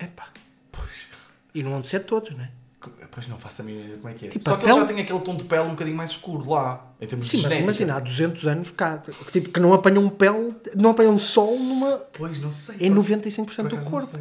[0.02, 0.26] Epá.
[0.72, 0.88] Pois...
[1.54, 2.50] E não vão de ser todos, né?
[3.10, 4.28] Pois não faço a mínima ideia como é que é.
[4.30, 6.48] Tipo, Só que eles já pele- têm aquele tom de pele um bocadinho mais escuro
[6.48, 7.82] lá, em termos Sim, de mas genética.
[7.82, 8.98] imagina, há 200 anos cá,
[9.32, 11.98] tipo, que não apanham pele, não apanham sol numa.
[12.12, 12.76] Pois, não sei.
[12.80, 13.90] em por- 95% por do corpo.
[13.92, 14.00] Não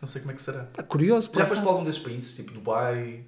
[0.00, 0.64] não sei como é que será.
[0.72, 1.30] Pá, curioso.
[1.34, 3.24] Já foste para algum desses países, tipo Dubai?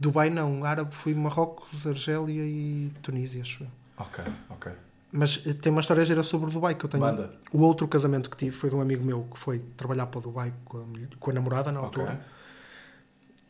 [0.00, 3.68] Dubai não, árabe fui Marrocos, Argélia e Tunísia, acho eu.
[3.98, 4.72] Ok, ok.
[5.14, 7.02] Mas eh, tem uma história gira sobre o Dubai que eu tenho.
[7.02, 7.34] Manda.
[7.52, 10.54] O outro casamento que tive foi de um amigo meu que foi trabalhar para Dubai
[10.64, 10.84] com a,
[11.20, 12.18] com a namorada na altura.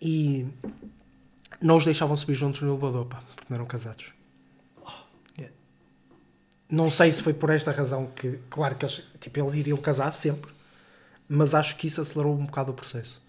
[0.04, 0.46] E
[1.60, 4.12] não os deixavam subir juntos no elevador, pá, porque não eram casados.
[5.38, 5.54] Yeah.
[6.68, 10.10] Não sei se foi por esta razão que, claro que eles, tipo, eles iriam casar
[10.10, 10.50] sempre,
[11.28, 13.22] mas acho que isso acelerou um bocado o processo.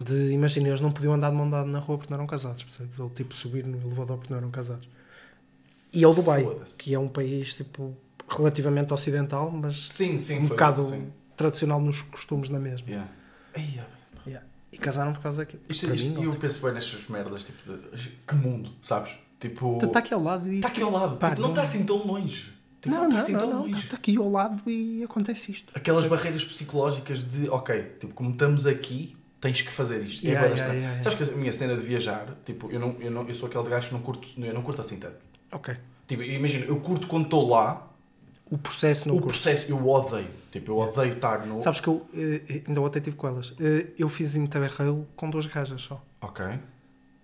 [0.00, 2.64] De, imagina, eles não podiam andar de mão dada na rua porque não eram casados,
[2.64, 2.98] percebes?
[2.98, 4.88] Ou tipo subir no elevador porque não eram casados.
[5.92, 6.44] E é o Dubai,
[6.76, 7.96] que é um país tipo
[8.28, 10.38] relativamente ocidental, mas Sim, sim.
[10.38, 11.12] um foi- bocado Sim.
[11.36, 12.88] tradicional nos costumes na mesma.
[13.56, 13.88] Yeah.
[14.74, 14.76] Yeah.
[14.76, 15.62] E casaram por causa daquilo.
[15.68, 16.36] Isto, isto, mim, eu ótimo.
[16.40, 19.12] penso bem nestas merdas, tipo, de, que mundo, sabes?
[19.40, 20.56] Tipo, Está aqui ao lado e.
[20.56, 22.52] está aqui ao lado, Pá, tipo, não está assim tão longe.
[22.80, 23.78] Tipo, Não, está não, assim não, tão não, longe.
[23.78, 25.72] está aqui ao lado e acontece isto.
[25.74, 30.24] Aquelas barreiras psicológicas de, ok, tipo, como estamos aqui, tens que fazer isto.
[30.24, 30.74] Yeah, yeah, está.
[30.74, 33.48] yeah, Sabes que a minha cena de viajar, tipo, eu, não, eu, não, eu sou
[33.48, 35.16] aquele gajo que não curto, eu não curto assim tanto.
[35.52, 35.74] Ok.
[36.06, 37.86] Tipo, imagina, eu curto quando estou lá,
[38.50, 39.32] O processo não o curto.
[39.34, 40.28] processo, eu odeio.
[40.54, 41.60] Tipo, eu odeio estar no.
[41.60, 43.52] Sabes que eu eh, ainda ontem tive com elas.
[43.58, 46.00] Eh, Eu fiz Interrail com duas gajas só.
[46.20, 46.46] Ok.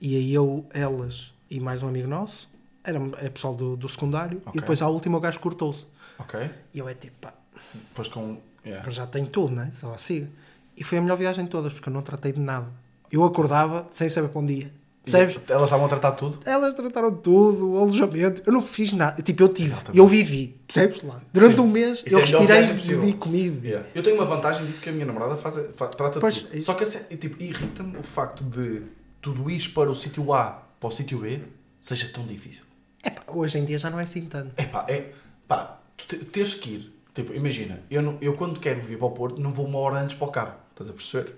[0.00, 2.50] E aí eu, elas e mais um amigo nosso,
[2.82, 4.52] era é pessoal do, do secundário, Ok.
[4.54, 5.86] e depois à última o gajo cortou-se.
[6.18, 6.40] Ok.
[6.74, 7.32] E eu é tipo, pá,
[7.72, 8.40] Depois com.
[8.66, 8.84] yeah.
[8.84, 9.70] eu já tenho tudo, né?
[9.72, 10.28] Só lá siga.
[10.76, 12.68] E foi a melhor viagem de todas, porque eu não tratei de nada.
[13.12, 14.72] Eu acordava sem saber para um dia.
[15.04, 15.36] Percebes?
[15.36, 16.38] E Elas estavam a tratar tudo?
[16.44, 18.42] Elas trataram tudo, o alojamento.
[18.46, 19.20] Eu não fiz nada.
[19.22, 19.74] Tipo, eu tive.
[19.88, 19.94] Eu.
[19.94, 20.60] Eu vivi.
[20.66, 21.22] Percebes lá?
[21.32, 21.60] Durante Sim.
[21.62, 23.00] um mês Isso eu é a melhor respirei possível.
[23.00, 23.64] vivi comigo.
[23.66, 23.88] Yeah.
[23.94, 26.56] Eu tenho uma vantagem disso que a minha namorada faz, fa- trata Pois, tudo.
[26.56, 26.60] é.
[26.60, 28.82] Só que assim, tipo, irrita-me o facto de
[29.22, 31.40] tudo ir para o sítio A para o sítio B
[31.80, 32.64] seja tão difícil.
[33.04, 34.52] Epá, hoje em dia já não é assim tanto.
[34.56, 35.12] É pá, é
[35.48, 36.96] pá, tu te- teres que ir.
[37.14, 40.00] Tipo, imagina, eu, não, eu quando quero vir para o Porto não vou uma hora
[40.00, 40.54] antes para o carro.
[40.72, 41.34] Estás a perceber?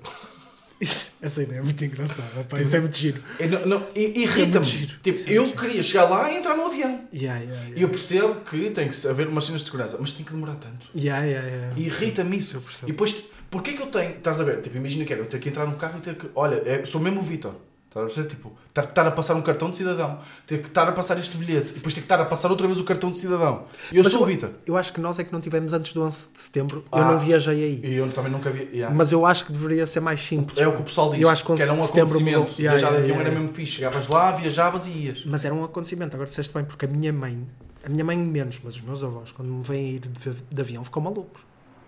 [0.83, 2.43] Isso, essa ideia é muito engraçada.
[2.45, 3.23] Pá, isso é muito giro.
[3.39, 4.67] Eu não- não, É Irrita-me.
[5.03, 7.05] Tipo, é eu queria chegar lá e entrar no avião.
[7.15, 7.79] Yeah, yeah, yeah.
[7.79, 10.57] E eu percebo que tem que haver umas cenas de segurança, mas tem que demorar
[10.57, 10.89] tanto.
[10.97, 11.81] Yeah, yeah, yeah.
[11.81, 12.57] Irrita-me isso.
[12.57, 12.89] Eu percebo.
[12.89, 14.61] E depois, porquê que eu tenho, estás a ver?
[14.61, 16.85] Tipo, imagina que era eu ter que entrar no carro e ter que, olha, é-
[16.85, 17.55] sou mesmo o Vitor.
[17.93, 18.29] Estás a perceber?
[18.29, 21.19] Tipo, ter que estar a passar um cartão de cidadão, ter que estar a passar
[21.19, 23.65] este bilhete, depois ter que estar a passar outra vez o cartão de cidadão.
[23.93, 24.51] E eu Mas sou eu- Vitor.
[24.65, 26.79] Eu acho que nós é que não tivemos antes do 11 de setembro.
[26.91, 27.13] Eu Ah.
[27.13, 27.81] não viajei aí.
[27.85, 28.63] E eu também nunca vi.
[28.73, 28.95] yeah.
[28.97, 30.57] Mas eu acho que deveria ser mais simples.
[30.57, 31.21] É o que o pessoal diz.
[31.21, 32.61] Eu acho que que era um 11 de setembro acontecimento.
[32.61, 33.73] Yeah, Viajar de avião era mesmo fixe.
[33.73, 35.25] Chegavas lá, viajavas e ias.
[35.27, 36.15] Mas era um acontecimento.
[36.15, 37.47] Agora disseste bem, porque a minha mãe,
[37.85, 40.83] a minha mãe menos, mas os meus avós, quando me vêm ir de, de avião,
[40.83, 41.43] ficam malucos.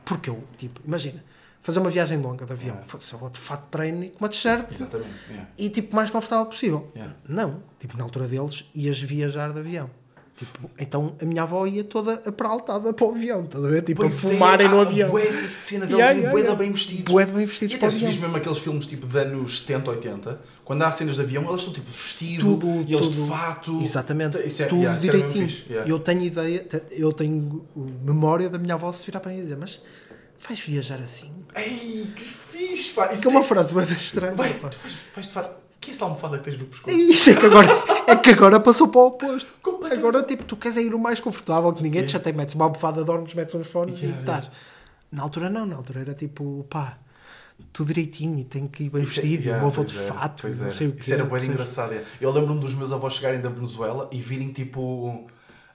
[0.05, 1.25] Porque eu, tipo, imagina,
[1.65, 2.87] fazer uma viagem longa de avião, Yeah.
[2.87, 5.09] foda-se, eu vou de fato treino e com uma t-shirt Exatamente.
[5.31, 5.49] yeah.
[5.59, 6.93] e tipo, mais confortável possível.
[6.95, 7.17] Yeah.
[7.29, 9.91] Não, tipo, na altura deles, ias viajar de avião.
[10.37, 13.83] Tipo, então a minha avó ia toda apraltada para o avião, estás a ver?
[13.83, 15.09] Tipo, Pois a fumarem é, no avião.
[15.11, 16.59] bué essa cena deles Yeah, yeah, bué yeah.
[16.59, 17.05] bem vestidos.
[17.13, 18.11] Bué bem vestidos E para até o se avião.
[18.13, 21.61] vis mesmo aqueles filmes tipo de anos 70, 80, quando há cenas de avião, elas
[21.61, 23.23] estão tipo vestido, Tudo, e eles tudo.
[23.23, 23.81] de fato.
[23.81, 25.49] Exatamente, Isso é- tudo yeah, direitinho.
[25.71, 25.89] yeah.
[25.89, 27.65] Eu tenho ideia, eu tenho
[28.05, 29.81] memória da minha avó se virar para mim e dizer, mas
[30.47, 31.31] vais viajar assim?
[31.57, 33.13] Ei, que fixe, pá.
[33.13, 34.35] Isso Que é uma é- frase bem estranha.
[34.35, 34.69] Vai, pá.
[34.69, 35.65] tu vais, vais de fato.
[35.81, 36.97] Que é essa almofada que tens no pescoço?
[36.97, 37.69] Isso é que agora,
[38.07, 39.53] é que agora passou para o oposto.
[39.93, 42.65] Agora, tipo, tu queres é ir o mais confortável que ninguém te chateia, metes uma
[42.65, 44.51] almofada, dormes, metes uns fones Yeah, e estás.
[45.13, 46.97] Na altura não, na altura era tipo, pá,
[47.71, 50.03] tudo direitinho e tenho que ir bem Isso é- vestido, o avô pois de é,
[50.03, 50.71] fato, não é.
[50.71, 51.01] sei o quê.
[51.01, 51.93] Isso era bem engraçado.
[51.93, 52.03] é.
[52.19, 55.27] Eu lembro-me dos meus avós chegarem da Venezuela e virem tipo.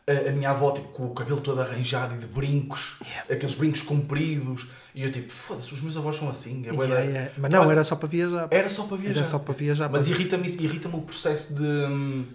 [0.09, 2.97] A, a minha avó tipo, com o cabelo todo arranjado e de brincos,
[3.29, 4.65] aqueles brincos compridos,
[4.95, 6.63] e eu tipo, foda-se, os meus avós são assim.
[6.65, 7.31] É Yeah, yeah.
[7.37, 8.47] Mas não, era só para viajar.
[8.49, 9.15] Era só para viajar.
[9.19, 9.89] Era só para viajar.
[9.89, 11.61] Mas irrita-me irrita o processo de.
[11.63, 12.25] hum,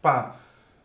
[0.00, 0.36] pá,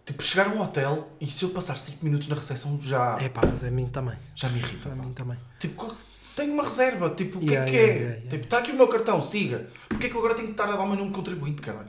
[0.06, 3.30] tipo, chegar a um hotel e se eu passar 5 minutos na recepção já, É
[3.30, 4.16] pá, mas a mim também.
[4.36, 4.90] já me irrita.
[4.90, 5.38] A mim também.
[5.60, 5.96] Tipo,
[6.36, 7.96] tenho uma reserva, tipo, o que Yeah, é que yeah, é?
[7.98, 8.30] yeah, yeah.
[8.32, 9.68] Tipo, está aqui o meu cartão, siga.
[9.88, 11.62] Porquê é que eu agora tenho que estar a dar o meu número de contribuinte,
[11.62, 11.88] caralho?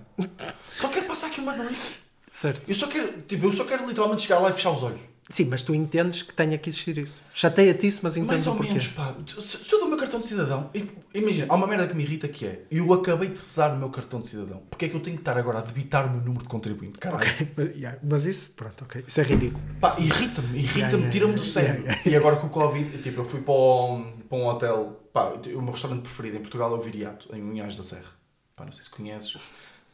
[0.63, 2.02] Só quero passar aqui uma noite.
[2.33, 2.69] Certo.
[2.69, 5.01] Eu só quero, tipo, eu só quero literalmente chegar lá e fechar os olhos.
[5.31, 7.23] Sim, mas tu entendes que tenha que existir isso.
[7.33, 8.73] Chateia-te isso, mas entendes Mais ou o porquê.
[8.73, 9.15] menos, pá.
[9.41, 11.95] Se, se eu dou o meu cartão de cidadão, e- imagina, há uma merda que
[11.95, 14.63] me irrita que é, eu acabei de dar o meu cartão de cidadão.
[14.69, 16.99] Porquê é que eu tenho que estar agora a debitar o meu número de contribuinte,
[16.99, 17.25] caralho?
[17.57, 19.05] Mas, yeah, mas isso, pronto, ok.
[19.07, 19.63] Isso é ridículo.
[19.81, 21.83] Pá, irrita-me, irrita-me, Yeah, tira-me do yeah, sério.
[21.83, 22.03] yeah.
[22.11, 25.63] E agora com o Covid, tipo, eu fui para um, para um hotel, pá, o
[25.63, 28.11] meu restaurante preferido em Portugal é o Viriato, em Unhais da Serra.
[28.57, 29.37] Pá, não sei se conheces,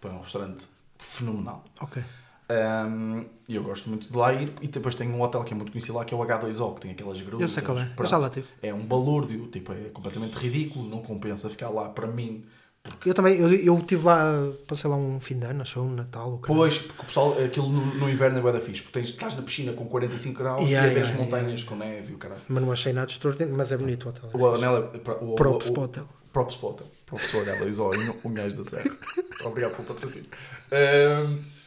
[0.01, 0.67] pá, é um restaurante
[0.99, 1.65] fenomenal.
[1.81, 2.03] Ok.
[2.51, 4.53] Um, E eu gosto muito de lá ir.
[4.63, 6.81] E depois tem um hotel que é muito conhecido lá, que é o H2O, que
[6.83, 7.41] tem aquelas grutas.
[7.41, 7.91] Eu sei qual é.
[7.99, 8.47] Eu já lá tive.
[8.63, 12.45] É um balúrdio, tipo, é completamente ridículo, não compensa ficar lá para mim.
[13.05, 16.35] Eu também, eu, eu tive lá, passei lá um fim de ano, achou um Natal.
[16.35, 16.39] o.
[16.39, 19.35] Pois, porque o pessoal, aquilo no, no inverno é bué da fixe, porque tens, estás
[19.35, 22.19] na piscina com 45 graus Yeah, e ver yeah, as montanhas com neve e o
[22.19, 22.41] caralho.
[22.49, 24.31] Mas não achei nada extraordinário, mas é bonito o hotel.
[24.33, 24.99] O anel é.
[24.99, 26.09] pra- O, Props o, o hotel.
[26.33, 26.87] Props hotel.
[27.05, 27.95] Props para o H2O
[28.25, 28.91] em Unhais da Serra.
[29.45, 30.29] Obrigado pelo patrocínio.
[30.73, 31.58] Um,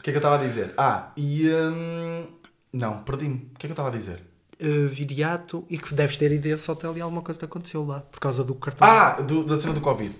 [0.00, 0.74] o que é que eu estava a dizer?
[0.76, 1.48] Ah, e.
[1.48, 2.26] um,
[2.72, 3.50] não, perdi-me.
[3.54, 4.22] O que é que eu estava a dizer?
[4.62, 7.82] Uh, Viriato, e que deves ter ido a esse hotel e alguma coisa te aconteceu
[7.84, 8.86] lá, por causa do cartão.
[8.86, 10.14] Ah, do- da cena do Covid.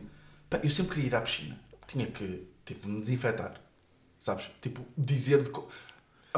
[0.49, 1.59] Pá, eu sempre queria ir à piscina.
[1.87, 3.55] Tinha que, tipo, me desinfetar.
[4.19, 4.51] Sabes?
[4.63, 5.51] Tipo, dizer de.
[5.51, 5.69] co-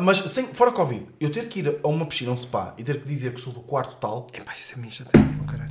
[0.01, 3.01] Mas sem, fora Covid, eu ter que ir a uma piscina, um spa e ter
[3.01, 5.71] que dizer que sou do quarto tal, Epá, isso é minha chateia, oh, caralho.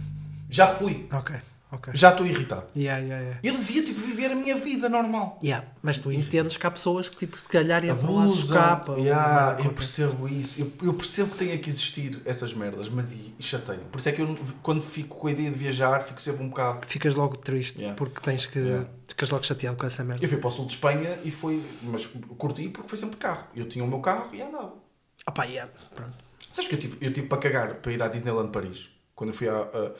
[0.49, 1.07] já fui.
[1.13, 1.35] Ok,
[1.71, 1.93] ok.
[1.95, 2.65] Já estou irritado.
[2.75, 3.39] Yeah, yeah, yeah.
[3.43, 5.39] Eu devia, tipo, viver a minha vida normal.
[5.43, 8.93] Yeah, mas tu entendes que há pessoas que, tipo, se calhar entram lá escapa.
[8.99, 10.59] Yeah, eu percebo isso.
[10.61, 13.79] Eu, eu percebo que tenha que existir essas merdas, mas e, e chateia.
[13.91, 16.49] Por isso é que eu, quando fico com a ideia de viajar, fico sempre um
[16.49, 16.85] bocado.
[16.85, 17.95] Ficas logo triste Yeah.
[17.95, 18.59] porque tens que.
[18.59, 18.87] Yeah.
[19.07, 20.23] Ficas logo chateado com essa merda.
[20.23, 21.63] Eu fui para o sul de Espanha e foi.
[21.83, 22.05] Mas
[22.37, 23.45] curti porque foi sempre de carro.
[23.55, 24.73] Eu tinha o meu carro e andava.
[25.25, 25.71] Ah pá, yeah.
[25.95, 26.13] Pronto.
[26.51, 28.89] Sabes que eu tive, eu tive para cagar para ir à Disneyland Paris?
[29.15, 29.53] Quando eu fui a.
[29.53, 29.91] a-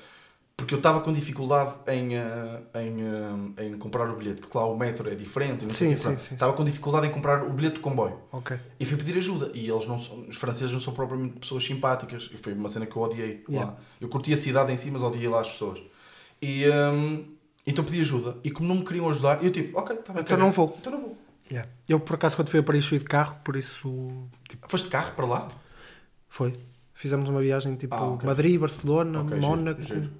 [0.62, 3.02] porque eu estava com dificuldade em, ah, em,
[3.58, 5.62] ah, em comprar o bilhete, porque lá o metro é diferente.
[5.72, 8.20] Sim, sim, sim, Estava com dificuldade em comprar o bilhete de comboio.
[8.80, 9.52] E fui pedir ajuda.
[9.54, 12.30] E eles não são, os franceses não são propriamente pessoas simpáticas.
[12.34, 13.72] E foi uma cena que eu odiei Yeah.
[13.72, 13.78] lá.
[14.00, 15.80] Eu curti a cidade em si, mas odiei lá as pessoas.
[16.42, 17.26] E hum,
[17.66, 18.38] então pedi ajuda.
[18.44, 20.76] E como não me queriam ajudar, eu tipo, ok, tá bem, Então não vou.
[20.80, 21.18] Então não vou.
[21.52, 21.70] Yeah.
[21.90, 23.90] Eu, por acaso, quando fui a Paris, fui de carro, por isso.
[24.48, 25.48] Tipo, Foste de carro para lá?
[26.30, 26.58] foi.
[26.94, 28.28] Fizemos uma viagem tipo Ah, ok.
[28.30, 30.14] Madrid, Barcelona, Ok, Mónaco, giro, giro.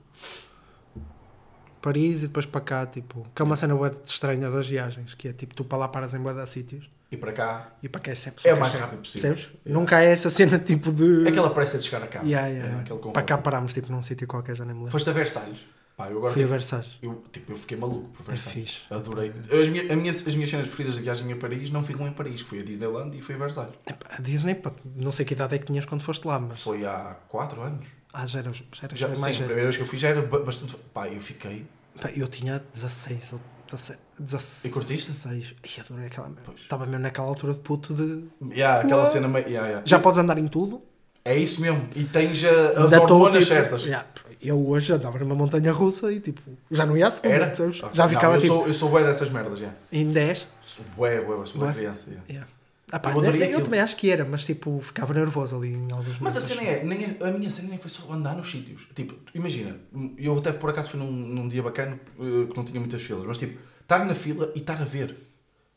[1.82, 2.86] Paris e depois para cá.
[2.86, 5.88] Tipo, que é uma cena bué estranha das viagens, que é tipo, tu para lá
[5.88, 8.48] paras em de sítios E para cá e para cá é sempre.
[8.48, 9.34] é o mais rápido possível.
[9.34, 9.58] Percebes?
[9.66, 11.28] Nunca há essa cena tipo de.
[11.28, 12.22] Aquela pressa de chegar a cá.
[12.22, 13.12] Yeah, yeah, É, yeah.
[13.12, 14.92] Para cá parámos tipo num sítio qualquer, já nem me lembro.
[14.92, 15.60] Foste a Versalhes.
[15.98, 16.98] Pá, eu agora Fui a tipo, Versalhes.
[17.02, 18.70] eu, tipo, eu fiquei maluco por É Versalhes.
[18.70, 18.94] fixe.
[18.94, 19.30] Adorei.
[19.30, 22.14] As, minhas, as, minhas, as minhas cenas preferidas da viagem a Paris não ficam em
[22.14, 22.42] Paris.
[22.42, 23.74] Fui a Disneyland e fui a Versalhes.
[24.10, 26.62] A Disney, pá, não sei que idade é que tinhas quando foste lá, mas.
[26.62, 27.86] Foi há 4 anos.
[28.14, 29.98] Ah, já eras, já eras Já, bem sim, mais a primeira vez que eu fui
[29.98, 30.76] já era ba- bastante.
[30.94, 31.66] Pá, eu fiquei.
[32.00, 34.00] Pá, eu tinha 16 ou 17.
[34.20, 34.66] 16.
[34.66, 35.08] E curtiste?
[35.12, 35.56] 16.
[35.64, 36.32] Ai, adorei aquela.
[36.58, 38.26] Estava mesmo naquela altura de puto de.
[38.54, 39.46] Yeah, aquela cena meio.
[39.48, 39.84] Yeah, yeah.
[39.86, 40.82] Já podes andar em tudo?
[41.24, 41.88] É isso mesmo.
[41.96, 43.84] E tens uh, as Ainda estou, hormonas tipo, certas.
[43.84, 44.08] yeah,
[44.42, 47.54] eu hoje andava numa montanha russa e tipo, já não ia à segunda, Era?
[47.54, 47.64] Já
[48.04, 49.72] Não, ficava eu, tipo sou, eu sou bué dessas merdas, já.
[49.92, 50.48] em 10.
[50.64, 51.74] Sou bué, bué, sou Bué?
[51.74, 52.06] criança.
[52.28, 52.48] yeah.
[52.92, 55.88] Ah, pá, Eu eu, eu também acho que era, mas tipo, ficava nervoso ali em
[55.92, 58.52] alguns Mas a cena é, nem é- a minha cena nem foi só andar nos
[58.52, 58.88] sítios.
[58.94, 59.80] Tipo, imagina,
[60.18, 63.26] eu até por acaso fui num, num dia bacana eh, que não tinha muitas filas,
[63.26, 65.16] mas tipo, estar na fila e estar a ver.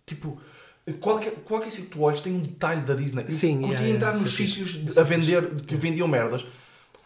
[0.04, 0.40] Tipo,
[1.00, 3.30] qualquer, qualquer sítio que tu olhes tem um detalhe da Disney.
[3.30, 6.44] Sim, Curti yeah, entrar yeah, nos é sítios a é vender, que vendiam merdas.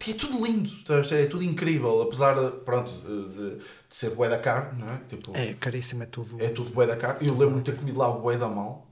[0.06, 1.12] E é tudo lindo, a ver?
[1.12, 5.00] é tudo incrível, apesar de, pronto, de, de ser bué da caro, não é?
[5.08, 6.40] Tipo, É caríssimo, é tudo.
[6.40, 7.18] é tudo bué da caro.
[7.20, 8.87] Eu lembro-me de ter comido lá bué da mal.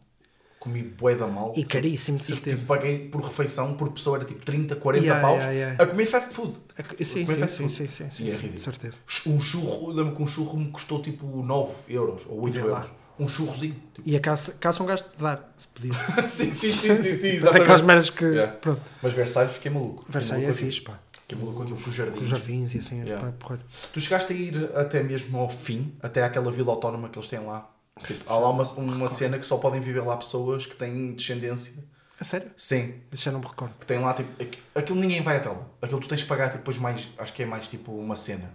[0.67, 1.53] Comi bué da mal.
[1.57, 2.57] E caríssimo, de E, certeza.
[2.57, 5.83] tipo, paguei por refeição, por pessoa era tipo 30, 40 Yeah, paus yeah, yeah.
[5.83, 6.57] a comer fast food.
[6.77, 7.73] É- sim, Comer sim, fast sim, food.
[7.73, 8.99] sim, sim, sim, E é sim, de certeza.
[9.27, 12.79] Um churro, lembro que um churro me custou tipo 9 euros ou 8 Vê lá.
[12.81, 12.91] euros.
[13.19, 13.77] Um churrozinho.
[13.95, 14.07] Tipo.
[14.09, 15.95] E a cá, cá são gastos de dar, se pedir.
[16.27, 17.83] sim, sim, sim, sim, sim, Aquelas exatamente.
[17.85, 18.25] merdas que.
[18.61, 18.83] Pronto.
[19.03, 20.01] Mas Versalhes fiquei maluco.
[20.01, 20.99] Fiquei Versailles é maluco com fixe, pá.
[21.23, 22.23] Fiquei maluco com aquilo, com os Com jardins.
[22.23, 23.25] os jardins e assim, Yeah.
[23.25, 23.59] pá, porra.
[23.93, 27.41] Tu chegaste a ir até mesmo ao fim, até àquela vila autónoma que eles têm
[27.41, 27.71] lá.
[28.05, 31.73] Tipo, há lá uma, uma cena que só podem viver lá pessoas que têm descendência.
[32.21, 32.51] A sério?
[32.57, 33.75] Sim, Isso já não me recordo.
[33.79, 34.31] que tem lá tipo.
[34.43, 35.61] aqu- Aquilo ninguém vai até lá.
[35.83, 37.09] Aquilo tu tens que pagar tipo, depois mais.
[37.19, 38.51] Acho que é mais tipo uma cena.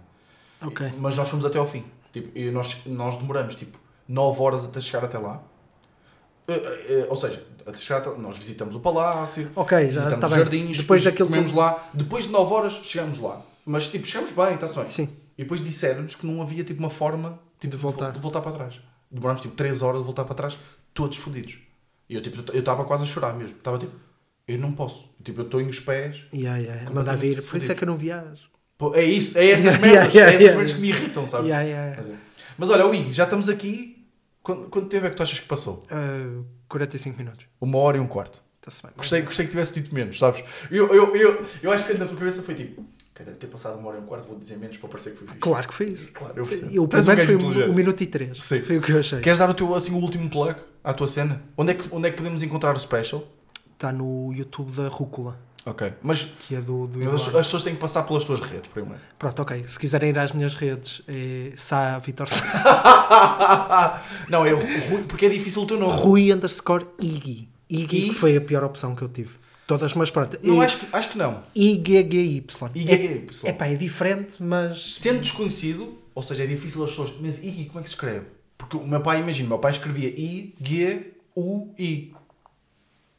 [0.60, 0.86] Ok.
[0.86, 1.84] E- Mas nós fomos até ao fim.
[2.12, 3.78] Tipo, e nós, nós demoramos tipo
[4.08, 5.42] 9 horas até chegar até lá.
[6.48, 10.14] Eh, eh, eh, ou seja, até chegar até, nós visitamos o palácio, Ok, já visitamos
[10.14, 10.42] está os bem.
[10.42, 11.88] jardins, Depois daquilo comemos tudo- lá.
[11.94, 13.40] Depois de 9 horas chegamos lá.
[13.64, 14.88] Mas tipo, chegamos bem, está-se bem.
[14.88, 15.08] Sim.
[15.38, 18.12] E depois disseram-nos que não havia tipo uma forma tipo, De voltar.
[18.12, 18.80] de voltar para trás.
[19.12, 20.58] Demorámos tipo 3 horas de voltar para trás,
[20.94, 21.58] todos fodidos.
[22.08, 23.56] E eu tipo, eu estava quase a chorar mesmo.
[23.56, 23.92] Estava tipo,
[24.48, 25.08] eu não posso.
[25.22, 26.24] Tipo, eu estou em os pés.
[26.32, 26.84] Yeah, yeah.
[26.90, 27.42] Manda Completamente vir.
[27.42, 28.50] Por isso é que eu não viajo.
[28.78, 31.48] Pô, é isso, é essas Yeah, merdas, yeah, é essas merdas que me irritam, sabe?
[31.48, 32.18] Yeah, yeah.
[32.58, 34.06] Mas olha, o Ig, já estamos aqui.
[34.42, 35.78] Quanto, quanto tempo é que tu achas que passou?
[35.84, 37.46] Uh, 45 minutos.
[37.60, 38.42] Uma hora e um quarto.
[38.82, 38.92] Bem.
[38.96, 40.44] Gostei, gostei que tivesse dito menos, sabes?
[40.70, 42.88] Eu, eu, eu, eu acho que na tua cabeça foi tipo, "Ok,
[43.24, 45.26] deve ter passado uma hora e um quarto, vou dizer menos para parecer que foi
[45.28, 45.40] fixe.
[45.40, 46.12] Claro que foi isso.
[46.12, 46.72] Claro, eu percebo.
[46.72, 48.42] E o um primeiro gajo foi um, um minuto e três.
[48.42, 48.62] Sim.
[48.62, 49.20] Foi o que eu achei.
[49.20, 51.42] Queres dar o teu, assim, o último plug à tua cena?
[51.56, 53.24] Onde é que, onde é que podemos encontrar o special?
[53.74, 55.92] Está no YouTube da Rúcula, Ok.
[56.02, 59.00] Mas que é do, do as, as pessoas têm que passar pelas tuas redes primeiro.
[59.18, 59.64] Pronto, ok.
[59.66, 64.02] Se quiserem ir às minhas redes, é Sá Vitor Sá.
[64.28, 65.92] não, é Rui, porque é difícil o teu nome.
[65.92, 67.48] Rui underscore Iggy.
[67.70, 68.08] Iggy I?
[68.08, 69.30] que foi a pior opção que eu tive.
[69.66, 70.38] Todas, mas pronto.
[70.42, 71.40] Não, É acho que, acho que não.
[71.54, 72.44] IGGY.
[72.74, 73.26] IGGY.
[73.44, 74.96] É, epá, é diferente, mas.
[74.96, 77.12] Sendo desconhecido, ou seja, é difícil as pessoas.
[77.20, 78.26] Mas Iggy, como é que se escreve?
[78.58, 82.14] Porque o meu pai, imagina, o meu pai escrevia I-G-U-I.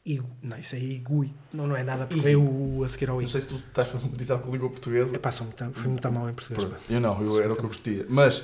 [0.06, 0.28] Igu.
[0.42, 1.32] Não, isso é Igui.
[1.52, 3.28] Não, não é nada, porque veio o a seguir ao Não I.
[3.28, 5.14] sei se tu estás familiarizado com a língua portuguesa.
[5.16, 6.62] Epá, sou muito, fui muito mal em português.
[6.68, 8.04] Pronto, Eu não, eu, era o que eu gostia.
[8.08, 8.42] Mas,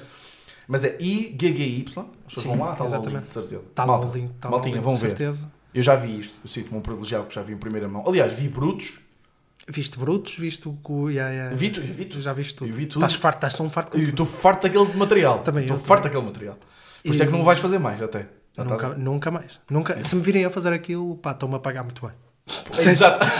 [0.67, 1.85] mas é I-G-G-Y.
[2.27, 3.23] As pessoas vão lá, está lá o exatamente.
[3.25, 3.63] link, certeza.
[3.69, 4.31] Está lá o link.
[4.31, 5.53] Está lá o link, certeza.
[5.75, 6.35] Eu já vi isto.
[6.45, 8.05] Eu sinto-me um privilegiado que já vi em primeira mão.
[8.07, 8.99] Aliás, vi brutos.
[9.69, 11.55] Viste brutos, viste o o- Yeah, yeah.
[11.57, 12.71] Vi tu- vi tu- Já viste tudo.
[12.71, 13.05] eu vi tudo.
[13.05, 15.41] Estás farto, estás tão farto E como estou farto daquele material.
[15.41, 16.15] Também Estou eu, farto também.
[16.17, 16.57] daquele material.
[17.05, 18.27] Por isso é que não vais fazer mais, até.
[18.57, 19.61] Já Nunca, estás- nunca mais.
[19.71, 22.11] Nunca, se me virem a fazer aquilo, pá, estão-me a pagar muito bem.
[22.77, 23.21] Exato.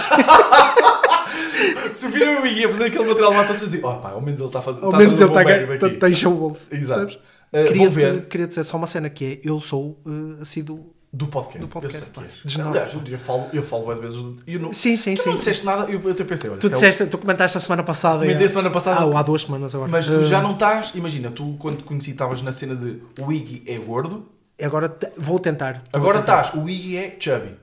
[1.93, 4.41] Se viram eu ia fazer aquele material lá, estão a dizer, oh pá, ao menos
[4.41, 4.85] ele está a fazer.
[4.85, 6.75] Ao a menos ele está a tem encher o bolso.
[6.75, 7.19] Exato.
[7.53, 10.95] Uh, queria, dizer só uma cena que é: eu sou uh, assíduo.
[11.13, 11.67] Do podcast.
[11.67, 12.31] do podcast, Eu sei.
[12.45, 12.79] Desnorte.
[12.79, 14.17] Aliás, eu falo, eu falo de vezes.
[14.47, 15.29] Eu não, Sim, sim, tu sim.
[15.31, 17.59] não disseste nada, eu, eu até pensei, olha, Tu se é o- disseste, tu comentaste
[17.59, 18.21] a semana passada.
[18.21, 18.47] Comentei é.
[18.47, 19.01] a semana passada.
[19.01, 19.91] Ah, ou há duas semanas agora.
[19.91, 23.33] Mas tu já não estás, imagina, tu quando te conheci estavas na cena de o
[23.33, 24.27] Iggy é gordo,
[24.63, 25.83] Agora te- vou tentar.
[25.91, 26.43] Vou agora tentar.
[26.45, 27.57] estás, o Iggy é chubby.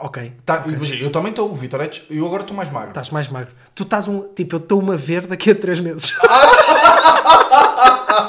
[0.00, 0.32] Ok.
[0.44, 2.88] Tá, Imagina, eu também estou, o Vitor é eu agora estou mais magro.
[2.88, 3.52] Estás mais magro.
[3.76, 4.22] Tu estás um.
[4.34, 6.12] Tipo, eu estou-me a ver daqui a três meses.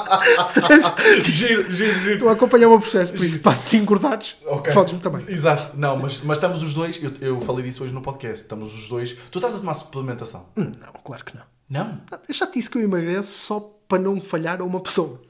[1.24, 2.12] giro, giro, giro.
[2.14, 4.72] Estou a acompanhar o meu processo, por isso, pá, se engordares, Ok.
[4.72, 5.24] fodes-me também.
[5.28, 8.74] Exato, não, mas, mas estamos os dois, eu, eu falei disso hoje no podcast, estamos
[8.74, 9.16] os dois.
[9.30, 10.46] Tu estás a tomar suplementação?
[10.56, 11.42] Hum, Não, claro que não.
[11.68, 12.00] Não?
[12.28, 15.20] Eu já te disse que eu emagreço só para não falhar a uma pessoa.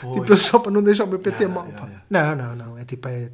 [0.00, 0.14] Pois.
[0.14, 1.66] Tipo, só para não deixar o meu PT Yeah, mal.
[1.68, 2.34] yeah, yeah.
[2.34, 2.78] Não, não, não.
[2.78, 3.30] É tipo, é...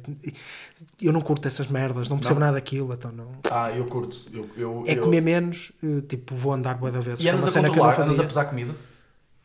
[1.01, 3.31] eu não curto essas merdas, não percebo nada daquilo, então não.
[3.49, 4.17] Ah, eu curto.
[4.33, 5.03] Eu, eu, É eu...
[5.03, 7.21] comer menos, eh, tipo, vou andar boa da vez.
[7.21, 8.73] E andas a cena que eu não controlar, andas a pesar comida?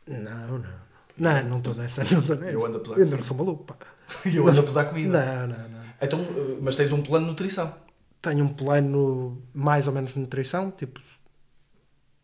[0.07, 0.85] Não, não.
[1.18, 2.52] Não, não estou nessa, não estou nessa.
[2.52, 2.97] Eu ando a pesar.
[2.97, 3.76] Eu ainda não sou maluco, pá.
[4.24, 5.24] Eu ando a pesar comida.
[5.24, 5.80] Não, não, não.
[6.01, 7.74] Então, uh, mas tens um plano de nutrição.
[8.20, 11.01] Tenho um plano mais ou menos de nutrição, tipo...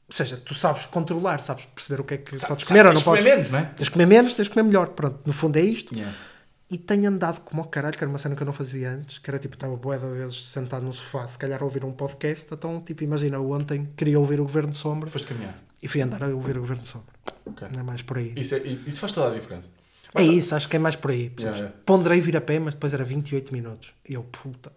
[0.08, 2.86] Ou seja, tu sabes controlar, sabes perceber o que é que Sa- podes sabe, comer
[2.86, 3.36] ou tens não de comer podes.
[3.36, 3.64] menos, não é?
[3.76, 4.88] Tens de comer menos, tens de comer melhor.
[4.88, 5.94] Pronto, no fundo é isto.
[5.94, 6.14] Yeah.
[6.70, 9.18] E tenho andado como ao caralho, que era uma cena que eu não fazia antes,
[9.18, 11.92] que era tipo, estava boa de vezes sentado no sofá, se calhar a ouvir um
[11.92, 15.54] podcast, então tipo, imagina, eu ontem queria ouvir o Governo de Sombra Foste caminhar.
[15.82, 17.12] E fui andar a ouvir o Governo de Sombra.
[17.44, 17.68] Ok.
[17.74, 18.32] Não é mais por aí.
[18.36, 19.68] Isso, é- isso faz toda a diferença.
[20.14, 21.32] É isso, acho que é mais por aí.
[21.38, 21.76] Yeah, yeah.
[21.86, 23.94] Ponderei vir a pé, mas depois era 28 minutos.
[24.06, 24.70] E eu, puta.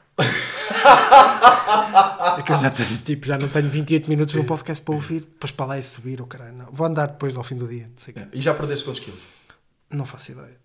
[2.38, 5.22] é que eu já, tenho, tipo, já não tenho 28 minutos no podcast para ouvir,
[5.22, 6.56] depois para lá e subir, o caralho.
[6.56, 6.68] Não.
[6.72, 7.90] Vou andar depois ao fim do dia.
[8.08, 8.32] Yeah.
[8.34, 9.20] E já perdeste quantos quilos?
[9.92, 10.58] não faço ideia.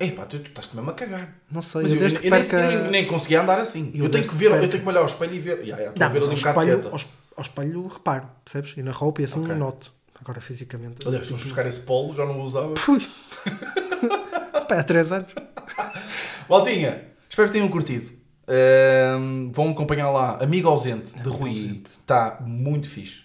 [0.00, 1.36] Ei pá, tu, tu estás mesmo a cagar.
[1.50, 3.90] Não sei, Mas eu eu, desde eu que nem, perca- nem, nem conseguia andar assim.
[3.94, 5.58] Eu Eu, tenho que ver, perca- eu tenho que olhar ao espelho e ver.
[5.60, 6.92] Yeah, yeah, Não, a ver ali um espelho, ao,
[7.36, 8.74] ao espelho reparo, percebes?
[8.78, 9.54] E na roupa e assim Ok.
[9.54, 9.92] noto.
[10.18, 11.06] Agora fisicamente.
[11.06, 12.74] Aliás, se buscar esse polo, já não o usava.
[12.76, 13.00] Fui.
[14.68, 15.34] Pá, há 3 anos.
[16.48, 18.12] Maltinha, espero que tenham curtido.
[18.48, 21.50] Ahm, vão acompanhar lá Amigo Ausente de Rui.
[21.50, 21.90] Ausente.
[22.00, 23.22] Está muito fixe.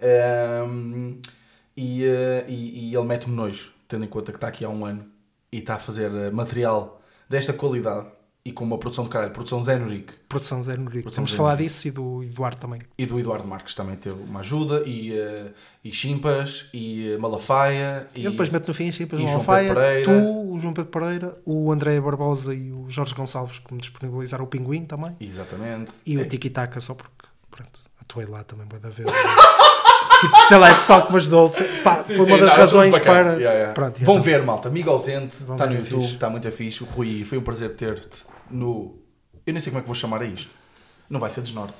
[0.00, 1.20] Ahm,
[1.76, 4.84] e, eh, e- e ele mete-me nojo, tendo em conta que está aqui há um
[4.84, 5.06] ano
[5.52, 8.06] e está a fazer eh, material desta qualidade
[8.44, 10.14] e com uma produção de caralho, produção Zé Nurique.
[10.26, 11.02] Produção Zé Nurico.
[11.02, 12.80] Produção Vamos Zé falar disso e do Eduardo também.
[12.96, 15.52] E do Eduardo Marques também teve uma ajuda, e, eh,
[15.84, 18.08] e Chimpas, e eh, Malafaia.
[18.16, 18.24] E...
[18.24, 20.04] Eu depois meto no fim, depois e Pereira.
[20.04, 24.44] tu, o João Pedro Pereira, o André Barbosa e o Jorge Gonçalves que me disponibilizaram
[24.44, 25.14] o Pinguim também.
[25.20, 25.92] Exatamente.
[26.06, 26.22] E É.
[26.22, 29.10] o Tiki Taka só porque, pronto, atuei lá também, vai da vez.
[30.20, 31.50] tipo, sei lá, é pessoal que me ajudou.
[31.82, 33.32] Pá, Sim, foi sim, uma das não, razões para.
[33.34, 33.72] Yeah, yeah.
[33.72, 34.22] Pronto, Vão então.
[34.22, 34.68] ver, malta.
[34.68, 36.82] Amigo ausente, está no é YouTube, está muito fixe.
[36.82, 38.98] O Rui, foi um prazer ter-te no.
[39.46, 40.50] Eu nem sei como é que vou chamar a isto.
[41.08, 41.74] Não vai ser desnorte.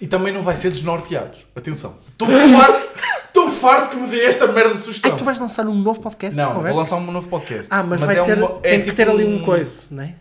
[0.00, 1.44] E também não vai ser desnorteados.
[1.54, 1.96] Atenção.
[2.08, 2.90] Estou farto,
[3.26, 5.10] estou farto que me dê esta merda de sugestão.
[5.10, 7.66] Ai, tu vais lançar um novo podcast Não, vou lançar um novo podcast.
[7.70, 9.82] Ah, mas, vai é ter, uma- é tem que tipo ter ali um- um coisa,
[9.90, 10.14] não é?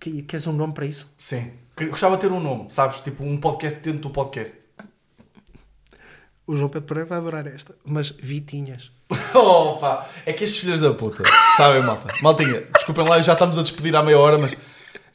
[0.00, 1.12] Que, queres um nome para isso?
[1.18, 1.50] Sim.
[1.90, 3.00] Gostava de ter um nome, sabes?
[3.00, 4.56] Tipo um podcast dentro do podcast.
[6.48, 7.76] O João Pedro Pereira vai adorar esta.
[7.84, 8.90] Mas Vitinhas.
[9.34, 11.22] Opa, é que estes filhos da puta,
[11.58, 12.10] sabem, malta?
[12.22, 14.56] Maltinha, desculpem lá, já estamos a despedir há meia hora, mas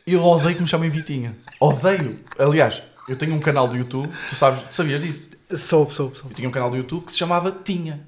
[0.06, 1.36] eu odeio que me chamem Vitinha.
[1.60, 2.20] Odeio.
[2.38, 5.32] Aliás, eu tenho um canal do YouTube, tu sabes, tu sabias disso?
[5.58, 6.34] Soube, soube, soube.
[6.34, 8.08] Eu tinha um canal do YouTube que se chamava Tinha.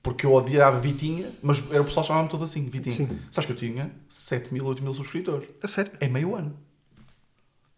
[0.00, 2.94] Porque eu odiava Vitinha, mas era o pessoal chamava-me todo assim, Vitinha.
[2.94, 3.18] Sim.
[3.32, 5.48] Sabes que eu tinha 7 mil, 8 mil subscritores.
[5.60, 5.90] A sério?
[5.98, 6.56] É meio ano.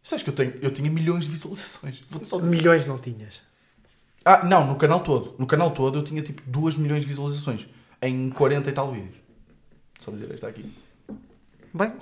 [0.02, 2.02] Sabes que eu, tenho, eu tinha milhões de visualizações.
[2.42, 3.40] Milhões não tinhas.
[4.24, 5.34] Ah, não, no canal todo.
[5.38, 7.66] No canal todo eu tinha tipo 2 milhões de visualizações.
[8.00, 9.16] Em 40 e tal vídeos.
[9.98, 10.64] Só dizer esta aqui.
[11.72, 11.92] Bem,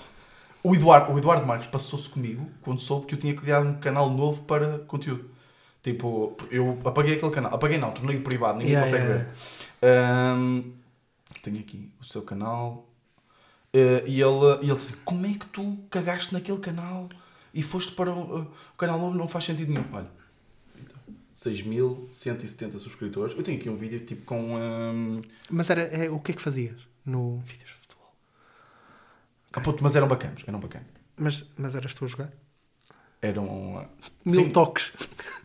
[0.62, 4.10] O Eduardo, o Eduardo Marques passou-se comigo quando soube que eu tinha criado um canal
[4.10, 5.30] novo para conteúdo.
[5.82, 7.54] Tipo, eu apaguei aquele canal.
[7.54, 9.30] Apaguei não, tornei-o privado, ninguém Yeah, consegue yeah,
[9.80, 10.34] ver.
[10.34, 10.72] Ahm,
[11.42, 12.86] tenho aqui o seu canal.
[13.72, 17.08] Eh, e, ele, e ele disse: Como é que tu cagaste naquele canal
[17.54, 19.16] e foste para o, o canal novo?
[19.16, 19.84] Não faz sentido nenhum.
[19.92, 20.08] Olha,
[21.40, 23.34] 6.170 subscritores.
[23.34, 24.56] Eu tenho aqui um vídeo tipo com.
[24.56, 28.12] ahm, mas era, é, o que é que fazias no vídeos de futebol?
[29.54, 30.88] ah, puto, mas eram bacanas, eram bacanas.
[31.16, 32.30] Mas, mas eras tu a jogar?
[33.22, 33.78] Eram.
[33.78, 33.88] ah,
[34.22, 34.50] Mil sim.
[34.50, 34.92] toques.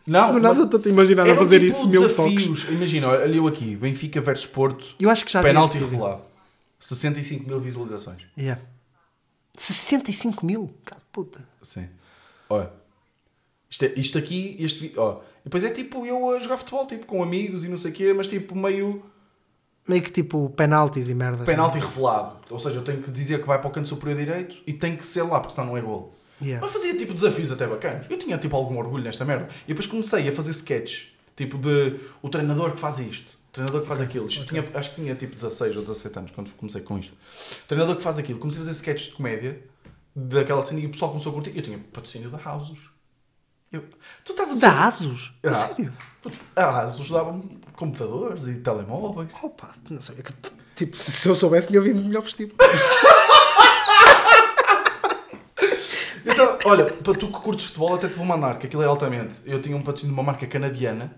[0.06, 2.68] Não, Do nada estou-te a imaginar a fazer tipo, isso, mil toques.
[2.68, 6.22] Imagina, olha eu aqui, Benfica versus Porto, Eu acho que já penalti revelado.
[6.78, 8.22] 65 mil visualizações.
[8.36, 8.60] Yeah.
[9.56, 10.74] 65 mil?
[10.84, 11.42] Cá, puta.
[11.62, 11.88] Sim.
[12.50, 12.70] Olha.
[13.68, 15.00] Isto, é- isto aqui, este vídeo.
[15.02, 15.20] Ó.
[15.40, 17.94] E depois é tipo eu a jogar futebol, tipo com amigos e não sei o
[17.94, 19.02] quê, mas tipo meio
[19.88, 21.44] Meio que tipo penaltis e merda.
[21.44, 22.38] penalti revelado.
[22.50, 24.96] Ou seja, eu tenho que dizer que vai para o canto superior direito e tem
[24.96, 26.12] que ser lá, porque senão não é gol.
[26.42, 26.60] Yeah.
[26.64, 28.06] Mas fazia tipo desafios até bacanas.
[28.10, 29.48] Eu tinha tipo algum orgulho nesta merda.
[29.64, 31.06] E depois comecei a fazer sketches.
[31.36, 33.30] Tipo de o treinador que faz isto.
[33.48, 34.26] O treinador que faz aquilo.
[34.26, 37.12] Isto tinha- acho que tinha tipo 16 ou 17 anos quando comecei com isto.
[37.12, 38.38] O treinador que faz aquilo.
[38.38, 39.60] Comecei a fazer sketches de comédia
[40.14, 41.52] daquela cena e o pessoal começou a curtir.
[41.56, 42.80] Eu tinha patrocínio da Houses.
[43.76, 43.84] Eu,
[44.24, 44.66] tu estás a dizer.
[44.66, 45.32] Da Asus?
[45.44, 45.54] Ah.
[45.54, 45.92] sério?
[46.54, 49.28] A Asus dava-me computadores e telemóveis.
[49.42, 50.16] Opa, não sei.
[50.18, 50.32] é que,
[50.74, 52.54] Tipo, se eu soubesse, tinha vindo melhor vestido.
[56.28, 59.36] Então, olha, para tu que curtes futebol, até te vou mandar, que aquilo é altamente.
[59.44, 61.16] Eu tinha um patrocínio de uma marca canadiana,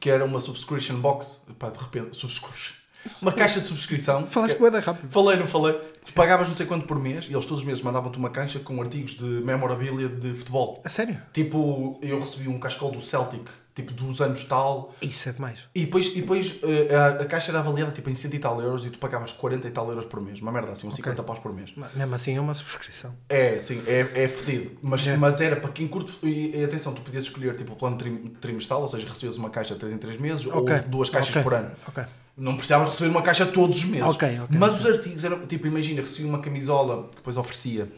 [0.00, 1.40] que era uma subscription box.
[1.56, 2.74] Pá, de repente, subscription.
[3.20, 4.26] Uma caixa de subscrição.
[4.26, 5.08] Falaste bué da rápido.
[5.10, 5.74] Falei, não falei?
[6.06, 8.58] Tu pagavas não sei quanto por mês e eles todos os meses mandavam-te uma caixa
[8.58, 10.80] com artigos de memorabilia de futebol.
[10.84, 11.18] A sério?
[11.32, 14.94] Tipo, eu recebi um cascol do Celtic, tipo dos anos tal.
[15.00, 15.60] Isso é demais.
[15.74, 18.60] E depois, e depois eh, a, a caixa era avaliada tipo em 100 e tal
[18.60, 20.40] euros e tu pagavas 40 e tal euros por mês.
[20.42, 21.72] Uma merda assim, uns 50 paus por mês.
[21.74, 23.14] Mas Mesmo assim é uma subscrição.
[23.30, 24.72] É, sim, é, é fedido.
[24.82, 25.16] Mas, É.
[25.16, 26.12] mas era para quem curte.
[26.22, 29.48] E, e atenção, tu podias escolher tipo o plano trim- trimestral, ou seja, recebias uma
[29.48, 30.76] caixa de 3 em 3 meses Ok.
[30.76, 31.42] ou duas caixas Ok.
[31.42, 31.70] por ano.
[31.88, 32.04] Ok.
[32.36, 34.08] Não precisavas receber uma caixa todos os meses.
[34.08, 34.80] Ok, ok, mas ok.
[34.90, 37.88] os artigos eram, tipo, imagina, recebi uma camisola que depois oferecia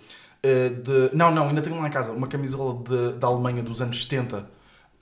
[0.42, 1.10] eh, de.
[1.14, 4.46] Não, não, ainda tenho lá em casa, uma camisola de, da Alemanha dos anos 70.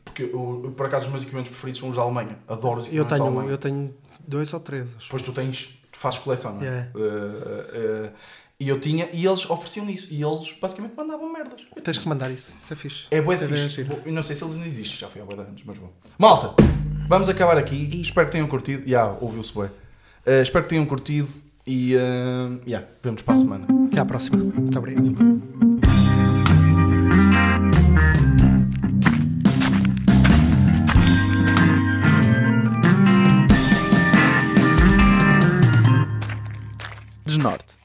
[0.04, 2.38] Porque eu, eu, por acaso os meus equipamentos preferidos são os da Alemanha.
[2.46, 3.50] Adoro os Eu equipamentos da tenho, Alemanha.
[3.50, 3.94] eu tenho
[4.26, 4.94] dois ou três.
[4.96, 5.06] acho.
[5.06, 6.64] Depois tu tens, tu fazes coleção, não é?
[6.64, 6.90] Yeah.
[6.94, 8.10] Eh, eh,
[8.60, 10.06] e eu tinha, e eles ofereciam isso.
[10.10, 11.62] E eles basicamente mandavam merdas.
[11.82, 12.54] Tens que mandar isso.
[12.56, 13.06] Isso é fixe.
[13.10, 13.86] É bué Isso fixe.
[14.04, 15.90] Eu não sei se eles ainda existem, já foi há bué de anos, mas bom.
[16.18, 16.54] Malta,
[17.06, 18.00] vamos acabar aqui.
[18.00, 18.88] Espero que tenham curtido.
[18.88, 19.68] Já, ouviu-se bem.
[20.26, 21.28] Eh, espero que tenham curtido
[21.66, 23.66] e uh, yeah, vemos para a semana.
[23.86, 24.38] Até à próxima.
[24.38, 25.14] Muito obrigado.
[37.26, 37.83] Desnorte.